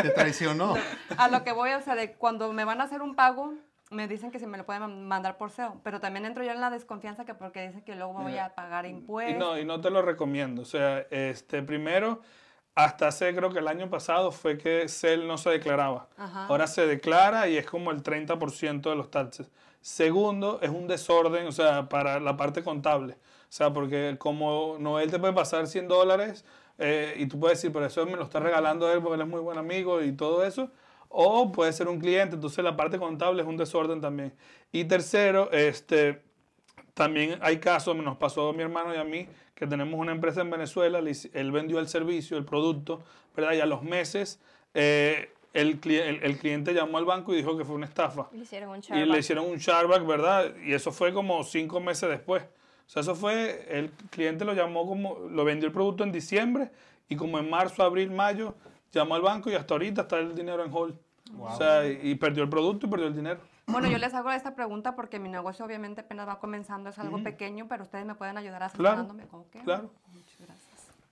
Te 0.01 0.09
traicionó. 0.09 0.75
A 1.17 1.27
lo 1.30 1.43
que 1.43 1.51
voy, 1.51 1.71
o 1.73 1.82
sea, 1.82 1.95
de 1.95 2.13
cuando 2.13 2.51
me 2.53 2.65
van 2.65 2.82
a 2.82 2.86
hacer 2.86 3.01
un 3.01 3.15
pago, 3.15 3.53
me 3.91 4.07
dicen 4.07 4.32
que 4.32 4.39
si 4.39 4.45
me 4.45 4.57
lo 4.57 4.65
pueden 4.65 4.82
man- 4.82 5.07
mandar 5.07 5.38
por 5.38 5.51
SEO, 5.51 5.82
pero 5.84 5.99
también 5.99 6.25
entro 6.25 6.43
yo 6.43 6.51
en 6.51 6.61
la 6.61 6.69
desconfianza 6.69 7.25
que 7.25 7.34
porque 7.34 7.65
dicen 7.67 7.82
que 7.82 7.95
luego 7.95 8.13
voy 8.13 8.38
a 8.38 8.53
pagar 8.55 8.86
Y 8.86 8.89
impuestos. 8.89 9.38
no, 9.38 9.57
y 9.57 9.65
no 9.65 9.82
te 9.82 9.89
lo 9.89 10.01
recomiendo. 10.01 10.61
O 10.61 10.65
sea, 10.65 10.99
este, 11.09 11.63
primero, 11.63 12.21
hasta 12.75 13.07
hace, 13.07 13.36
creo 13.36 13.49
que 13.51 13.59
el 13.59 13.67
año 13.67 13.89
pasado 13.89 14.32
fue 14.32 14.57
que 14.57 14.88
CEL 14.88 15.27
no 15.27 15.38
se 15.38 15.49
declaraba. 15.49 16.07
Ajá. 16.17 16.45
Ahora 16.47 16.67
se 16.67 16.86
declara 16.86 17.47
y 17.49 17.57
es 17.57 17.65
como 17.65 17.91
el 17.91 18.03
30% 18.03 18.82
de 18.89 18.95
los 18.95 19.09
taxes. 19.11 19.49
Segundo, 19.82 20.59
es 20.61 20.69
un 20.69 20.88
desorden, 20.88 21.47
o 21.47 21.51
sea, 21.51 21.89
para 21.89 22.19
la 22.19 22.38
parte 22.38 22.63
contable. 22.63 23.17
O 23.49 23.51
sea, 23.51 23.73
porque 23.73 24.15
como 24.19 24.77
Noel 24.79 25.09
te 25.09 25.17
puede 25.19 25.33
pasar 25.33 25.65
100 25.67 25.87
dólares 25.87 26.45
eh, 26.77 27.15
y 27.17 27.25
tú 27.25 27.39
puedes 27.39 27.57
decir, 27.57 27.73
pero 27.73 27.85
eso 27.87 28.05
me 28.05 28.15
lo 28.15 28.23
está 28.23 28.39
regalando 28.39 28.91
él 28.91 29.01
porque 29.01 29.15
él 29.15 29.21
es 29.21 29.27
muy 29.27 29.39
buen 29.41 29.57
amigo 29.57 30.01
y 30.03 30.11
todo 30.11 30.43
eso. 30.45 30.69
O 31.09 31.51
puede 31.51 31.73
ser 31.73 31.87
un 31.87 31.99
cliente, 31.99 32.35
entonces 32.35 32.63
la 32.63 32.75
parte 32.77 32.99
contable 32.99 33.41
es 33.41 33.47
un 33.47 33.57
desorden 33.57 33.99
también. 33.99 34.33
Y 34.71 34.85
tercero, 34.85 35.49
este, 35.51 36.21
también 36.93 37.39
hay 37.41 37.57
casos, 37.59 37.95
nos 37.95 38.17
pasó 38.17 38.49
a 38.49 38.53
mi 38.53 38.61
hermano 38.61 38.93
y 38.93 38.97
a 38.97 39.03
mí, 39.03 39.27
que 39.55 39.65
tenemos 39.65 39.99
una 39.99 40.11
empresa 40.11 40.41
en 40.41 40.51
Venezuela, 40.51 40.99
él 40.99 41.51
vendió 41.51 41.79
el 41.79 41.87
servicio, 41.87 42.37
el 42.37 42.45
producto, 42.45 43.01
¿verdad? 43.35 43.53
Y 43.53 43.61
a 43.61 43.65
los 43.65 43.81
meses 43.83 44.39
eh, 44.75 45.31
el, 45.53 45.79
el- 45.85 46.23
el 46.23 46.37
cliente 46.37 46.73
llamó 46.75 46.99
al 46.99 47.05
banco 47.05 47.33
y 47.33 47.37
dijo 47.37 47.57
que 47.57 47.65
fue 47.65 47.75
una 47.75 47.87
estafa. 47.87 48.27
Le 48.31 48.43
hicieron 48.43 48.69
un 48.69 48.77
Y 48.77 48.81
charback. 48.81 49.07
le 49.07 49.17
hicieron 49.19 49.45
un 49.49 49.57
charback, 49.59 50.05
¿verdad? 50.05 50.53
Y 50.63 50.73
eso 50.73 50.91
fue 50.91 51.11
como 51.13 51.43
cinco 51.43 51.79
meses 51.79 52.07
después. 52.09 52.43
O 52.89 52.91
sea, 52.91 53.01
eso 53.03 53.13
fue, 53.13 53.67
el 53.69 53.91
cliente 54.09 54.43
lo 54.45 54.53
llamó 54.55 54.87
como, 54.87 55.19
lo 55.29 55.45
vendió 55.45 55.67
el 55.67 55.71
producto 55.73 56.03
en 56.03 56.11
diciembre 56.11 56.71
y 57.07 57.15
como 57.15 57.37
en 57.37 57.47
marzo, 57.47 57.83
abril, 57.83 58.09
mayo, 58.09 58.55
llamó 58.91 59.13
al 59.13 59.21
banco 59.21 59.51
y 59.51 59.53
hasta 59.53 59.75
ahorita 59.75 60.01
está 60.01 60.17
el 60.17 60.33
dinero 60.33 60.65
en 60.65 60.73
hold. 60.73 60.95
O 61.39 61.55
sea, 61.55 61.87
y, 61.87 61.99
y 62.01 62.15
perdió 62.15 62.41
el 62.41 62.49
producto 62.49 62.87
y 62.87 62.89
perdió 62.89 63.05
el 63.05 63.15
dinero. 63.15 63.41
Bueno, 63.67 63.87
yo 63.91 63.99
les 63.99 64.11
hago 64.15 64.31
esta 64.31 64.55
pregunta 64.55 64.95
porque 64.95 65.19
mi 65.19 65.29
negocio 65.29 65.63
obviamente 65.63 66.01
apenas 66.01 66.27
va 66.27 66.39
comenzando, 66.39 66.89
es 66.89 66.97
algo 66.97 67.21
pequeño, 67.21 67.67
pero 67.69 67.83
ustedes 67.83 68.07
me 68.07 68.15
pueden 68.15 68.39
ayudar 68.39 68.71
Claro, 68.71 69.01
asesorándome. 69.01 69.25
¿ok? 69.31 69.63
claro. 69.63 69.91
Muchas 70.11 70.39
gracias. 70.39 70.65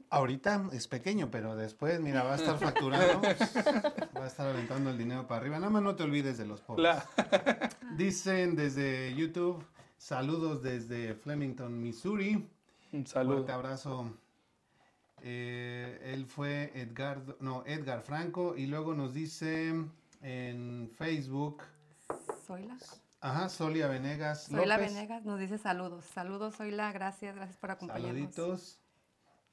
Ahorita 0.09 0.63
es 0.71 0.87
pequeño, 0.87 1.29
pero 1.29 1.55
después, 1.55 1.99
mira, 1.99 2.23
va 2.23 2.31
a 2.33 2.35
estar 2.37 2.57
facturando, 2.57 3.21
va 4.17 4.23
a 4.23 4.27
estar 4.27 4.47
aventando 4.47 4.89
el 4.89 4.97
dinero 4.97 5.27
para 5.27 5.41
arriba. 5.41 5.59
Nada 5.59 5.69
más 5.69 5.83
no 5.83 5.95
te 5.95 6.01
olvides 6.01 6.39
de 6.39 6.47
los 6.47 6.61
pobres. 6.61 6.83
La- 6.83 7.69
Dicen 7.95 8.55
desde 8.55 9.13
YouTube, 9.13 9.63
saludos 9.97 10.61
desde 10.61 11.13
Flemington, 11.15 11.81
Missouri. 11.81 12.35
un 12.93 13.05
Fuerte 13.05 13.09
saludo. 13.11 13.53
abrazo. 13.53 14.13
Eh, 15.21 15.99
él 16.13 16.25
fue 16.27 16.71
Edgar, 16.75 17.21
no, 17.39 17.63
Edgar 17.65 18.01
Franco 18.03 18.55
y 18.55 18.67
luego 18.67 18.93
nos 18.93 19.13
dice 19.13 19.73
en 20.21 20.91
Facebook, 20.95 21.63
Soyla. 22.45 22.77
ajá, 23.19 23.49
Solia 23.49 23.87
Venegas 23.87 24.43
Soyla 24.45 24.77
López. 24.77 24.93
Venegas 24.93 25.25
nos 25.25 25.39
dice 25.39 25.57
saludos. 25.57 26.05
Saludos, 26.05 26.55
Soyla, 26.55 26.91
gracias, 26.91 27.35
gracias 27.35 27.57
por 27.57 27.71
acompañarnos. 27.71 28.35
Saluditos. 28.35 28.79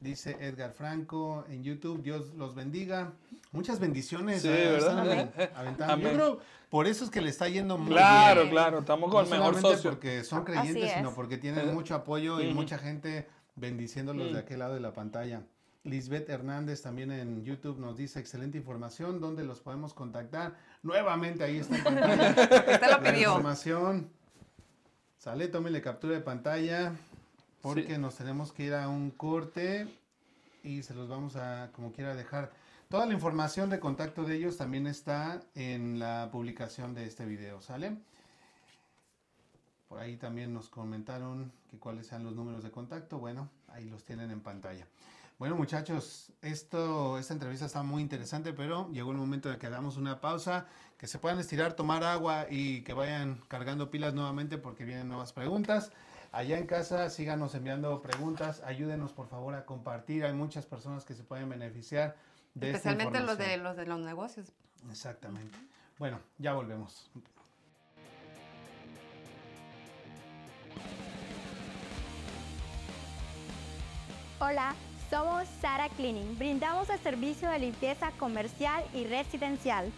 Dice 0.04 0.36
Edgar 0.38 0.72
Franco 0.72 1.46
en 1.48 1.64
YouTube, 1.64 2.02
Dios 2.02 2.34
los 2.34 2.54
bendiga. 2.54 3.12
Muchas 3.52 3.80
bendiciones. 3.80 4.42
Sí, 4.42 4.48
¿verdad? 4.48 5.32
están 5.32 5.48
aventando. 5.56 5.86
Yo 5.96 6.08
Amén. 6.08 6.14
creo, 6.14 6.40
por 6.68 6.86
eso 6.86 7.04
es 7.04 7.10
que 7.10 7.22
le 7.22 7.30
está 7.30 7.48
yendo 7.48 7.78
muy 7.78 7.92
Claro, 7.92 8.42
bien. 8.42 8.50
claro, 8.52 8.78
estamos 8.80 9.10
con 9.10 9.26
No 9.30 9.34
el 9.34 9.40
mejor 9.40 9.60
socio. 9.62 9.90
porque 9.90 10.22
son 10.22 10.44
creyentes, 10.44 10.92
sino 10.92 11.14
porque 11.14 11.38
tienen 11.38 11.72
mucho 11.72 11.94
apoyo 11.94 12.38
y 12.42 12.52
mucha 12.52 12.76
gente 12.76 13.26
bendiciéndolos 13.56 14.26
de 14.26 14.34
Mm. 14.34 14.44
aquel 14.44 14.58
lado 14.58 14.74
de 14.74 14.80
la 14.80 14.92
pantalla. 14.92 15.40
Lisbeth 15.84 16.28
Hernández 16.28 16.82
también 16.82 17.10
en 17.10 17.42
YouTube 17.42 17.78
nos 17.78 17.96
dice 17.96 18.20
excelente 18.20 18.58
información, 18.58 19.20
¿dónde 19.22 19.42
los 19.44 19.60
podemos 19.60 19.94
contactar? 19.94 20.54
Nuevamente 20.82 21.44
ahí 21.44 21.58
está 21.58 21.78
en 21.78 21.84
pantalla. 21.84 22.28
Usted 22.40 22.80
lo 22.82 22.88
la 22.90 23.00
pidió. 23.00 23.28
información. 23.30 24.10
Sale, 25.16 25.48
tómenle 25.48 25.80
captura 25.80 26.12
de 26.14 26.20
pantalla 26.20 26.92
porque 27.64 27.94
Sí. 27.94 27.98
nos 27.98 28.14
tenemos 28.16 28.52
que 28.52 28.64
ir 28.64 28.74
a 28.74 28.90
un 28.90 29.10
corte 29.10 29.88
y 30.62 30.82
se 30.82 30.92
los 30.92 31.08
vamos 31.08 31.34
a, 31.36 31.70
como 31.72 31.92
quiera, 31.92 32.14
dejar. 32.14 32.52
Toda 32.90 33.06
la 33.06 33.14
información 33.14 33.70
de 33.70 33.80
contacto 33.80 34.24
de 34.24 34.36
ellos 34.36 34.58
también 34.58 34.86
está 34.86 35.40
en 35.54 35.98
la 35.98 36.28
publicación 36.30 36.92
de 36.94 37.06
este 37.06 37.24
video, 37.24 37.62
¿sale? 37.62 37.96
Por 39.88 39.98
ahí 39.98 40.18
también 40.18 40.52
nos 40.52 40.68
comentaron 40.68 41.50
que 41.70 41.78
cuáles 41.78 42.06
sean 42.06 42.22
los 42.22 42.34
números 42.34 42.62
de 42.62 42.70
contacto. 42.70 43.18
Bueno, 43.18 43.48
ahí 43.68 43.88
los 43.88 44.04
tienen 44.04 44.30
en 44.30 44.40
pantalla. 44.40 44.86
Bueno, 45.38 45.56
muchachos, 45.56 46.32
esto, 46.42 47.18
esta 47.18 47.32
entrevista 47.32 47.64
está 47.64 47.82
muy 47.82 48.02
interesante, 48.02 48.52
pero 48.52 48.90
llegó 48.92 49.10
el 49.12 49.16
momento 49.16 49.48
de 49.48 49.56
que 49.56 49.66
hagamos 49.68 49.96
una 49.96 50.20
pausa, 50.20 50.66
que 50.98 51.06
se 51.06 51.18
puedan 51.18 51.38
estirar, 51.38 51.72
tomar 51.72 52.04
agua 52.04 52.46
y 52.50 52.82
que 52.82 52.92
vayan 52.92 53.40
cargando 53.48 53.90
pilas 53.90 54.12
nuevamente 54.12 54.58
porque 54.58 54.84
vienen 54.84 55.08
nuevas 55.08 55.32
preguntas. 55.32 55.92
Allá 56.34 56.58
en 56.58 56.66
casa, 56.66 57.10
síganos 57.10 57.54
enviando 57.54 58.02
preguntas, 58.02 58.60
ayúdenos 58.64 59.12
por 59.12 59.28
favor 59.28 59.54
a 59.54 59.64
compartir. 59.64 60.24
Hay 60.24 60.32
muchas 60.32 60.66
personas 60.66 61.04
que 61.04 61.14
se 61.14 61.22
pueden 61.22 61.48
beneficiar 61.48 62.16
de 62.54 62.72
esta 62.72 62.90
Especialmente 62.90 63.20
los 63.20 63.38
de, 63.38 63.56
los 63.56 63.76
de 63.76 63.86
los 63.86 64.00
negocios. 64.00 64.48
Exactamente. 64.90 65.56
Bueno, 65.96 66.18
ya 66.38 66.54
volvemos. 66.54 67.08
Hola, 74.40 74.74
somos 75.08 75.46
Sara 75.60 75.88
Cleaning. 75.90 76.36
Brindamos 76.36 76.90
el 76.90 76.98
servicio 76.98 77.48
de 77.48 77.60
limpieza 77.60 78.10
comercial 78.18 78.84
y 78.92 79.04
residencial. 79.04 79.92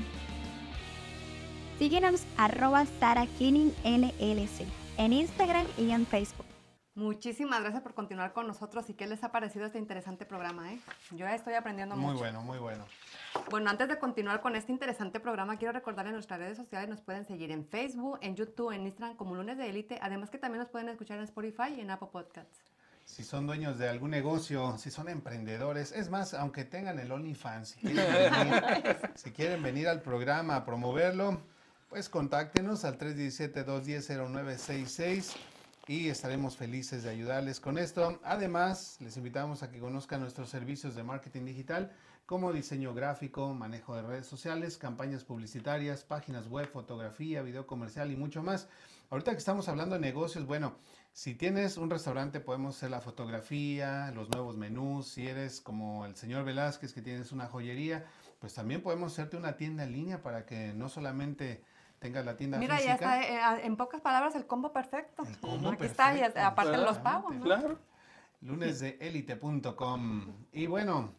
Síguenos 1.79 2.23
arroba 2.37 2.87
Sara 3.01 3.27
en 3.41 5.13
Instagram 5.13 5.67
y 5.79 5.91
en 5.91 6.07
Facebook. 6.07 6.52
Muchísimas 6.95 7.63
gracias 7.63 7.83
por 7.83 7.95
continuar 7.95 8.35
con 8.35 8.47
nosotros 8.47 8.91
y 8.91 8.95
qué 8.95 9.07
les 9.07 9.25
ha 9.25 9.33
parecido 9.33 9.65
este 9.65 9.79
interesante 9.79 10.27
programa, 10.27 10.71
¿eh? 10.75 10.79
Yo 11.13 11.21
ya 11.21 11.35
estoy 11.35 11.55
aprendiendo 11.55 11.97
Muy 11.97 12.09
mucho. 12.13 12.19
bueno, 12.19 12.43
muy 12.43 12.59
bueno. 12.59 12.85
Bueno, 13.51 13.71
antes 13.71 13.89
de 13.89 13.99
continuar 13.99 14.43
con 14.43 14.55
este 14.57 14.73
interesante 14.73 15.19
programa, 15.19 15.57
quiero 15.57 15.73
recordarles 15.73 16.11
en 16.11 16.17
nuestras 16.17 16.39
redes 16.39 16.59
sociales 16.59 16.91
nos 16.91 17.01
pueden 17.01 17.25
seguir 17.25 17.51
en 17.51 17.65
Facebook, 17.65 18.19
en 18.21 18.37
YouTube, 18.37 18.73
en 18.73 18.83
Instagram 18.83 19.17
como 19.17 19.35
Lunes 19.35 19.57
de 19.57 19.71
Élite, 19.71 19.99
además 20.03 20.29
que 20.29 20.37
también 20.37 20.59
nos 20.61 20.69
pueden 20.69 20.91
escuchar 20.91 21.17
en 21.17 21.25
Spotify 21.25 21.73
y 21.75 21.81
en 21.81 21.91
Apple 21.91 22.09
Podcasts. 22.13 22.61
Si 23.07 23.25
son 23.25 23.47
dueños 23.47 23.79
de 23.79 23.89
algún 23.89 24.11
negocio, 24.11 24.77
si 24.77 24.91
son 24.91 25.09
emprendedores, 25.09 25.93
es 25.93 26.11
más, 26.11 26.35
aunque 26.35 26.67
tengan 26.67 26.99
el 26.99 27.11
OnlyFans, 27.11 27.69
si 27.71 27.81
quieren 27.81 28.33
venir, 28.33 28.63
si 29.15 29.31
quieren 29.33 29.63
venir 29.63 29.89
al 29.89 30.03
programa 30.03 30.57
a 30.57 30.65
promoverlo, 30.67 31.41
pues 31.89 32.11
contáctenos 32.11 32.85
al 32.85 32.99
317-210-0966 32.99 35.33
y 35.89 36.09
estaremos 36.09 36.57
felices 36.57 37.03
de 37.03 37.11
ayudarles 37.11 37.59
con 37.59 37.77
esto. 37.77 38.21
Además, 38.23 38.97
les 39.01 39.17
invitamos 39.17 39.63
a 39.63 39.71
que 39.71 39.81
conozcan 39.81 40.21
nuestros 40.21 40.49
servicios 40.49 40.95
de 40.95 41.03
marketing 41.03 41.45
digital 41.45 41.93
como 42.25 42.53
diseño 42.53 42.95
gráfico, 42.95 43.53
manejo 43.53 43.97
de 43.97 44.03
redes 44.03 44.27
sociales, 44.27 44.79
campañas 44.79 45.25
publicitarias, 45.25 46.05
páginas 46.05 46.47
web, 46.49 46.71
fotografía, 46.71 47.43
video 47.43 47.67
comercial 47.67 48.13
y 48.13 48.17
mucho 48.17 48.43
más. 48.43 48.69
Ahorita 49.11 49.33
que 49.33 49.39
estamos 49.39 49.69
hablando 49.69 49.97
de 49.97 50.01
negocios, 50.01 50.47
bueno, 50.47 50.77
si 51.13 51.35
tienes 51.35 51.77
un 51.77 51.91
restaurante 51.91 52.41
podemos 52.41 52.77
hacer 52.77 52.91
la 52.91 53.01
fotografía, 53.01 54.13
los 54.13 54.31
nuevos 54.31 54.57
menús, 54.57 55.09
si 55.09 55.27
eres 55.27 55.61
como 55.61 56.07
el 56.07 56.15
señor 56.15 56.45
Velázquez 56.45 56.95
que 56.95 57.03
tienes 57.03 57.33
una 57.33 57.49
joyería, 57.49 58.07
pues 58.39 58.55
también 58.55 58.83
podemos 58.83 59.13
hacerte 59.13 59.37
una 59.37 59.57
tienda 59.57 59.83
en 59.83 59.93
línea 59.93 60.23
para 60.23 60.47
que 60.47 60.73
no 60.75 60.89
solamente 60.89 61.65
tengas 62.03 62.27
la 62.27 62.37
tienda 62.37 62.59
Mira, 62.59 62.77
física. 62.77 62.99
ya 62.99 63.23
está, 63.23 63.59
eh, 63.61 63.65
en 63.65 63.77
pocas 63.77 64.03
palabras, 64.03 64.35
el 64.35 64.47
combo 64.47 64.73
perfecto. 64.73 65.25
El 65.25 65.39
combo 65.39 65.71
Aquí 65.71 65.85
está, 65.85 66.15
y 66.15 66.23
aparte 66.23 66.77
los 66.77 66.99
pagos, 66.99 67.35
¿no? 67.37 67.45
Claro. 67.45 67.79
lunesdeelite.com. 68.43 70.27
Y 70.53 70.67
bueno, 70.67 71.15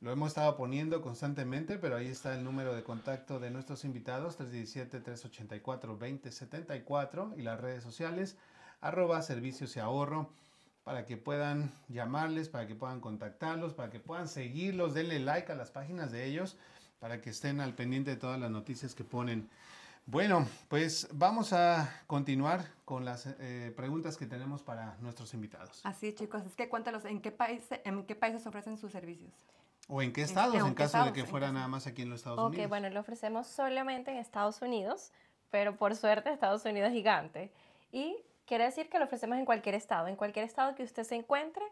lo 0.00 0.12
hemos 0.12 0.28
estado 0.28 0.56
poniendo 0.56 1.02
constantemente, 1.02 1.78
pero 1.78 1.96
ahí 1.96 2.06
está 2.06 2.34
el 2.34 2.44
número 2.44 2.74
de 2.74 2.84
contacto 2.84 3.40
de 3.40 3.50
nuestros 3.50 3.84
invitados, 3.84 4.38
317-384-2074 4.38 7.34
y 7.36 7.42
las 7.42 7.60
redes 7.60 7.82
sociales, 7.82 8.36
arroba 8.80 9.20
servicios 9.22 9.76
y 9.76 9.80
ahorro, 9.80 10.30
para 10.84 11.04
que 11.04 11.16
puedan 11.16 11.72
llamarles, 11.88 12.48
para 12.48 12.66
que 12.66 12.74
puedan 12.74 13.00
contactarlos, 13.00 13.74
para 13.74 13.90
que 13.90 13.98
puedan 13.98 14.28
seguirlos, 14.28 14.94
denle 14.94 15.18
like 15.18 15.50
a 15.50 15.54
las 15.54 15.70
páginas 15.70 16.12
de 16.12 16.26
ellos, 16.26 16.56
para 17.00 17.20
que 17.20 17.30
estén 17.30 17.60
al 17.60 17.74
pendiente 17.74 18.10
de 18.10 18.16
todas 18.16 18.38
las 18.38 18.50
noticias 18.50 18.94
que 18.94 19.04
ponen. 19.04 19.48
Bueno, 20.10 20.48
pues 20.68 21.06
vamos 21.12 21.52
a 21.52 22.02
continuar 22.06 22.64
con 22.86 23.04
las 23.04 23.26
eh, 23.26 23.74
preguntas 23.76 24.16
que 24.16 24.24
tenemos 24.24 24.62
para 24.62 24.96
nuestros 25.00 25.34
invitados. 25.34 25.82
Así, 25.84 26.14
chicos, 26.14 26.46
es 26.46 26.54
que 26.54 26.70
cuéntanos, 26.70 27.04
¿en 27.04 27.20
qué, 27.20 27.30
país, 27.30 27.62
¿en 27.84 28.06
qué 28.06 28.14
países 28.14 28.46
ofrecen 28.46 28.78
sus 28.78 28.90
servicios? 28.90 29.34
¿O 29.86 30.00
en 30.00 30.14
qué 30.14 30.22
estados? 30.22 30.54
en 30.54 30.64
En, 30.64 30.72
caso 30.72 30.86
estados, 30.96 31.08
de 31.08 31.12
que 31.12 31.26
fuera 31.28 31.52
nada 31.52 31.68
más 31.68 31.86
aquí 31.86 32.00
en 32.00 32.08
los 32.08 32.20
Estados 32.20 32.38
Ok, 32.38 32.52
Unidos. 32.54 32.70
bueno, 32.70 32.88
lo 32.88 33.00
ofrecemos 33.00 33.48
solamente 33.48 34.10
en 34.10 34.16
Estados 34.16 34.62
Unidos, 34.62 35.12
pero 35.50 35.76
por 35.76 35.94
suerte 35.94 36.32
Estados 36.32 36.64
Unidos 36.64 36.88
es 36.88 36.94
gigante. 36.94 37.52
Y 37.92 38.16
quiere 38.46 38.64
decir 38.64 38.88
que 38.88 38.98
lo 38.98 39.04
ofrecemos 39.04 39.36
en 39.36 39.44
cualquier 39.44 39.74
estado. 39.74 40.08
En 40.08 40.16
cualquier 40.16 40.46
estado 40.46 40.74
que 40.74 40.84
usted 40.84 41.04
se 41.04 41.16
encuentre, 41.16 41.66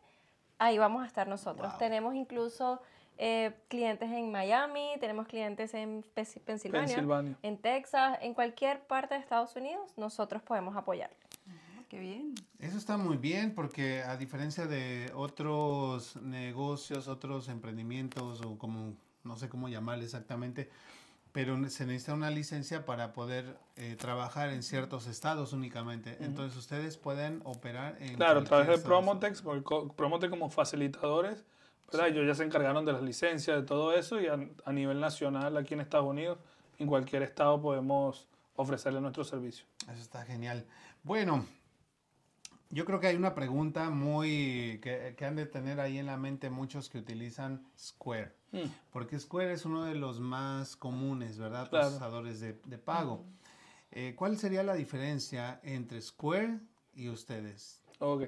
ahí 0.59 0.79
vamos 0.79 1.03
a 1.03 1.07
estar 1.07 1.29
nosotros. 1.29 1.71
Wow. 1.71 1.79
Tenemos 1.79 2.15
incluso 2.15 2.81
eh, 3.19 3.55
clientes 3.69 4.11
en 4.11 4.31
Miami, 4.31 4.91
tenemos 5.01 5.27
clientes 5.27 5.73
en 5.75 6.05
Pensilvania, 6.15 6.97
Pensilvania. 6.97 7.39
en 7.43 7.59
Texas, 7.59 8.19
en 8.21 8.35
cualquier 8.35 8.81
parte 8.87 9.15
de 9.15 9.21
Estados 9.21 9.57
Unidos, 9.57 9.93
nosotros 9.97 10.43
podemos 10.43 10.77
apoyar. 10.77 11.11
Ah, 11.49 11.83
qué 11.89 11.99
bien. 11.99 12.35
Eso 12.59 12.77
está 12.77 12.97
muy 12.97 13.17
bien 13.17 13.55
porque 13.55 14.03
a 14.03 14.17
diferencia 14.17 14.67
de 14.67 15.11
otros 15.15 16.17
negocios, 16.17 17.09
otros 17.09 17.49
emprendimientos 17.49 18.43
o 18.43 18.59
como, 18.59 18.95
no 19.25 19.37
sé 19.37 19.49
cómo 19.49 19.69
llamarle 19.69 20.05
exactamente, 20.05 20.69
pero 21.37 21.55
se 21.69 21.85
necesita 21.85 22.15
una 22.15 22.31
licencia 22.31 22.87
para 22.87 23.13
poder 23.13 23.59
eh, 23.77 23.95
trabajar 23.99 24.49
en 24.49 24.63
ciertos 24.63 25.07
estados 25.07 25.53
únicamente. 25.53 26.17
Entonces 26.21 26.57
ustedes 26.57 26.97
pueden 26.97 27.43
operar 27.45 27.99
en... 28.01 28.15
Claro, 28.15 28.41
a 28.41 28.45
través 28.45 28.69
de. 28.69 28.79
Promotex, 28.79 29.43
porque 29.43 29.63
Promotex 29.95 30.31
como 30.31 30.49
facilitadores, 30.49 31.45
¿verdad? 31.93 32.09
Ellos 32.09 32.27
ya 32.27 32.35
se 32.35 32.43
encargaron 32.43 32.87
de 32.87 32.95
las 32.95 33.03
licencias, 33.03 33.55
de 33.55 33.67
todo 33.67 33.93
eso, 33.93 34.19
y 34.19 34.29
a, 34.29 34.39
a 34.65 34.73
nivel 34.73 34.99
nacional 34.99 35.55
aquí 35.59 35.75
en 35.75 35.81
Estados 35.81 36.07
Unidos, 36.07 36.39
en 36.79 36.87
cualquier 36.87 37.23
estado 37.23 37.61
podemos 37.61 38.27
ofrecerle 38.55 39.03
nuestro 39.03 39.23
servicio. 39.23 39.67
Eso 39.93 40.01
está 40.01 40.25
genial. 40.25 40.65
Bueno, 41.03 41.45
yo 42.71 42.87
creo 42.87 42.99
que 42.99 43.09
hay 43.09 43.17
una 43.17 43.35
pregunta 43.35 43.91
muy 43.91 44.81
que, 44.83 45.15
que 45.19 45.25
han 45.27 45.37
de 45.37 45.45
tener 45.45 45.81
ahí 45.81 45.99
en 45.99 46.07
la 46.07 46.17
mente 46.17 46.49
muchos 46.49 46.89
que 46.89 46.97
utilizan 46.97 47.63
Square. 47.79 48.33
Mm. 48.65 48.71
Porque 48.93 49.19
Square 49.19 49.53
es 49.53 49.65
uno 49.65 49.85
de 49.85 49.95
los 49.95 50.21
más 50.21 50.77
comunes, 50.77 51.39
¿verdad? 51.39 51.69
Claro. 51.69 51.87
Procesadores 51.87 52.41
de, 52.41 52.61
de 52.65 52.79
pago. 52.79 53.25
Eh, 53.91 54.15
¿Cuál 54.17 54.37
sería 54.37 54.63
la 54.63 54.75
diferencia 54.75 55.61
entre 55.63 56.01
Square 56.01 56.59
y 56.95 57.09
ustedes? 57.09 57.83
Ok. 57.99 58.25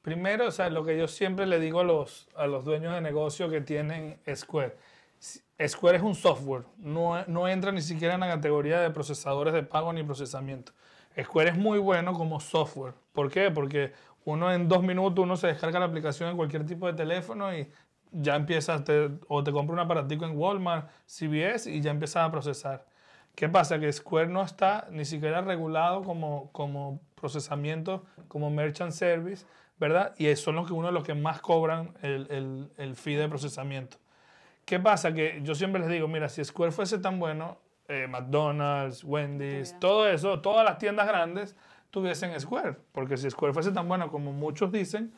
Primero, 0.00 0.48
o 0.48 0.50
sea, 0.50 0.68
lo 0.68 0.84
que 0.84 0.98
yo 0.98 1.06
siempre 1.06 1.46
le 1.46 1.60
digo 1.60 1.80
a 1.80 1.84
los, 1.84 2.28
a 2.36 2.46
los 2.46 2.64
dueños 2.64 2.92
de 2.92 3.00
negocio 3.00 3.48
que 3.48 3.60
tienen 3.60 4.18
Square. 4.34 4.76
Square 5.68 5.98
es 5.98 6.02
un 6.02 6.16
software, 6.16 6.64
no, 6.78 7.24
no 7.26 7.46
entra 7.46 7.70
ni 7.70 7.82
siquiera 7.82 8.14
en 8.14 8.20
la 8.20 8.28
categoría 8.28 8.80
de 8.80 8.90
procesadores 8.90 9.54
de 9.54 9.62
pago 9.62 9.92
ni 9.92 10.02
procesamiento. 10.02 10.72
Square 11.22 11.50
es 11.50 11.56
muy 11.56 11.78
bueno 11.78 12.14
como 12.14 12.40
software. 12.40 12.94
¿Por 13.12 13.30
qué? 13.30 13.50
Porque 13.50 13.92
uno 14.24 14.52
en 14.52 14.68
dos 14.68 14.82
minutos 14.82 15.22
uno 15.22 15.36
se 15.36 15.48
descarga 15.48 15.78
la 15.78 15.86
aplicación 15.86 16.30
en 16.30 16.36
cualquier 16.36 16.64
tipo 16.66 16.86
de 16.86 16.94
teléfono 16.94 17.56
y 17.56 17.70
ya 18.12 18.36
empiezas, 18.36 18.84
te- 18.84 19.10
o 19.28 19.42
te 19.42 19.52
compra 19.52 19.74
un 19.74 19.80
aparatico 19.80 20.24
en 20.24 20.36
Walmart, 20.36 20.88
CVS 21.06 21.66
y 21.70 21.80
ya 21.80 21.90
empiezas 21.90 22.26
a 22.28 22.30
procesar. 22.30 22.84
¿Qué 23.34 23.48
pasa? 23.48 23.78
Que 23.78 23.90
Square 23.92 24.28
no 24.28 24.42
está 24.42 24.86
ni 24.90 25.04
siquiera 25.04 25.40
regulado 25.40 26.02
como, 26.02 26.50
como 26.52 27.00
procesamiento 27.14 28.04
como 28.28 28.50
merchant 28.50 28.92
service, 28.92 29.46
¿verdad? 29.78 30.14
Y 30.18 30.34
son 30.36 30.56
los 30.56 30.66
que 30.66 30.74
uno 30.74 30.88
de 30.88 30.92
los 30.92 31.04
que 31.04 31.14
más 31.14 31.40
cobran 31.40 31.94
el, 32.02 32.26
el, 32.30 32.70
el 32.76 32.94
fee 32.96 33.14
de 33.16 33.28
procesamiento. 33.28 33.96
¿Qué 34.66 34.78
pasa? 34.78 35.12
Que 35.14 35.40
yo 35.42 35.54
siempre 35.54 35.80
les 35.80 35.90
digo, 35.90 36.06
mira, 36.08 36.28
si 36.28 36.44
Square 36.44 36.72
fuese 36.72 36.98
tan 36.98 37.18
bueno, 37.18 37.56
eh, 37.88 38.06
McDonald's, 38.08 39.02
Wendy's, 39.04 39.74
todo 39.80 40.08
eso, 40.08 40.40
todas 40.40 40.64
las 40.64 40.78
tiendas 40.78 41.06
grandes 41.08 41.56
tuviesen 41.90 42.38
Square. 42.40 42.76
Porque 42.92 43.16
si 43.16 43.30
Square 43.30 43.54
fuese 43.54 43.72
tan 43.72 43.88
bueno 43.88 44.10
como 44.10 44.32
muchos 44.32 44.70
dicen, 44.70 45.12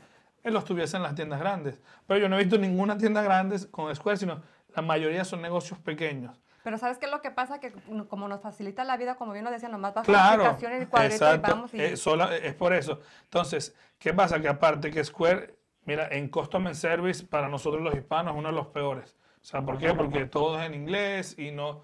los 0.52 0.64
tuviese 0.64 0.96
en 0.96 1.02
las 1.02 1.14
tiendas 1.14 1.40
grandes. 1.40 1.80
Pero 2.06 2.20
yo 2.20 2.28
no 2.28 2.36
he 2.36 2.40
visto 2.40 2.58
ninguna 2.58 2.98
tienda 2.98 3.22
grande 3.22 3.58
con 3.70 3.94
Square, 3.94 4.16
sino 4.18 4.42
la 4.74 4.82
mayoría 4.82 5.24
son 5.24 5.40
negocios 5.42 5.78
pequeños. 5.78 6.38
Pero 6.62 6.78
¿sabes 6.78 6.98
qué 6.98 7.06
es 7.06 7.10
lo 7.12 7.20
que 7.20 7.30
pasa? 7.30 7.60
Que 7.60 7.72
como 8.08 8.26
nos 8.28 8.40
facilita 8.40 8.84
la 8.84 8.96
vida, 8.96 9.16
como 9.16 9.32
bien 9.32 9.44
nos 9.44 9.52
decían, 9.52 9.72
nomás 9.72 9.92
bajas 9.94 10.06
Claro, 10.06 10.42
la 10.42 10.48
aplicación 10.50 10.72
en 10.72 10.82
el 10.82 10.88
cuadrito 10.88 11.34
y 11.34 11.38
vamos 11.38 11.74
y... 11.74 11.80
eh, 11.80 11.96
sola- 11.96 12.34
es 12.36 12.54
por 12.54 12.72
eso. 12.72 13.00
Entonces, 13.24 13.74
¿qué 13.98 14.14
pasa? 14.14 14.40
Que 14.40 14.48
aparte 14.48 14.90
que 14.90 15.04
Square, 15.04 15.54
mira, 15.84 16.08
en 16.08 16.28
Customer 16.28 16.74
Service 16.74 17.24
para 17.26 17.48
nosotros 17.48 17.82
los 17.82 17.94
hispanos 17.94 18.32
es 18.32 18.38
uno 18.38 18.48
de 18.48 18.54
los 18.54 18.68
peores. 18.68 19.16
O 19.42 19.44
sea, 19.44 19.60
¿por 19.60 19.76
qué? 19.76 19.92
Porque 19.92 20.24
todo 20.24 20.58
es 20.60 20.66
en 20.66 20.74
inglés 20.74 21.38
y 21.38 21.50
no... 21.50 21.82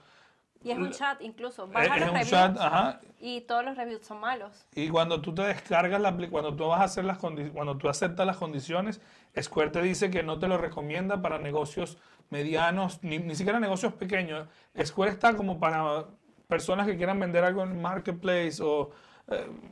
Y 0.62 0.70
es 0.70 0.78
un 0.78 0.90
chat 0.90 1.20
incluso. 1.22 1.64
Es, 1.64 1.72
Baja 1.72 1.94
es 1.94 2.00
los 2.00 2.08
un 2.10 2.14
reviews 2.14 2.30
chat, 2.30 2.58
ajá. 2.58 3.00
y 3.18 3.40
todos 3.42 3.64
los 3.64 3.76
reviews 3.76 4.04
son 4.04 4.20
malos. 4.20 4.66
Y 4.74 4.88
cuando 4.88 5.20
tú 5.20 5.34
te 5.34 5.42
descargas 5.42 6.00
la 6.00 6.14
cuando 6.28 6.54
tú 6.54 6.66
vas 6.66 6.80
a 6.80 6.84
hacer 6.84 7.04
las 7.04 7.18
cuando 7.18 7.76
tú 7.78 7.88
aceptas 7.88 8.26
las 8.26 8.36
condiciones, 8.36 9.00
Square 9.40 9.70
te 9.70 9.82
dice 9.82 10.10
que 10.10 10.22
no 10.22 10.38
te 10.38 10.48
lo 10.48 10.58
recomienda 10.58 11.22
para 11.22 11.38
negocios 11.38 11.96
medianos, 12.28 13.02
ni, 13.02 13.18
ni 13.18 13.34
siquiera 13.34 13.58
negocios 13.58 13.94
pequeños. 13.94 14.48
Square 14.84 15.12
está 15.12 15.34
como 15.34 15.58
para 15.58 16.06
personas 16.46 16.86
que 16.86 16.96
quieran 16.96 17.18
vender 17.18 17.44
algo 17.44 17.62
en 17.62 17.80
Marketplace 17.80 18.62
o 18.62 18.90
eh, 18.90 18.94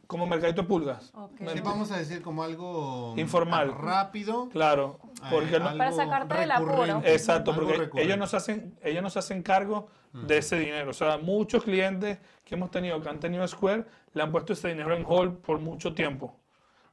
como 0.06 0.26
mercadito 0.26 0.62
de 0.62 0.68
pulgas. 0.68 1.10
Ok. 1.14 1.40
¿Me 1.40 1.52
Sí, 1.52 1.60
vamos 1.60 1.90
a 1.90 1.96
decir 1.98 2.22
como 2.22 2.42
algo 2.42 3.14
Informal. 3.16 3.72
rápido. 3.76 4.48
Claro, 4.50 4.98
porque 5.30 5.56
eh, 5.56 5.60
no- 5.60 5.76
Para 5.76 5.92
sacarte 5.92 6.34
del 6.38 6.50
apuro. 6.50 6.84
Exacto, 7.04 7.50
algo 7.50 7.62
porque 7.64 7.78
recurrente. 7.78 8.02
ellos 8.02 8.18
no, 8.18 8.26
se 8.26 8.36
hacen, 8.36 8.78
ellos 8.82 9.02
no 9.02 9.10
se 9.10 9.18
hacen 9.18 9.42
cargo 9.42 9.88
de 10.12 10.38
ese 10.38 10.58
dinero. 10.58 10.90
O 10.90 10.94
sea, 10.94 11.18
muchos 11.18 11.62
clientes 11.64 12.18
que 12.44 12.54
hemos 12.54 12.70
tenido, 12.70 13.00
que 13.00 13.08
han 13.08 13.20
tenido 13.20 13.46
Square, 13.46 13.84
le 14.14 14.22
han 14.22 14.30
puesto 14.32 14.52
ese 14.52 14.68
dinero 14.68 14.94
en 14.94 15.04
hold 15.06 15.38
por 15.38 15.58
mucho 15.58 15.94
tiempo. 15.94 16.34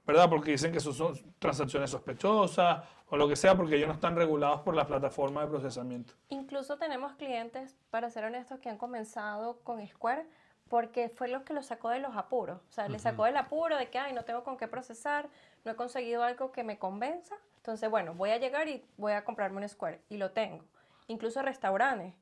¿Verdad? 0.08 0.30
Porque 0.30 0.52
dicen 0.52 0.72
que 0.72 0.80
son 0.80 1.16
transacciones 1.40 1.90
sospechosas 1.90 2.84
o 3.08 3.18
lo 3.18 3.28
que 3.28 3.36
sea, 3.36 3.56
porque 3.58 3.76
ellos 3.76 3.88
no 3.88 3.94
están 3.96 4.16
regulados 4.16 4.62
por 4.62 4.76
la 4.76 4.86
plataforma 4.86 5.42
de 5.42 5.48
procesamiento. 5.48 6.14
Incluso 6.30 6.78
tenemos 6.78 7.14
clientes, 7.14 7.76
para 7.90 8.12
ser 8.12 8.24
honestos, 8.26 8.60
que 8.60 8.70
han 8.70 8.78
comenzado 8.78 9.62
con 9.64 9.86
Square 9.88 10.28
porque 10.70 11.10
fue 11.10 11.28
lo 11.28 11.44
que 11.44 11.54
los 11.54 11.68
sacó 11.68 11.90
de 11.90 12.00
los 12.00 12.16
apuros. 12.16 12.60
O 12.70 12.72
sea, 12.72 12.88
le 12.88 13.00
sacó 13.00 13.26
del 13.26 13.38
apuro 13.38 13.78
de 13.78 13.90
que, 13.90 14.00
ay, 14.00 14.14
no 14.14 14.26
tengo 14.26 14.44
con 14.44 14.58
qué 14.58 14.68
procesar, 14.68 15.30
no 15.64 15.72
he 15.72 15.76
conseguido 15.76 16.24
algo 16.24 16.52
que 16.52 16.64
me 16.64 16.80
convenza. 16.80 17.36
Entonces, 17.58 17.90
bueno, 17.90 18.14
voy 18.14 18.32
a 18.32 18.38
llegar 18.38 18.68
y 18.68 18.84
voy 18.98 19.14
a 19.14 19.24
comprarme 19.24 19.62
un 19.62 19.70
Square. 19.70 20.02
Y 20.10 20.18
lo 20.18 20.32
tengo. 20.32 20.64
Incluso 21.08 21.42
restaurantes. 21.42 22.14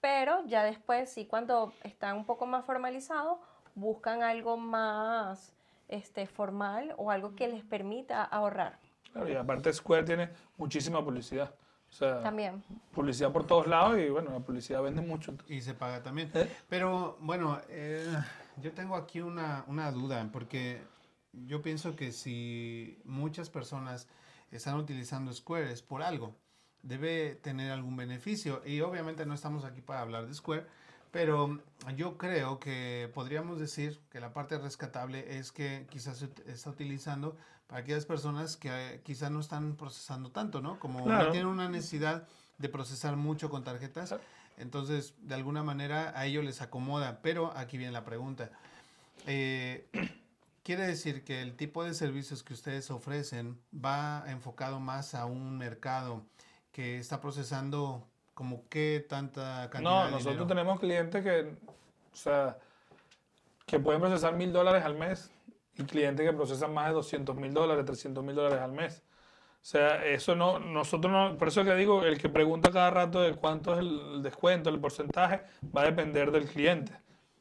Pero 0.00 0.44
ya 0.46 0.62
después, 0.62 1.10
sí, 1.10 1.26
cuando 1.26 1.72
están 1.82 2.16
un 2.16 2.24
poco 2.24 2.46
más 2.46 2.64
formalizados, 2.64 3.38
buscan 3.74 4.22
algo 4.22 4.56
más 4.56 5.54
este, 5.88 6.26
formal 6.26 6.94
o 6.98 7.10
algo 7.10 7.34
que 7.34 7.48
les 7.48 7.64
permita 7.64 8.22
ahorrar. 8.22 8.78
Claro, 9.12 9.28
y 9.28 9.34
aparte 9.34 9.72
Square 9.72 10.04
tiene 10.04 10.30
muchísima 10.56 11.04
publicidad. 11.04 11.52
O 11.90 11.92
sea, 11.92 12.22
También. 12.22 12.62
publicidad 12.92 13.32
por 13.32 13.46
todos 13.46 13.66
lados 13.66 13.98
y 13.98 14.08
bueno, 14.10 14.30
la 14.30 14.40
publicidad 14.40 14.82
vende 14.82 15.00
mucho. 15.00 15.30
entonces- 15.32 15.56
Y 15.56 15.62
se 15.62 15.74
paga 15.74 16.02
también. 16.02 16.30
¿Eh? 16.34 16.48
Pero 16.68 17.16
bueno, 17.20 17.60
eh, 17.68 18.06
yo 18.60 18.72
tengo 18.72 18.94
aquí 18.96 19.20
una, 19.20 19.64
una 19.68 19.90
duda, 19.90 20.28
porque 20.32 20.82
yo 21.32 21.62
pienso 21.62 21.96
que 21.96 22.12
si 22.12 23.00
muchas 23.04 23.48
personas 23.50 24.06
están 24.50 24.76
utilizando 24.76 25.32
Square 25.32 25.72
es 25.72 25.82
por 25.82 26.02
algo, 26.02 26.34
debe 26.82 27.34
tener 27.36 27.72
algún 27.72 27.96
beneficio. 27.96 28.62
Y 28.66 28.80
obviamente 28.82 29.24
no 29.26 29.34
estamos 29.34 29.64
aquí 29.64 29.80
para 29.80 30.00
hablar 30.02 30.26
de 30.26 30.34
Square, 30.34 30.66
pero 31.10 31.60
yo 31.96 32.16
creo 32.18 32.58
que 32.58 33.10
podríamos 33.14 33.58
decir 33.58 34.00
que 34.10 34.20
la 34.20 34.32
parte 34.32 34.58
rescatable 34.58 35.38
es 35.38 35.52
que 35.52 35.86
quizás 35.90 36.18
se 36.18 36.28
está 36.46 36.70
utilizando 36.70 37.36
para 37.66 37.82
aquellas 37.82 38.06
personas 38.06 38.56
que 38.56 38.68
eh, 38.70 39.00
quizás 39.04 39.30
no 39.30 39.40
están 39.40 39.76
procesando 39.76 40.30
tanto, 40.30 40.60
¿no? 40.60 40.78
Como 40.78 41.04
Claro. 41.04 41.26
no 41.26 41.30
tienen 41.30 41.48
una 41.48 41.68
necesidad 41.68 42.26
de 42.58 42.68
procesar 42.68 43.16
mucho 43.16 43.50
con 43.50 43.62
tarjetas, 43.64 44.14
entonces 44.56 45.14
de 45.20 45.34
alguna 45.34 45.62
manera 45.62 46.12
a 46.18 46.26
ellos 46.26 46.44
les 46.44 46.60
acomoda. 46.62 47.20
Pero 47.22 47.52
aquí 47.56 47.76
viene 47.78 47.92
la 47.92 48.04
pregunta. 48.04 48.50
Eh, 49.26 49.86
¿Quiere 50.64 50.86
decir 50.86 51.24
que 51.24 51.40
el 51.40 51.56
tipo 51.56 51.82
de 51.82 51.94
servicios 51.94 52.42
que 52.42 52.52
ustedes 52.52 52.90
ofrecen 52.90 53.58
va 53.74 54.24
enfocado 54.26 54.80
más 54.80 55.14
a 55.14 55.24
un 55.24 55.56
mercado 55.56 56.26
que 56.72 56.98
está 56.98 57.20
procesando 57.22 58.06
como 58.38 58.62
qué 58.68 59.04
tanta 59.08 59.68
cantidad 59.68 59.82
No, 59.90 60.04
de 60.04 60.10
nosotros 60.12 60.34
dinero? 60.34 60.46
tenemos 60.46 60.78
clientes 60.78 61.24
que, 61.24 61.56
o 62.12 62.16
sea, 62.16 62.56
que 63.66 63.80
pueden 63.80 64.00
procesar 64.00 64.32
mil 64.36 64.52
dólares 64.52 64.84
al 64.84 64.94
mes 64.94 65.32
y 65.74 65.82
clientes 65.82 66.24
que 66.24 66.32
procesan 66.32 66.72
más 66.72 66.86
de 66.86 66.92
200 66.92 67.34
mil 67.34 67.52
dólares, 67.52 67.84
300 67.84 68.22
mil 68.22 68.36
dólares 68.36 68.60
al 68.60 68.70
mes. 68.70 69.02
O 69.60 69.64
sea, 69.64 70.04
eso 70.04 70.36
no, 70.36 70.60
nosotros 70.60 71.12
no, 71.12 71.36
por 71.36 71.48
eso 71.48 71.64
que 71.64 71.74
digo, 71.74 72.04
el 72.04 72.16
que 72.16 72.28
pregunta 72.28 72.70
cada 72.70 72.90
rato 72.90 73.20
de 73.20 73.34
cuánto 73.34 73.72
es 73.72 73.80
el 73.80 74.22
descuento, 74.22 74.70
el 74.70 74.78
porcentaje, 74.78 75.42
va 75.76 75.82
a 75.82 75.86
depender 75.86 76.30
del 76.30 76.44
cliente, 76.46 76.92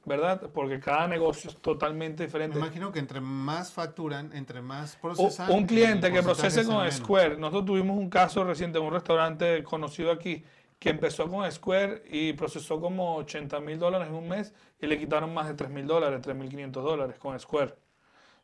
¿verdad? 0.03 0.49
Porque 0.51 0.79
cada 0.79 1.07
negocio 1.07 1.51
es 1.51 1.57
totalmente 1.57 2.23
Me 2.23 2.25
diferente. 2.25 2.57
imagino 2.57 2.91
que 2.91 2.97
entre 2.97 3.21
más 3.21 3.71
facturan, 3.71 4.31
entre 4.33 4.63
más 4.63 4.95
procesan. 4.95 5.51
Un 5.51 5.67
cliente 5.67 6.11
que 6.11 6.23
procese 6.23 6.65
con. 6.65 6.91
Square. 6.91 7.37
Nosotros 7.37 7.65
tuvimos 7.65 7.95
un 7.99 8.09
caso 8.09 8.43
reciente 8.43 8.79
en 8.79 8.85
un 8.85 8.93
restaurante 8.93 9.63
conocido 9.63 10.11
aquí 10.11 10.43
que 10.79 10.89
empezó 10.89 11.27
con 11.27 11.49
Square 11.51 12.03
y 12.09 12.33
procesó 12.33 12.79
como 12.79 13.15
80 13.17 13.59
mil 13.59 13.79
dólares 13.79 14.07
en 14.09 14.15
un 14.15 14.27
mes 14.27 14.53
y 14.79 14.87
le 14.87 14.97
quitaron 14.97 15.33
más 15.33 15.47
de 15.47 15.55
3 15.55 15.69
mil 15.69 15.87
dólares, 15.87 16.19
3 16.21 16.35
mil 16.35 16.49
500 16.49 16.83
dólares 16.83 17.17
con 17.17 17.39
Square. 17.39 17.73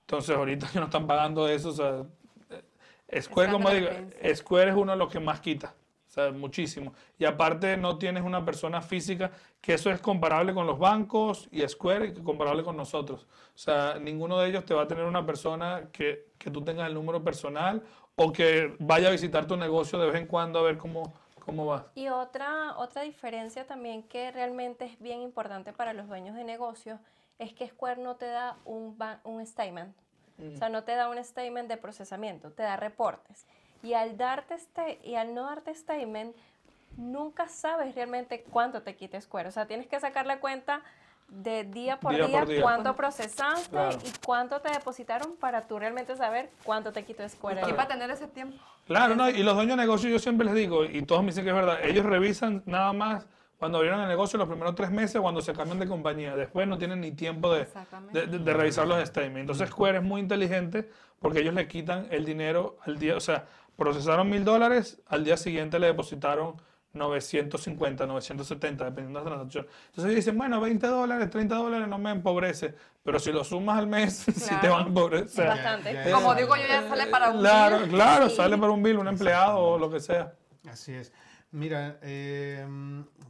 Entonces 0.02 0.36
ahorita 0.36 0.68
que 0.74 0.80
no 0.80 0.86
están 0.86 1.08
pagando 1.08 1.48
eso, 1.48 1.70
o 1.70 1.74
sea, 1.74 2.06
eh, 3.08 3.22
Square, 3.22 3.52
como 3.52 3.70
digo. 3.70 3.88
Square 4.34 4.72
es 4.72 4.76
uno 4.76 4.94
de 4.94 4.98
los 4.98 5.12
que 5.12 5.20
más 5.20 5.40
quita. 5.40 5.76
O 6.08 6.12
sea, 6.14 6.32
muchísimo. 6.32 6.94
Y 7.18 7.26
aparte 7.26 7.76
no 7.76 7.98
tienes 7.98 8.22
una 8.22 8.46
persona 8.46 8.84
física, 8.84 9.32
que 9.60 9.74
eso 9.74 9.90
es 9.90 10.00
comparable 10.00 10.54
con 10.54 10.68
los 10.68 10.78
bancos 10.78 11.48
y 11.52 11.68
Square 11.68 12.06
y 12.08 12.14
comparable 12.22 12.64
con 12.64 12.78
nosotros. 12.78 13.26
O 13.56 13.58
sea, 13.58 13.98
ninguno 14.00 14.38
de 14.40 14.50
ellos 14.50 14.64
te 14.64 14.76
va 14.76 14.84
a 14.84 14.88
tener 14.88 15.06
una 15.06 15.26
persona 15.26 15.90
que, 15.92 16.28
que 16.38 16.52
tú 16.52 16.64
tengas 16.64 16.88
el 16.88 16.94
número 16.94 17.24
personal 17.24 17.82
o 18.16 18.32
que 18.32 18.76
vaya 18.80 19.08
a 19.08 19.12
visitar 19.12 19.48
tu 19.48 19.58
negocio 19.58 19.98
de 19.98 20.06
vez 20.06 20.22
en 20.22 20.28
cuando 20.28 20.60
a 20.60 20.62
ver 20.62 20.78
cómo, 20.78 21.16
cómo 21.46 21.66
va. 21.66 21.88
Y 21.96 22.10
otra, 22.10 22.78
otra 22.78 23.02
diferencia 23.04 23.66
también 23.66 24.04
que 24.04 24.32
realmente 24.32 24.86
es 24.86 25.00
bien 25.00 25.22
importante 25.22 25.74
para 25.74 25.94
los 25.94 26.08
dueños 26.08 26.36
de 26.36 26.44
negocios 26.44 27.00
es 27.39 27.54
que 27.54 27.68
Square 27.68 28.02
no 28.02 28.16
te 28.16 28.28
da 28.28 28.58
un, 28.66 28.98
un 29.24 29.46
statement. 29.46 29.96
O 30.39 30.58
sea, 30.58 30.68
no 30.68 30.84
te 30.84 30.96
da 30.96 31.10
un 31.10 31.24
statement 31.24 31.70
de 31.70 31.78
procesamiento, 31.78 32.52
te 32.52 32.64
da 32.64 32.76
reportes. 32.76 33.46
Y 33.84 33.94
al, 33.94 34.18
darte 34.18 34.56
este, 34.56 35.00
y 35.04 35.16
al 35.16 35.34
no 35.34 35.44
darte 35.44 35.74
statement, 35.76 36.36
nunca 36.98 37.48
sabes 37.48 37.94
realmente 37.96 38.44
cuánto 38.44 38.82
te 38.82 38.96
quita 38.96 39.20
Square. 39.22 39.50
O 39.50 39.52
sea, 39.52 39.68
tienes 39.68 39.88
que 39.88 40.00
sacar 40.00 40.26
la 40.26 40.39
cuenta 40.39 40.82
de 41.30 41.64
día 41.64 42.00
por 42.00 42.14
Día 42.16 42.28
día, 42.28 42.40
por 42.40 42.48
día. 42.48 42.62
cuánto 42.62 42.96
procesaste 42.96 43.70
Claro. 43.70 43.98
y 44.06 44.12
cuánto 44.26 44.60
te 44.62 44.72
depositaron 44.72 45.36
para 45.40 45.62
tú 45.68 45.80
realmente 45.80 46.16
saber 46.16 46.52
cuánto 46.64 46.92
te 46.92 47.04
quitó 47.06 47.28
Square. 47.28 47.62
¿Quién 47.62 47.72
al 47.72 47.78
va 47.80 47.84
a 47.84 47.88
mes. 47.88 47.94
tener 47.96 48.12
ese 48.12 48.28
tiempo? 48.28 48.58
Claro, 48.86 49.16
no, 49.16 49.30
y 49.30 49.42
los 49.44 49.56
dueños 49.56 49.76
de 49.78 49.82
negocio 49.84 50.10
yo 50.10 50.20
siempre 50.20 50.46
les 50.46 50.54
digo, 50.56 50.86
y 50.86 51.02
todos 51.04 51.22
me 51.22 51.28
dicen 51.28 51.44
que 51.44 51.50
es 51.50 51.56
verdad, 51.56 51.80
ellos 51.84 52.06
revisan 52.06 52.62
nada 52.66 52.94
más 52.94 53.26
cuando 53.58 53.78
abrieron 53.78 54.02
el 54.02 54.10
negocio 54.10 54.38
los 54.38 54.48
primeros 54.50 54.76
tres 54.76 54.92
meses 54.92 55.22
cuando 55.22 55.42
se 55.42 55.54
cambian 55.54 55.80
de 55.80 55.88
compañía. 55.88 56.36
Después 56.36 56.68
no 56.68 56.78
tienen 56.78 57.00
ni 57.00 57.12
tiempo 57.14 57.54
de, 57.54 57.62
Exactamente. 57.62 58.20
de, 58.22 58.28
de- 58.28 58.40
de 58.40 58.54
revisar 58.54 58.86
los 58.86 59.02
statements. 59.08 59.40
Entonces 59.40 59.70
Square 59.70 60.00
es 60.00 60.04
muy 60.04 60.20
inteligente 60.22 60.90
porque 61.20 61.40
ellos 61.40 61.54
le 61.54 61.68
quitan 61.68 62.08
el 62.12 62.26
dinero 62.26 62.76
al 62.86 63.00
día, 63.00 63.16
o 63.16 63.22
sea, 63.22 63.46
procesaron 63.78 64.30
mil 64.30 64.44
dólares, 64.44 65.02
al 65.08 65.24
día 65.24 65.38
siguiente 65.38 65.80
le 65.80 65.88
depositaron 65.88 66.58
950, 66.94 68.06
970, 68.06 68.86
dependiendo 68.86 69.20
de 69.20 69.26
la 69.26 69.32
transacción. 69.32 69.68
Entonces 69.88 70.06
ellos 70.12 70.16
dicen, 70.26 70.38
bueno, 70.38 70.62
20 70.62 70.88
dólares, 70.88 71.30
30 71.30 71.56
dólares 71.56 71.88
no 71.88 71.98
me 71.98 72.12
empobrece, 72.12 72.76
pero 73.04 73.20
si 73.20 73.32
lo 73.32 73.44
sumas 73.44 73.80
al 73.80 73.88
mes, 73.88 74.14
sí 74.26 74.32
te 74.32 74.60
Claro. 74.60 74.72
van 74.74 74.84
a 74.84 74.88
empobrecer. 74.88 75.48
Bastante. 75.48 75.94
Ya- 75.94 76.06
ya 76.06 76.12
Como 76.14 76.36
digo 76.36 76.56
yo, 76.56 76.64
ya 76.68 76.88
sale 76.88 77.08
para 77.08 77.32
un 77.32 77.39
Claro, 77.39 77.80
bill. 77.80 77.89
claro, 77.89 78.30
Sí. 78.30 78.36
sale 78.36 78.58
para 78.58 78.72
un 78.72 78.84
bill, 78.84 78.98
un 78.98 79.08
empleado 79.08 79.58
o 79.60 79.80
lo 79.80 79.89
que 79.89 80.00
sea. 80.00 80.34
Así 80.70 80.94
es. 80.94 81.12
Mira, 81.52 82.00
eh, 82.02 82.66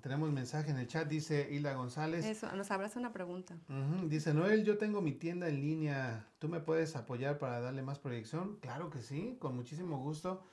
tenemos 0.02 0.32
mensaje 0.32 0.72
en 0.72 0.78
el 0.78 0.88
chat, 0.88 1.08
dice 1.10 1.50
Hilda 1.52 1.74
González. 1.74 2.24
Eso, 2.24 2.50
nos 2.56 2.72
abraza 2.72 2.98
una 2.98 3.12
pregunta. 3.12 3.56
Ujú, 3.68 4.08
Dice 4.08 4.34
Noel, 4.34 4.64
yo 4.64 4.78
tengo 4.78 5.02
mi 5.02 5.12
tienda 5.12 5.50
en 5.50 5.60
línea. 5.60 6.26
¿Tú 6.40 6.48
me 6.48 6.62
puedes 6.62 6.96
apoyar 6.96 7.38
para 7.38 7.60
darle 7.60 7.82
más 7.82 8.00
proyección? 8.00 8.58
Claro 8.62 8.90
que 8.90 9.02
sí, 9.02 9.36
con 9.42 9.56
muchísimo 9.58 9.98
gusto. 9.98 10.46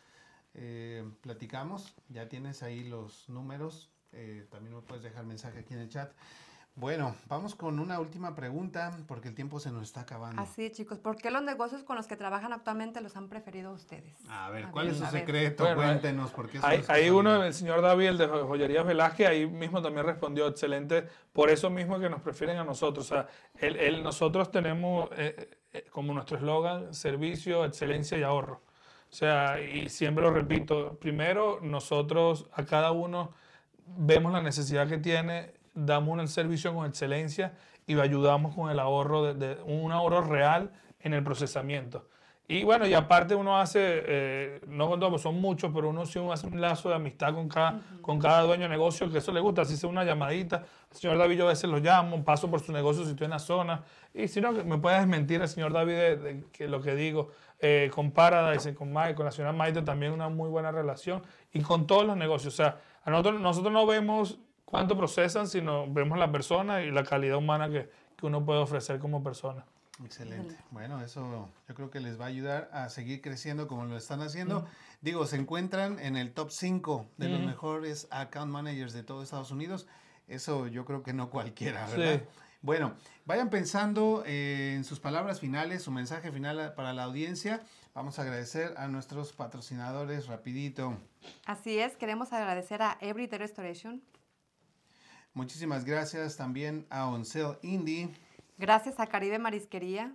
Eh, 0.55 1.05
platicamos, 1.21 1.95
ya 2.09 2.29
tienes 2.29 2.63
ahí 2.63 2.85
los 2.85 3.29
números. 3.29 3.91
eh, 4.13 4.47
también 4.51 4.75
me 4.75 4.83
puedes 4.83 5.05
dejar 5.05 5.25
mensaje 5.25 5.61
aquí 5.61 5.75
en 5.75 5.81
el 5.81 5.89
chat. 5.89 6.11
Bueno, 6.77 7.15
vamos 7.29 7.55
con 7.55 7.79
una 7.79 8.01
última 8.01 8.35
pregunta 8.35 8.97
porque 9.07 9.29
el 9.29 9.35
tiempo 9.35 9.61
se 9.61 9.71
nos 9.71 9.83
está 9.83 10.01
acabando. 10.03 10.41
Así 10.41 10.65
es, 10.67 10.73
chicos. 10.73 10.99
¿Por 10.99 11.17
qué 11.17 11.31
los 11.31 11.43
negocios 11.43 11.83
con 11.85 11.97
los 11.97 12.07
que 12.07 12.17
trabajan 12.17 12.53
actualmente 12.53 13.01
los 13.01 13.17
han 13.17 13.29
preferido 13.29 13.73
ustedes? 13.73 14.17
A 14.29 14.51
ver, 14.51 14.65
A 14.67 14.71
¿cuál 14.71 14.87
ver, 14.87 14.95
es 14.95 15.01
su 15.01 15.07
secreto? 15.07 15.65
Bueno, 15.65 15.77
Cuéntenos, 15.83 16.31
porque 16.31 16.59
Hay, 16.63 16.83
hay 16.89 17.11
uno, 17.11 17.45
el 17.45 17.53
señor 17.55 17.83
David, 17.83 18.07
el 18.09 18.19
de 18.19 18.27
Jo- 18.29 18.47
Joyerías 18.47 18.87
Velázquez, 18.87 19.29
ahí 19.29 19.47
mismo 19.47 19.83
también 19.83 20.07
respondió 20.07 20.47
excelente, 20.49 21.07
por 21.33 21.51
eso 21.51 21.71
mismo 21.71 21.99
que 22.01 22.09
nos 22.09 22.23
prefieren 22.23 22.57
a 22.57 22.65
nosotros. 22.65 23.05
O 23.11 23.15
sea, 23.15 23.29
el, 23.59 23.77
el- 23.77 24.03
nosotros 24.03 24.51
tenemos 24.51 25.11
eh, 25.17 25.51
eh, 25.73 25.85
como 25.93 26.15
nuestro 26.15 26.37
eslogan 26.39 26.95
servicio, 26.95 27.65
excelencia 27.65 28.17
y 28.17 28.23
ahorro. 28.23 28.63
O 29.11 29.13
sea, 29.13 29.61
y 29.61 29.89
siempre 29.89 30.23
lo 30.23 30.31
repito, 30.31 30.99
primero 31.01 31.59
nosotros 31.63 32.47
a 32.53 32.65
cada 32.65 32.93
uno 32.93 33.33
vemos 33.87 34.33
la 34.33 34.41
necesidad 34.43 34.87
que 34.89 34.99
tiene, 34.99 35.53
damos 35.75 36.19
un 36.19 36.29
servicio 36.29 36.73
con 36.75 36.87
excelencia 36.87 37.55
y 37.87 37.99
ayudamos 37.99 38.55
con 38.55 38.71
el 38.71 38.79
ahorro, 38.79 39.23
de, 39.25 39.35
de- 39.35 39.63
un 39.63 39.91
ahorro 39.93 40.21
real 40.23 40.73
en 41.01 41.15
el 41.15 41.25
procesamiento. 41.25 42.09
Y 42.53 42.65
bueno, 42.65 42.85
y 42.85 42.95
aparte 42.95 43.37
uno 43.37 43.61
hace, 43.61 43.79
eh, 43.81 44.61
no 44.67 44.89
con 44.89 44.99
todos, 44.99 45.23
son 45.23 45.41
muchos, 45.41 45.71
pero 45.73 45.91
uno 45.91 46.05
sí 46.05 46.19
hace 46.33 46.49
un 46.49 46.61
lazo 46.61 46.89
de 46.89 46.97
amistad 46.97 47.33
con 47.33 47.49
cada, 47.49 47.81
con 48.03 48.19
cada 48.19 48.43
dueño 48.43 48.65
de 48.65 48.71
negocio, 48.71 49.09
que 49.09 49.19
eso 49.19 49.31
le 49.31 49.39
gusta, 49.39 49.63
así 49.63 49.77
sea 49.77 49.89
una 49.89 50.03
llamadita. 50.03 50.65
El 50.91 50.97
señor 50.97 51.17
David 51.17 51.39
yo 51.39 51.45
a 51.45 51.51
veces 51.51 51.71
lo 51.71 51.79
llamo, 51.79 52.25
paso 52.25 52.51
por 52.51 52.59
su 52.59 52.73
negocio 52.73 53.05
si 53.05 53.11
estoy 53.11 53.27
en 53.27 53.31
la 53.31 53.39
zona. 53.39 53.85
Y 54.13 54.27
si 54.27 54.41
no, 54.41 54.51
me 54.51 54.79
puede 54.79 54.99
desmentir 54.99 55.41
el 55.41 55.47
señor 55.47 55.73
David 55.73 55.95
de, 55.95 56.17
de 56.17 56.45
que 56.51 56.67
lo 56.67 56.83
que 56.83 56.97
digo. 56.97 57.29
Eh, 57.61 57.89
con 57.95 58.11
Paradise, 58.11 58.75
con 58.75 58.93
Mike, 58.93 59.15
con 59.15 59.27
la 59.27 59.31
señora 59.31 59.53
Maite 59.53 59.83
también 59.83 60.11
una 60.11 60.29
muy 60.29 60.51
buena 60.51 60.73
relación. 60.73 61.23
Y 61.53 61.61
con 61.61 61.87
todos 61.87 62.05
los 62.05 62.17
negocios. 62.17 62.55
O 62.55 62.57
sea, 62.57 62.81
a 63.05 63.11
nosotros, 63.11 63.41
nosotros 63.41 63.73
no 63.73 63.87
vemos 63.87 64.41
cuánto 64.65 64.97
procesan, 64.97 65.47
sino 65.47 65.87
vemos 65.87 66.19
la 66.19 66.33
persona 66.33 66.83
y 66.83 66.91
la 66.91 67.05
calidad 67.05 67.37
humana 67.37 67.71
que, 67.71 67.89
que 68.17 68.27
uno 68.27 68.45
puede 68.45 68.59
ofrecer 68.59 68.99
como 68.99 69.23
persona. 69.23 69.65
Excelente. 70.05 70.57
Bueno, 70.71 71.01
eso 71.03 71.51
yo 71.69 71.75
creo 71.75 71.91
que 71.91 72.01
les 72.01 72.19
va 72.21 72.25
a 72.25 72.29
ayudar 72.29 72.71
a 72.73 72.89
seguir 72.89 73.21
creciendo 73.21 73.69
como 73.69 73.85
lo 73.85 73.97
están 73.97 74.23
haciendo. 74.23 74.67
Digo, 75.01 75.27
se 75.27 75.37
encuentran 75.37 75.99
en 75.99 76.17
el 76.17 76.33
top 76.33 76.51
5 76.51 77.07
de 77.17 77.29
los 77.29 77.41
mejores 77.41 78.09
account 78.11 78.51
managers 78.51 78.93
de 78.93 79.03
todo 79.03 79.23
Estados 79.23 79.51
Unidos. 79.51 79.87
Eso 80.29 80.67
yo 80.67 80.85
creo 80.85 81.03
que 81.03 81.13
no 81.13 81.31
cualquiera, 81.31 81.87
¿verdad? 81.89 82.21
Sí. 82.21 82.41
Bueno, 82.63 82.95
vayan 83.25 83.49
pensando 83.49 84.23
eh, 84.27 84.75
en 84.77 84.85
sus 84.85 85.01
palabras 85.01 85.41
finales, 85.41 85.83
su 85.83 85.91
mensaje 85.91 86.31
final 86.31 86.75
para 86.75 86.93
la 86.93 87.05
audiencia. 87.05 87.63
Vamos 87.95 88.19
a 88.19 88.23
agradecer 88.23 88.75
a 88.77 88.87
nuestros 88.87 89.33
patrocinadores 89.33 90.27
rapidito. 90.27 90.97
Así 91.47 91.79
es, 91.79 91.97
queremos 91.97 92.33
agradecer 92.33 92.83
a 92.83 92.99
Everyday 93.01 93.39
Restoration. 93.39 94.03
Muchísimas 95.33 95.85
gracias 95.85 96.37
también 96.37 96.87
a 96.91 97.07
Oncel 97.09 97.57
Indie. 97.63 98.11
Gracias 98.61 99.01
a 99.01 99.07
Caribe 99.07 99.39
Marisquería. 99.39 100.15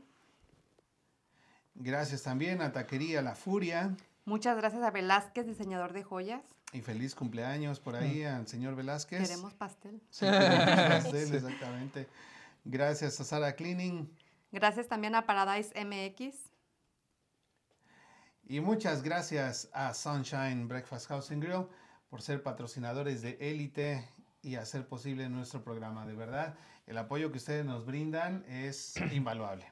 Gracias 1.74 2.22
también 2.22 2.62
a 2.62 2.72
Taquería 2.72 3.24
La 3.24 3.34
Furia. 3.34 3.98
Muchas 4.24 4.56
gracias 4.56 4.84
a 4.84 4.92
Velázquez, 4.92 5.48
diseñador 5.48 5.94
de 5.94 6.04
joyas. 6.04 6.44
Y 6.72 6.82
feliz 6.82 7.16
cumpleaños 7.16 7.80
por 7.80 7.96
ahí 7.96 8.24
al 8.24 8.48
señor 8.48 8.76
Velázquez. 8.76 9.28
Queremos 9.28 9.56
pastel. 9.56 10.00
Sí, 10.12 10.28
queremos 10.28 10.66
pastel, 11.04 11.34
exactamente. 11.34 12.08
Gracias 12.66 13.20
a 13.20 13.24
Sara 13.24 13.56
Cleaning. 13.56 14.16
Gracias 14.52 14.88
también 14.88 15.16
a 15.16 15.26
Paradise 15.26 15.74
MX. 15.84 16.36
Y 18.44 18.60
muchas 18.60 19.02
gracias 19.02 19.70
a 19.74 19.96
Sunshine 19.96 20.68
Breakfast 20.68 21.08
House 21.08 21.32
and 21.32 21.44
Grill 21.44 21.66
por 22.12 22.22
ser 22.22 22.44
patrocinadores 22.44 23.24
de 23.24 23.40
Élite 23.42 24.08
y 24.46 24.56
hacer 24.58 24.88
posible 24.88 25.28
nuestro 25.28 25.64
programa. 25.64 26.06
De 26.06 26.14
verdad, 26.14 26.54
el 26.86 26.98
apoyo 26.98 27.32
que 27.32 27.38
ustedes 27.40 27.66
nos 27.66 27.86
brindan 27.86 28.44
es 28.48 28.94
invaluable. 29.12 29.66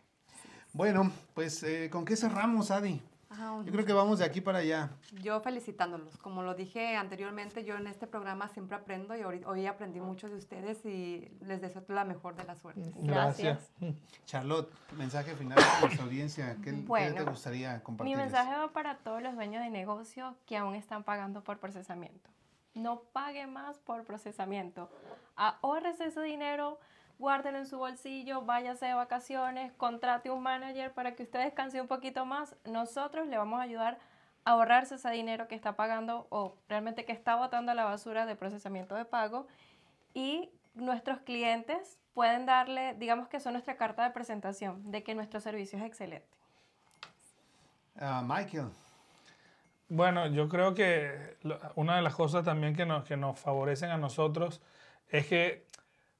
Bueno, 0.73 1.11
pues 1.35 1.61
eh, 1.63 1.89
¿con 1.91 2.03
qué 2.05 2.15
cerramos, 2.15 2.71
Adi? 2.71 2.99
Ajá, 3.29 3.63
Yo 3.65 3.71
creo 3.71 3.83
que 3.85 3.93
vamos 3.93 4.19
de 4.19 4.25
aquí 4.25 4.41
para 4.41 4.59
allá. 4.59 4.91
Yo 5.23 5.39
felicitándolos. 5.41 6.17
Como 6.17 6.43
lo 6.43 6.53
dije 6.53 6.95
anteriormente, 6.95 7.63
yo 7.65 7.75
en 7.75 7.87
este 7.87 8.05
programa 8.05 8.47
siempre 8.49 8.75
aprendo 8.77 9.15
y 9.15 9.23
hoy, 9.23 9.41
hoy 9.45 9.65
aprendí 9.65 9.99
mucho 9.99 10.29
de 10.29 10.35
ustedes 10.35 10.85
y 10.85 11.31
les 11.41 11.59
deseo 11.59 11.83
la 11.87 12.05
mejor 12.05 12.35
de 12.35 12.43
las 12.43 12.59
suertes. 12.59 12.93
Gracias. 12.97 13.71
Charlotte, 14.25 14.71
mensaje 14.97 15.35
final 15.35 15.57
para 15.57 15.79
nuestra 15.81 16.03
audiencia. 16.03 16.55
¿Qué, 16.57 16.65
qué 16.65 16.71
te 16.73 16.81
Bueno, 16.83 17.25
gustaría 17.25 17.75
Mi 17.77 17.81
compartir? 17.81 18.17
mensaje 18.17 18.51
va 18.55 18.71
para 18.71 18.97
todos 18.97 19.21
los 19.23 19.33
dueños 19.33 19.63
de 19.63 19.69
negocio 19.71 20.35
que 20.45 20.55
aún 20.57 20.75
están 20.75 21.03
pagando 21.03 21.43
por 21.43 21.59
procesamiento. 21.59 22.29
No 22.73 23.01
pague 23.13 23.47
más 23.47 23.77
por 23.79 24.03
procesamiento. 24.03 24.89
Ahórrese 25.35 26.05
ese 26.05 26.21
dinero, 26.21 26.79
guárdelo 27.19 27.59
en 27.59 27.67
su 27.67 27.77
bolsillo, 27.77 28.41
váyase 28.41 28.87
de 28.87 28.93
vacaciones, 28.93 29.71
contrate 29.73 30.31
un 30.31 30.43
manager 30.43 30.91
para 30.93 31.15
que 31.15 31.23
usted 31.23 31.43
descanse 31.43 31.79
un 31.81 31.87
poquito 31.87 32.25
más. 32.25 32.55
Nosotros 32.65 33.27
le 33.27 33.37
vamos 33.37 33.59
a 33.59 33.63
ayudar 33.63 33.99
a 34.45 34.51
ahorrarse 34.51 34.95
ese 34.95 35.09
dinero 35.11 35.47
que 35.47 35.55
está 35.55 35.75
pagando 35.75 36.27
o 36.29 36.55
realmente 36.67 37.05
que 37.05 37.11
está 37.11 37.35
botando 37.35 37.71
a 37.71 37.75
la 37.75 37.85
basura 37.85 38.25
de 38.25 38.35
procesamiento 38.35 38.95
de 38.95 39.05
pago. 39.05 39.47
Y 40.13 40.49
nuestros 40.73 41.19
clientes 41.19 41.99
pueden 42.13 42.45
darle, 42.45 42.93
digamos 42.95 43.27
que 43.27 43.39
son 43.39 43.53
nuestra 43.53 43.77
carta 43.77 44.03
de 44.03 44.11
presentación 44.11 44.91
de 44.91 45.03
que 45.03 45.15
nuestro 45.15 45.39
servicio 45.39 45.77
es 45.79 45.85
excelente. 45.85 46.37
Ah, 47.99 48.23
Michael. 48.25 48.71
Bueno, 49.95 50.25
yo 50.27 50.49
creo 50.49 50.73
que 50.73 51.37
una 51.75 51.95
de 51.97 52.01
las 52.01 52.15
cosas 52.15 52.43
también 52.43 52.75
que 52.75 52.85
nos, 52.85 53.03
que 53.03 53.15
nos 53.15 53.39
favorecen 53.39 53.91
a 53.91 53.97
nosotros 53.97 54.59
es 55.09 55.27
que, 55.27 55.67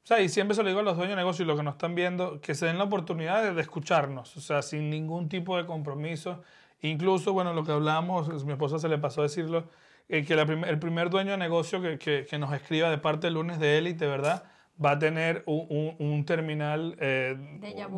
o 0.04 0.06
sea, 0.06 0.20
y 0.22 0.30
siempre 0.30 0.54
se 0.56 0.62
lo 0.62 0.70
digo 0.70 0.82
a 0.82 0.84
los 0.84 0.96
dueños 0.96 1.16
de 1.16 1.22
negocio 1.22 1.44
y 1.44 1.48
los 1.48 1.58
que 1.58 1.64
nos 1.64 1.74
están 1.74 1.96
viendo, 1.96 2.40
que 2.40 2.54
se 2.54 2.68
den 2.68 2.78
la 2.78 2.84
oportunidad 2.84 3.42
de, 3.42 3.54
de 3.56 3.62
escucharnos, 3.62 4.38
o 4.38 4.42
sea, 4.42 4.62
sin 4.62 4.92
ningún 4.92 5.28
tipo 5.28 5.58
de 5.58 5.66
compromiso. 5.66 6.44
Incluso, 6.82 7.34
bueno, 7.34 7.54
lo 7.54 7.64
que 7.64 7.72
hablamos, 7.72 8.46
mi 8.46 8.52
esposa 8.52 8.78
se 8.78 8.90
le 8.90 9.00
pasó 9.00 9.22
a 9.22 9.24
decirlo, 9.24 9.68
eh, 10.08 10.24
que 10.24 10.36
la 10.36 10.46
prim- 10.46 10.66
el 10.66 10.78
primer 10.78 11.10
dueño 11.10 11.32
de 11.32 11.38
negocio 11.38 11.82
que, 11.82 11.98
que- 11.98 12.28
que 12.30 12.38
nos 12.38 12.54
escriba 12.54 12.92
de 12.92 13.00
parte 13.00 13.26
del 13.28 13.34
lunes 13.36 13.58
de 13.58 13.80
élite, 13.80 14.06
¿verdad? 14.06 14.44
Va 14.84 14.92
a 14.92 15.00
tener 15.00 15.42
un, 15.48 15.66
un- 15.70 15.96
un 16.12 16.26
terminal 16.26 16.96
eh, 17.00 17.36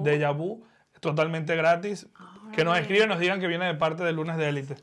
Déjà 0.03 0.32
vu. 0.32 0.65
Totalmente 1.00 1.56
gratis. 1.56 2.08
Que 2.54 2.64
nos 2.64 2.78
escriban 2.78 3.08
y 3.08 3.10
nos 3.10 3.20
digan 3.20 3.39
que 3.39 3.48
viene 3.48 3.66
de 3.66 3.74
parte 3.74 4.04
del 4.04 4.16
lunes 4.16 4.38
de 4.38 4.48
élite. 4.48 4.76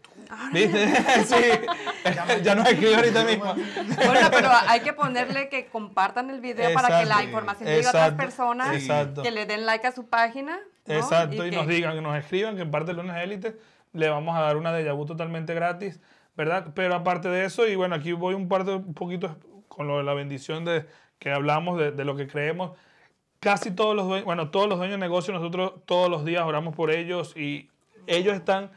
¿Viste? 0.52 0.88
sí. 1.24 2.42
ya 2.42 2.54
nos 2.54 2.68
escribe 2.68 2.96
ahorita 2.96 3.24
mismo. 3.24 3.54
Bueno, 3.54 4.28
pero 4.30 4.50
hay 4.66 4.80
que 4.80 4.92
ponerle 4.92 5.48
que 5.48 5.66
compartan 5.66 6.28
el 6.30 6.40
video 6.40 6.72
para 6.74 6.88
que 6.88 6.94
la 6.94 7.00
Exacto. 7.02 7.24
información 7.24 7.68
llegue 7.68 7.86
a 7.86 7.88
otras 7.90 8.02
Exacto. 8.04 8.22
personas, 8.22 8.74
Exacto. 8.74 9.22
que 9.22 9.30
le 9.30 9.46
den 9.46 9.64
like 9.64 9.86
a 9.86 9.92
su 9.92 10.08
página. 10.08 10.58
¿no? 10.86 10.94
Exacto, 10.94 11.46
y, 11.46 11.50
que- 11.50 11.56
nos 11.56 11.66
digan, 11.66 11.94
que 11.94 12.00
nos 12.00 12.16
escriban 12.16 12.56
que 12.56 12.62
en 12.62 12.70
parte 12.70 12.88
del 12.88 12.96
lunes 12.96 13.14
de 13.14 13.22
élite 13.22 13.56
le 13.92 14.08
vamos 14.08 14.36
a 14.36 14.40
dar 14.40 14.56
una 14.56 14.72
de 14.72 14.90
vu 14.90 15.06
totalmente 15.06 15.54
gratis, 15.54 16.00
¿verdad? 16.36 16.72
Pero 16.74 16.94
aparte 16.94 17.28
de 17.28 17.44
eso, 17.44 17.68
y 17.68 17.76
bueno, 17.76 17.94
aquí 17.94 18.12
voy 18.12 18.34
un, 18.34 18.48
par 18.48 18.64
de, 18.64 18.74
un 18.74 18.94
poquito 18.94 19.38
con 19.68 19.86
lo 19.86 19.98
de 19.98 20.04
la 20.04 20.14
bendición 20.14 20.64
de 20.64 20.86
que 21.18 21.30
hablamos, 21.30 21.78
de, 21.78 21.92
de 21.92 22.04
lo 22.04 22.16
que 22.16 22.26
creemos. 22.26 22.72
Casi 23.42 23.72
todos 23.72 23.96
los 23.96 24.06
dueños, 24.06 24.24
bueno, 24.24 24.52
todos 24.52 24.68
los 24.68 24.78
dueños 24.78 25.00
de 25.00 25.04
negocio, 25.04 25.34
nosotros 25.34 25.72
todos 25.84 26.08
los 26.08 26.24
días 26.24 26.44
oramos 26.44 26.76
por 26.76 26.92
ellos 26.92 27.36
y 27.36 27.68
ellos 28.06 28.36
están, 28.36 28.70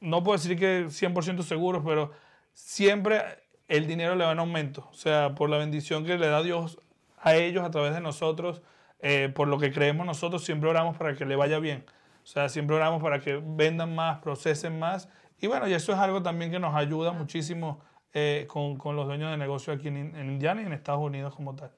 no 0.00 0.24
puedo 0.24 0.38
decir 0.38 0.58
que 0.58 0.86
100% 0.86 1.42
seguros, 1.42 1.82
pero 1.84 2.10
siempre 2.54 3.20
el 3.68 3.86
dinero 3.86 4.14
le 4.14 4.24
va 4.24 4.32
en 4.32 4.38
aumento. 4.38 4.88
O 4.90 4.94
sea, 4.94 5.34
por 5.34 5.50
la 5.50 5.58
bendición 5.58 6.06
que 6.06 6.16
le 6.16 6.28
da 6.28 6.42
Dios 6.42 6.80
a 7.18 7.36
ellos 7.36 7.62
a 7.62 7.70
través 7.70 7.92
de 7.92 8.00
nosotros, 8.00 8.62
eh, 9.00 9.30
por 9.34 9.48
lo 9.48 9.58
que 9.58 9.70
creemos 9.70 10.06
nosotros, 10.06 10.46
siempre 10.46 10.70
oramos 10.70 10.96
para 10.96 11.14
que 11.14 11.26
le 11.26 11.36
vaya 11.36 11.58
bien. 11.58 11.84
O 12.24 12.26
sea, 12.26 12.48
siempre 12.48 12.76
oramos 12.76 13.02
para 13.02 13.20
que 13.20 13.38
vendan 13.44 13.94
más, 13.94 14.20
procesen 14.20 14.78
más. 14.78 15.10
Y 15.42 15.46
bueno, 15.46 15.68
y 15.68 15.74
eso 15.74 15.92
es 15.92 15.98
algo 15.98 16.22
también 16.22 16.50
que 16.50 16.58
nos 16.58 16.74
ayuda 16.74 17.12
muchísimo 17.12 17.80
eh, 18.14 18.46
con, 18.48 18.78
con 18.78 18.96
los 18.96 19.06
dueños 19.06 19.30
de 19.30 19.36
negocio 19.36 19.74
aquí 19.74 19.88
en, 19.88 20.16
en 20.16 20.30
Indiana 20.30 20.62
y 20.62 20.64
en 20.64 20.72
Estados 20.72 21.02
Unidos 21.02 21.34
como 21.34 21.54
tal. 21.54 21.70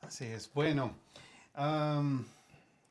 Así 0.00 0.24
es. 0.24 0.52
Bueno, 0.52 0.96
am, 1.54 2.24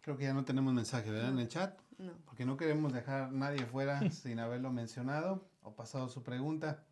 creo 0.02 0.18
que 0.18 0.24
ya 0.24 0.34
no 0.34 0.44
tenemos 0.44 0.74
mensaje, 0.74 1.10
¿verdad? 1.12 1.30
En 1.30 1.40
el 1.40 1.48
chat. 1.48 1.80
No. 1.98 2.14
Porque 2.26 2.46
no 2.46 2.58
queremos 2.58 2.92
dejar 2.94 3.24
a 3.24 3.28
nadie 3.32 3.66
fuera 3.66 4.00
sin 4.12 4.40
haberlo 4.40 4.72
mencionado 4.72 5.48
o 5.62 5.76
pasado 5.76 6.10
su 6.10 6.24
pregunta. 6.24 6.84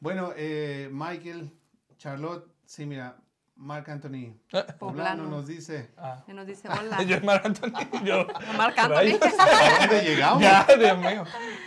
Bueno, 0.00 0.32
eh, 0.36 0.88
Michael, 0.92 1.52
Charlotte, 1.98 2.50
sí, 2.64 2.86
mira, 2.86 3.16
Marc 3.54 3.88
Anthony 3.88 4.34
Poblano 4.50 4.78
Poblano. 4.78 5.26
nos 5.26 5.46
dice. 5.46 5.90
Ah. 5.96 6.24
Nos 6.26 6.46
dice 6.46 6.68
hola. 6.68 7.02
Yo 7.06 7.16
es 7.16 7.24
Marc 7.24 7.44
Anthony, 7.46 8.04
yo. 8.04 8.26
Marc 8.56 8.78
Anthony. 8.78 8.94
Rayos. 8.94 9.20
¿A 9.38 9.78
dónde 9.78 10.02
llegamos? 10.02 10.42
Ya, 10.42 10.66
Dios 10.78 10.98
mío. 10.98 11.24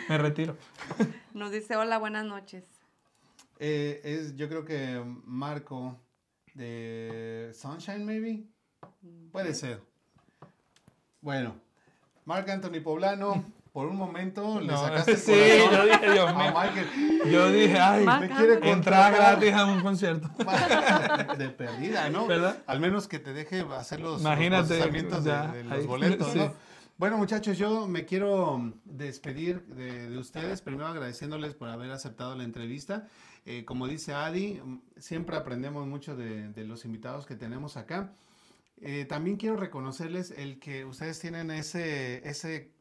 Me 0.09 0.17
retiro. 0.17 0.57
Nos 1.34 1.51
dice 1.51 1.76
hola, 1.76 1.97
buenas 1.97 2.26
noches. 2.26 2.65
Eh, 3.59 4.01
es, 4.03 4.36
yo 4.36 4.49
creo 4.49 4.65
que 4.65 5.01
Marco 5.23 5.97
de 6.53 7.51
Sunshine, 7.53 8.03
maybe. 8.03 8.43
Puede 9.32 9.53
ser. 9.53 9.82
Bueno, 11.22 11.56
Marc 12.26 12.47
Anthony 12.49 12.82
Poblano 12.84 13.43
por 13.74 13.88
un 13.88 13.97
momento 13.97 14.62
le 14.62 14.68
No, 14.68 14.78
sacaste 14.78 15.12
el 15.12 15.18
sí, 15.18 15.32
yo 15.72 15.86
dije, 15.86 16.12
Dios 16.14 16.30
a 16.30 16.34
mío. 16.34 16.53
Michael. 16.53 17.32
Yo 17.32 17.51
dije, 17.51 17.78
ay, 17.80 18.06
Marc 18.06 18.22
Me 18.22 18.30
quiere 18.36 18.60
contratar. 18.60 19.14
gratis 19.14 19.53
a 19.53 19.66
un 19.66 19.82
concierto. 19.82 20.30
de 21.38 21.49
perdida, 21.49 22.10
¿no? 22.10 22.26
¿Verdad? 22.28 22.64
Al 22.68 22.80
menos 22.80 23.08
que 23.08 23.20
te 23.20 23.34
deje 23.34 23.66
hacer 23.78 23.99
los, 23.99 24.22
Imagínate, 24.22 24.68
procesamientos 24.68 25.24
de, 25.26 25.30
ya, 25.30 25.47
de 25.51 25.64
los 25.66 25.74
ahí. 25.74 25.86
boletos, 25.86 26.32
Sí. 26.32 26.38
¿no? 26.39 26.53
Bueno, 26.97 27.18
muchachos, 27.18 27.58
yo 27.58 27.88
me 27.88 28.06
quiero 28.06 28.72
despedir 28.86 29.66
de, 29.66 30.10
de 30.10 30.18
ustedes, 30.18 30.62
primero 30.62 30.88
agradeciéndoles 30.88 31.53
por 31.53 31.68
haber 31.68 31.91
aceptado 31.91 32.34
la 32.38 32.45
entrevista. 32.45 33.08
Eh, 33.45 33.66
como 33.66 33.86
dice 33.89 34.14
Adi, 34.14 34.62
siempre 34.97 35.36
aprendemos 35.36 35.86
mucho 35.88 36.16
de, 36.16 36.47
de 36.53 36.64
los 36.64 36.86
invitados 36.86 37.26
que 37.26 37.36
tenemos 37.36 37.76
acá. 37.76 38.14
Eh, 38.88 39.05
también 39.05 39.38
quiero 39.38 39.57
reconocerles 39.57 40.29
el 40.29 40.59
que 40.59 40.86
ustedes 40.86 41.19
tienen 41.19 41.49
ese, 41.49 42.29
ese 42.29 42.71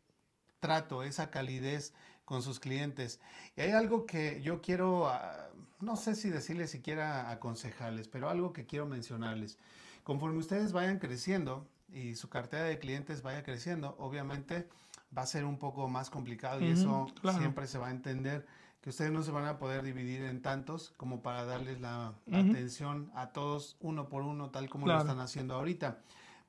trato, 0.61 1.03
esa 1.03 1.31
calidez 1.31 1.95
con 2.27 2.43
sus 2.43 2.61
clientes. 2.61 3.23
Y 3.57 3.63
hay 3.63 3.71
algo 3.71 4.05
que 4.05 4.43
yo 4.43 4.61
quiero, 4.61 5.09
ah, 5.09 5.49
no 5.81 5.97
sé 5.97 6.15
si 6.15 6.29
decirles 6.29 6.71
siquiera 6.71 7.31
aconsejarles, 7.31 8.09
pero 8.09 8.29
algo 8.29 8.53
que 8.53 8.67
quiero 8.67 8.85
mencionarles. 8.85 9.57
Conforme 10.03 10.41
ustedes 10.41 10.73
vayan 10.73 10.99
creciendo 10.99 11.67
y 11.89 12.17
su 12.17 12.29
cartera 12.29 12.65
de 12.65 12.79
clientes 12.79 13.23
vaya 13.23 13.43
creciendo, 13.43 13.97
obviamente 13.99 14.69
va 15.17 15.23
a 15.23 15.27
ser 15.27 15.47
un 15.47 15.59
poco 15.59 15.89
más 15.89 16.11
complicado 16.11 16.61
y 16.61 16.67
eso 16.67 17.07
claro. 17.23 17.39
siempre 17.39 17.67
se 17.67 17.79
va 17.79 17.89
a 17.89 17.91
entender 17.93 18.47
que 18.85 18.91
ustedes 18.91 19.11
no 19.13 19.23
se 19.23 19.31
van 19.31 19.47
a 19.47 19.57
poder 19.57 19.83
dividir 19.83 20.25
en 20.25 20.43
tantos 20.43 20.93
como 20.99 21.23
para 21.23 21.47
darles 21.47 21.81
la 21.81 22.13
atención 22.31 23.11
a 23.15 23.29
todos 23.29 23.79
uno 23.81 24.11
por 24.11 24.25
uno, 24.25 24.51
tal 24.51 24.69
como 24.69 24.85
Claro. 24.85 24.99
lo 25.05 25.09
están 25.11 25.25
haciendo 25.25 25.55
ahorita. 25.55 26.01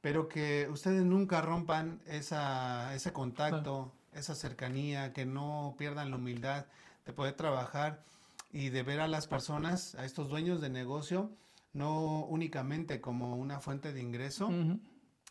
Pero 0.01 0.27
que 0.27 0.67
ustedes 0.69 1.05
nunca 1.05 1.39
rompan 1.39 2.01
esa, 2.05 2.93
ese 2.93 3.13
contacto, 3.13 3.93
esa 4.11 4.35
cercanía, 4.35 5.13
que 5.13 5.25
no 5.25 5.75
pierdan 5.77 6.09
la 6.11 6.17
humildad 6.17 6.65
de 7.05 7.13
poder 7.13 7.35
trabajar 7.35 8.03
y 8.51 8.67
de 8.67 8.83
ver 8.83 8.99
a 8.99 9.07
las 9.07 9.27
personas, 9.27 9.95
a 9.95 10.03
estos 10.03 10.27
dueños 10.27 10.59
de 10.59 10.69
negocio, 10.69 11.31
no 11.71 12.25
únicamente 12.25 12.99
como 12.99 13.37
una 13.37 13.61
fuente 13.61 13.93
de 13.93 14.01
ingreso, 14.01 14.49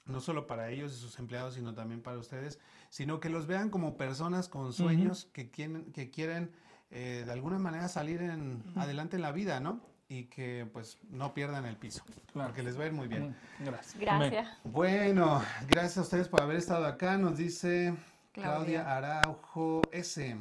no 0.07 0.21
solo 0.23 0.47
para 0.47 0.71
ellos 0.71 0.95
y 0.95 0.97
sus 0.97 1.19
empleados, 1.19 1.53
sino 1.53 1.75
también 1.75 2.01
para 2.01 2.17
ustedes, 2.17 2.59
sino 2.89 3.21
que 3.21 3.29
los 3.29 3.47
vean 3.47 3.69
como 3.69 3.99
personas 3.99 4.49
con 4.49 4.73
sueños 4.73 5.27
que 5.35 5.51
quieren, 5.51 5.93
que 5.93 6.09
quieren 6.11 6.51
eh, 6.95 7.25
de 7.27 7.33
alguna 7.33 7.59
manera 7.59 7.89
salir 7.89 8.23
en, 8.23 8.63
adelante 8.77 9.17
en 9.17 9.23
la 9.23 9.33
vida, 9.33 9.61
¿no? 9.61 9.81
Y 10.09 10.25
que 10.27 10.67
pues 10.73 10.99
no 11.11 11.35
pierdan 11.35 11.67
el 11.67 11.77
piso, 11.77 12.05
Claro. 12.33 12.49
porque 12.49 12.63
les 12.63 12.79
va 12.79 12.85
a 12.85 12.87
ir 12.87 12.93
muy 12.93 13.09
bien. 13.09 13.35
Mm, 13.59 13.65
Gracias. 13.65 13.99
Gracias. 14.01 14.49
Bueno, 14.65 15.43
gracias 15.69 15.99
a 15.99 16.01
ustedes 16.03 16.29
por 16.29 16.41
haber 16.43 16.57
estado 16.57 16.87
acá, 16.87 17.19
nos 17.19 17.37
dice 17.37 17.95
Claudia, 18.33 18.83
Claudia. 18.85 18.97
Araujo 18.97 19.83
S. 19.93 20.37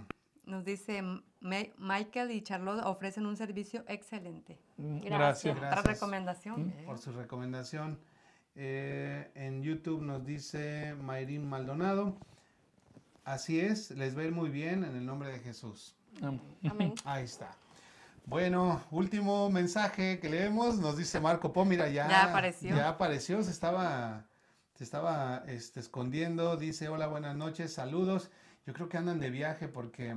Nos 0.45 0.63
dice 0.65 1.01
"Ma- 1.01 1.65
Michael 1.77 2.31
y 2.31 2.41
Charlotte 2.41 2.83
ofrecen 2.85 3.25
un 3.25 3.35
servicio 3.37 3.83
excelente. 3.87 4.59
Mm, 4.77 4.99
Gracias. 4.99 5.09
Gracias. 5.09 5.55
Otra 5.55 5.69
Gracias. 5.69 5.93
recomendación. 5.95 6.69
¿eh? 6.77 6.83
por 6.85 6.97
su 6.99 7.11
recomendación. 7.13 7.99
Eh, 8.55 9.31
en 9.33 9.63
YouTube 9.63 10.01
nos 10.03 10.23
dice 10.25 10.93
Mayrín 11.01 11.47
Maldonado. 11.49 12.17
Así 13.23 13.59
es, 13.61 13.91
les 13.91 14.15
va 14.17 14.21
a 14.21 14.25
ir 14.25 14.31
muy 14.33 14.49
bien 14.49 14.83
en 14.83 14.95
el 14.97 15.05
nombre 15.05 15.31
de 15.31 15.39
Jesús. 15.39 15.95
Amén. 16.21 16.93
Ahí 17.05 17.23
está. 17.23 17.51
Bueno, 18.25 18.81
último 18.91 19.49
mensaje 19.49 20.19
que 20.19 20.29
leemos, 20.29 20.79
nos 20.79 20.97
dice 20.97 21.19
Marco 21.19 21.51
Po, 21.51 21.65
mira, 21.65 21.89
ya, 21.89 22.07
Ya 22.07 22.23
apareció. 22.23 22.75
Ya 22.75 22.89
apareció, 22.89 23.43
se 23.43 23.51
estaba, 23.51 24.25
se 24.75 24.85
estaba 24.85 25.43
este, 25.47 25.81
escondiendo, 25.81 26.55
dice, 26.55 26.87
hola, 26.87 27.07
buenas 27.07 27.35
noches, 27.35 27.73
saludos. 27.73 28.31
Yo 28.65 28.73
creo 28.73 28.87
que 28.87 28.97
andan 28.97 29.19
de 29.19 29.29
viaje 29.29 29.67
porque 29.67 30.15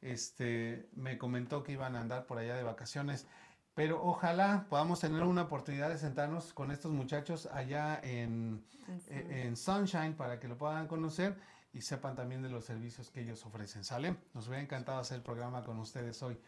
este, 0.00 0.88
me 0.96 1.16
comentó 1.16 1.62
que 1.62 1.72
iban 1.72 1.94
a 1.94 2.00
andar 2.00 2.26
por 2.26 2.38
allá 2.38 2.56
de 2.56 2.64
vacaciones. 2.64 3.26
Pero 3.74 4.04
ojalá 4.04 4.66
podamos 4.68 5.00
tener 5.00 5.22
una 5.22 5.42
oportunidad 5.42 5.90
de 5.90 5.98
sentarnos 5.98 6.52
con 6.52 6.72
estos 6.72 6.92
muchachos 6.92 7.46
allá 7.46 8.00
en, 8.02 8.62
en 9.08 9.56
Sunshine 9.56 10.14
para 10.14 10.40
que 10.40 10.48
lo 10.48 10.58
puedan 10.58 10.88
conocer 10.88 11.36
y 11.72 11.80
sepan 11.80 12.14
también 12.14 12.42
de 12.42 12.48
los 12.48 12.64
servicios 12.64 13.10
que 13.10 13.22
ellos 13.22 13.44
ofrecen. 13.46 13.84
¿Sale? 13.84 14.16
Nos 14.34 14.48
hubiera 14.48 14.62
encantado 14.62 14.98
hacer 14.98 15.16
el 15.18 15.22
programa 15.22 15.64
con 15.64 15.78
ustedes 15.78 16.22
hoy. 16.22 16.38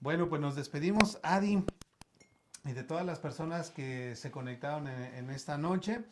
Bueno, 0.00 0.28
pues 0.28 0.40
nos 0.40 0.56
despedimos, 0.56 1.18
Adi, 1.22 1.64
y 2.64 2.72
de 2.72 2.82
todas 2.84 3.04
las 3.06 3.18
personas 3.18 3.70
que 3.70 4.14
se 4.16 4.30
conectaron 4.30 4.88
en, 4.88 5.14
en 5.14 5.30
esta 5.30 5.58
noche 5.58 6.04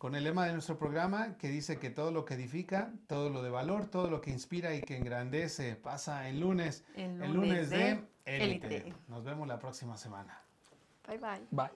con 0.00 0.14
el 0.14 0.24
lema 0.24 0.46
de 0.46 0.54
nuestro 0.54 0.78
programa 0.78 1.36
que 1.36 1.48
dice 1.48 1.78
que 1.78 1.90
todo 1.90 2.10
lo 2.10 2.24
que 2.24 2.32
edifica, 2.32 2.90
todo 3.06 3.28
lo 3.28 3.42
de 3.42 3.50
valor, 3.50 3.84
todo 3.84 4.08
lo 4.08 4.22
que 4.22 4.30
inspira 4.30 4.74
y 4.74 4.80
que 4.80 4.96
engrandece 4.96 5.76
pasa 5.76 6.26
el 6.30 6.40
lunes, 6.40 6.84
El 6.96 7.22
el 7.22 7.34
lunes 7.34 7.68
de 7.68 7.76
de 7.76 8.06
Élite. 8.24 8.76
Élite. 8.76 8.94
Nos 9.08 9.24
vemos 9.24 9.46
la 9.46 9.58
próxima 9.58 9.98
semana. 9.98 10.40
Bye 11.06 11.18
bye. 11.18 11.46
Bye. 11.50 11.70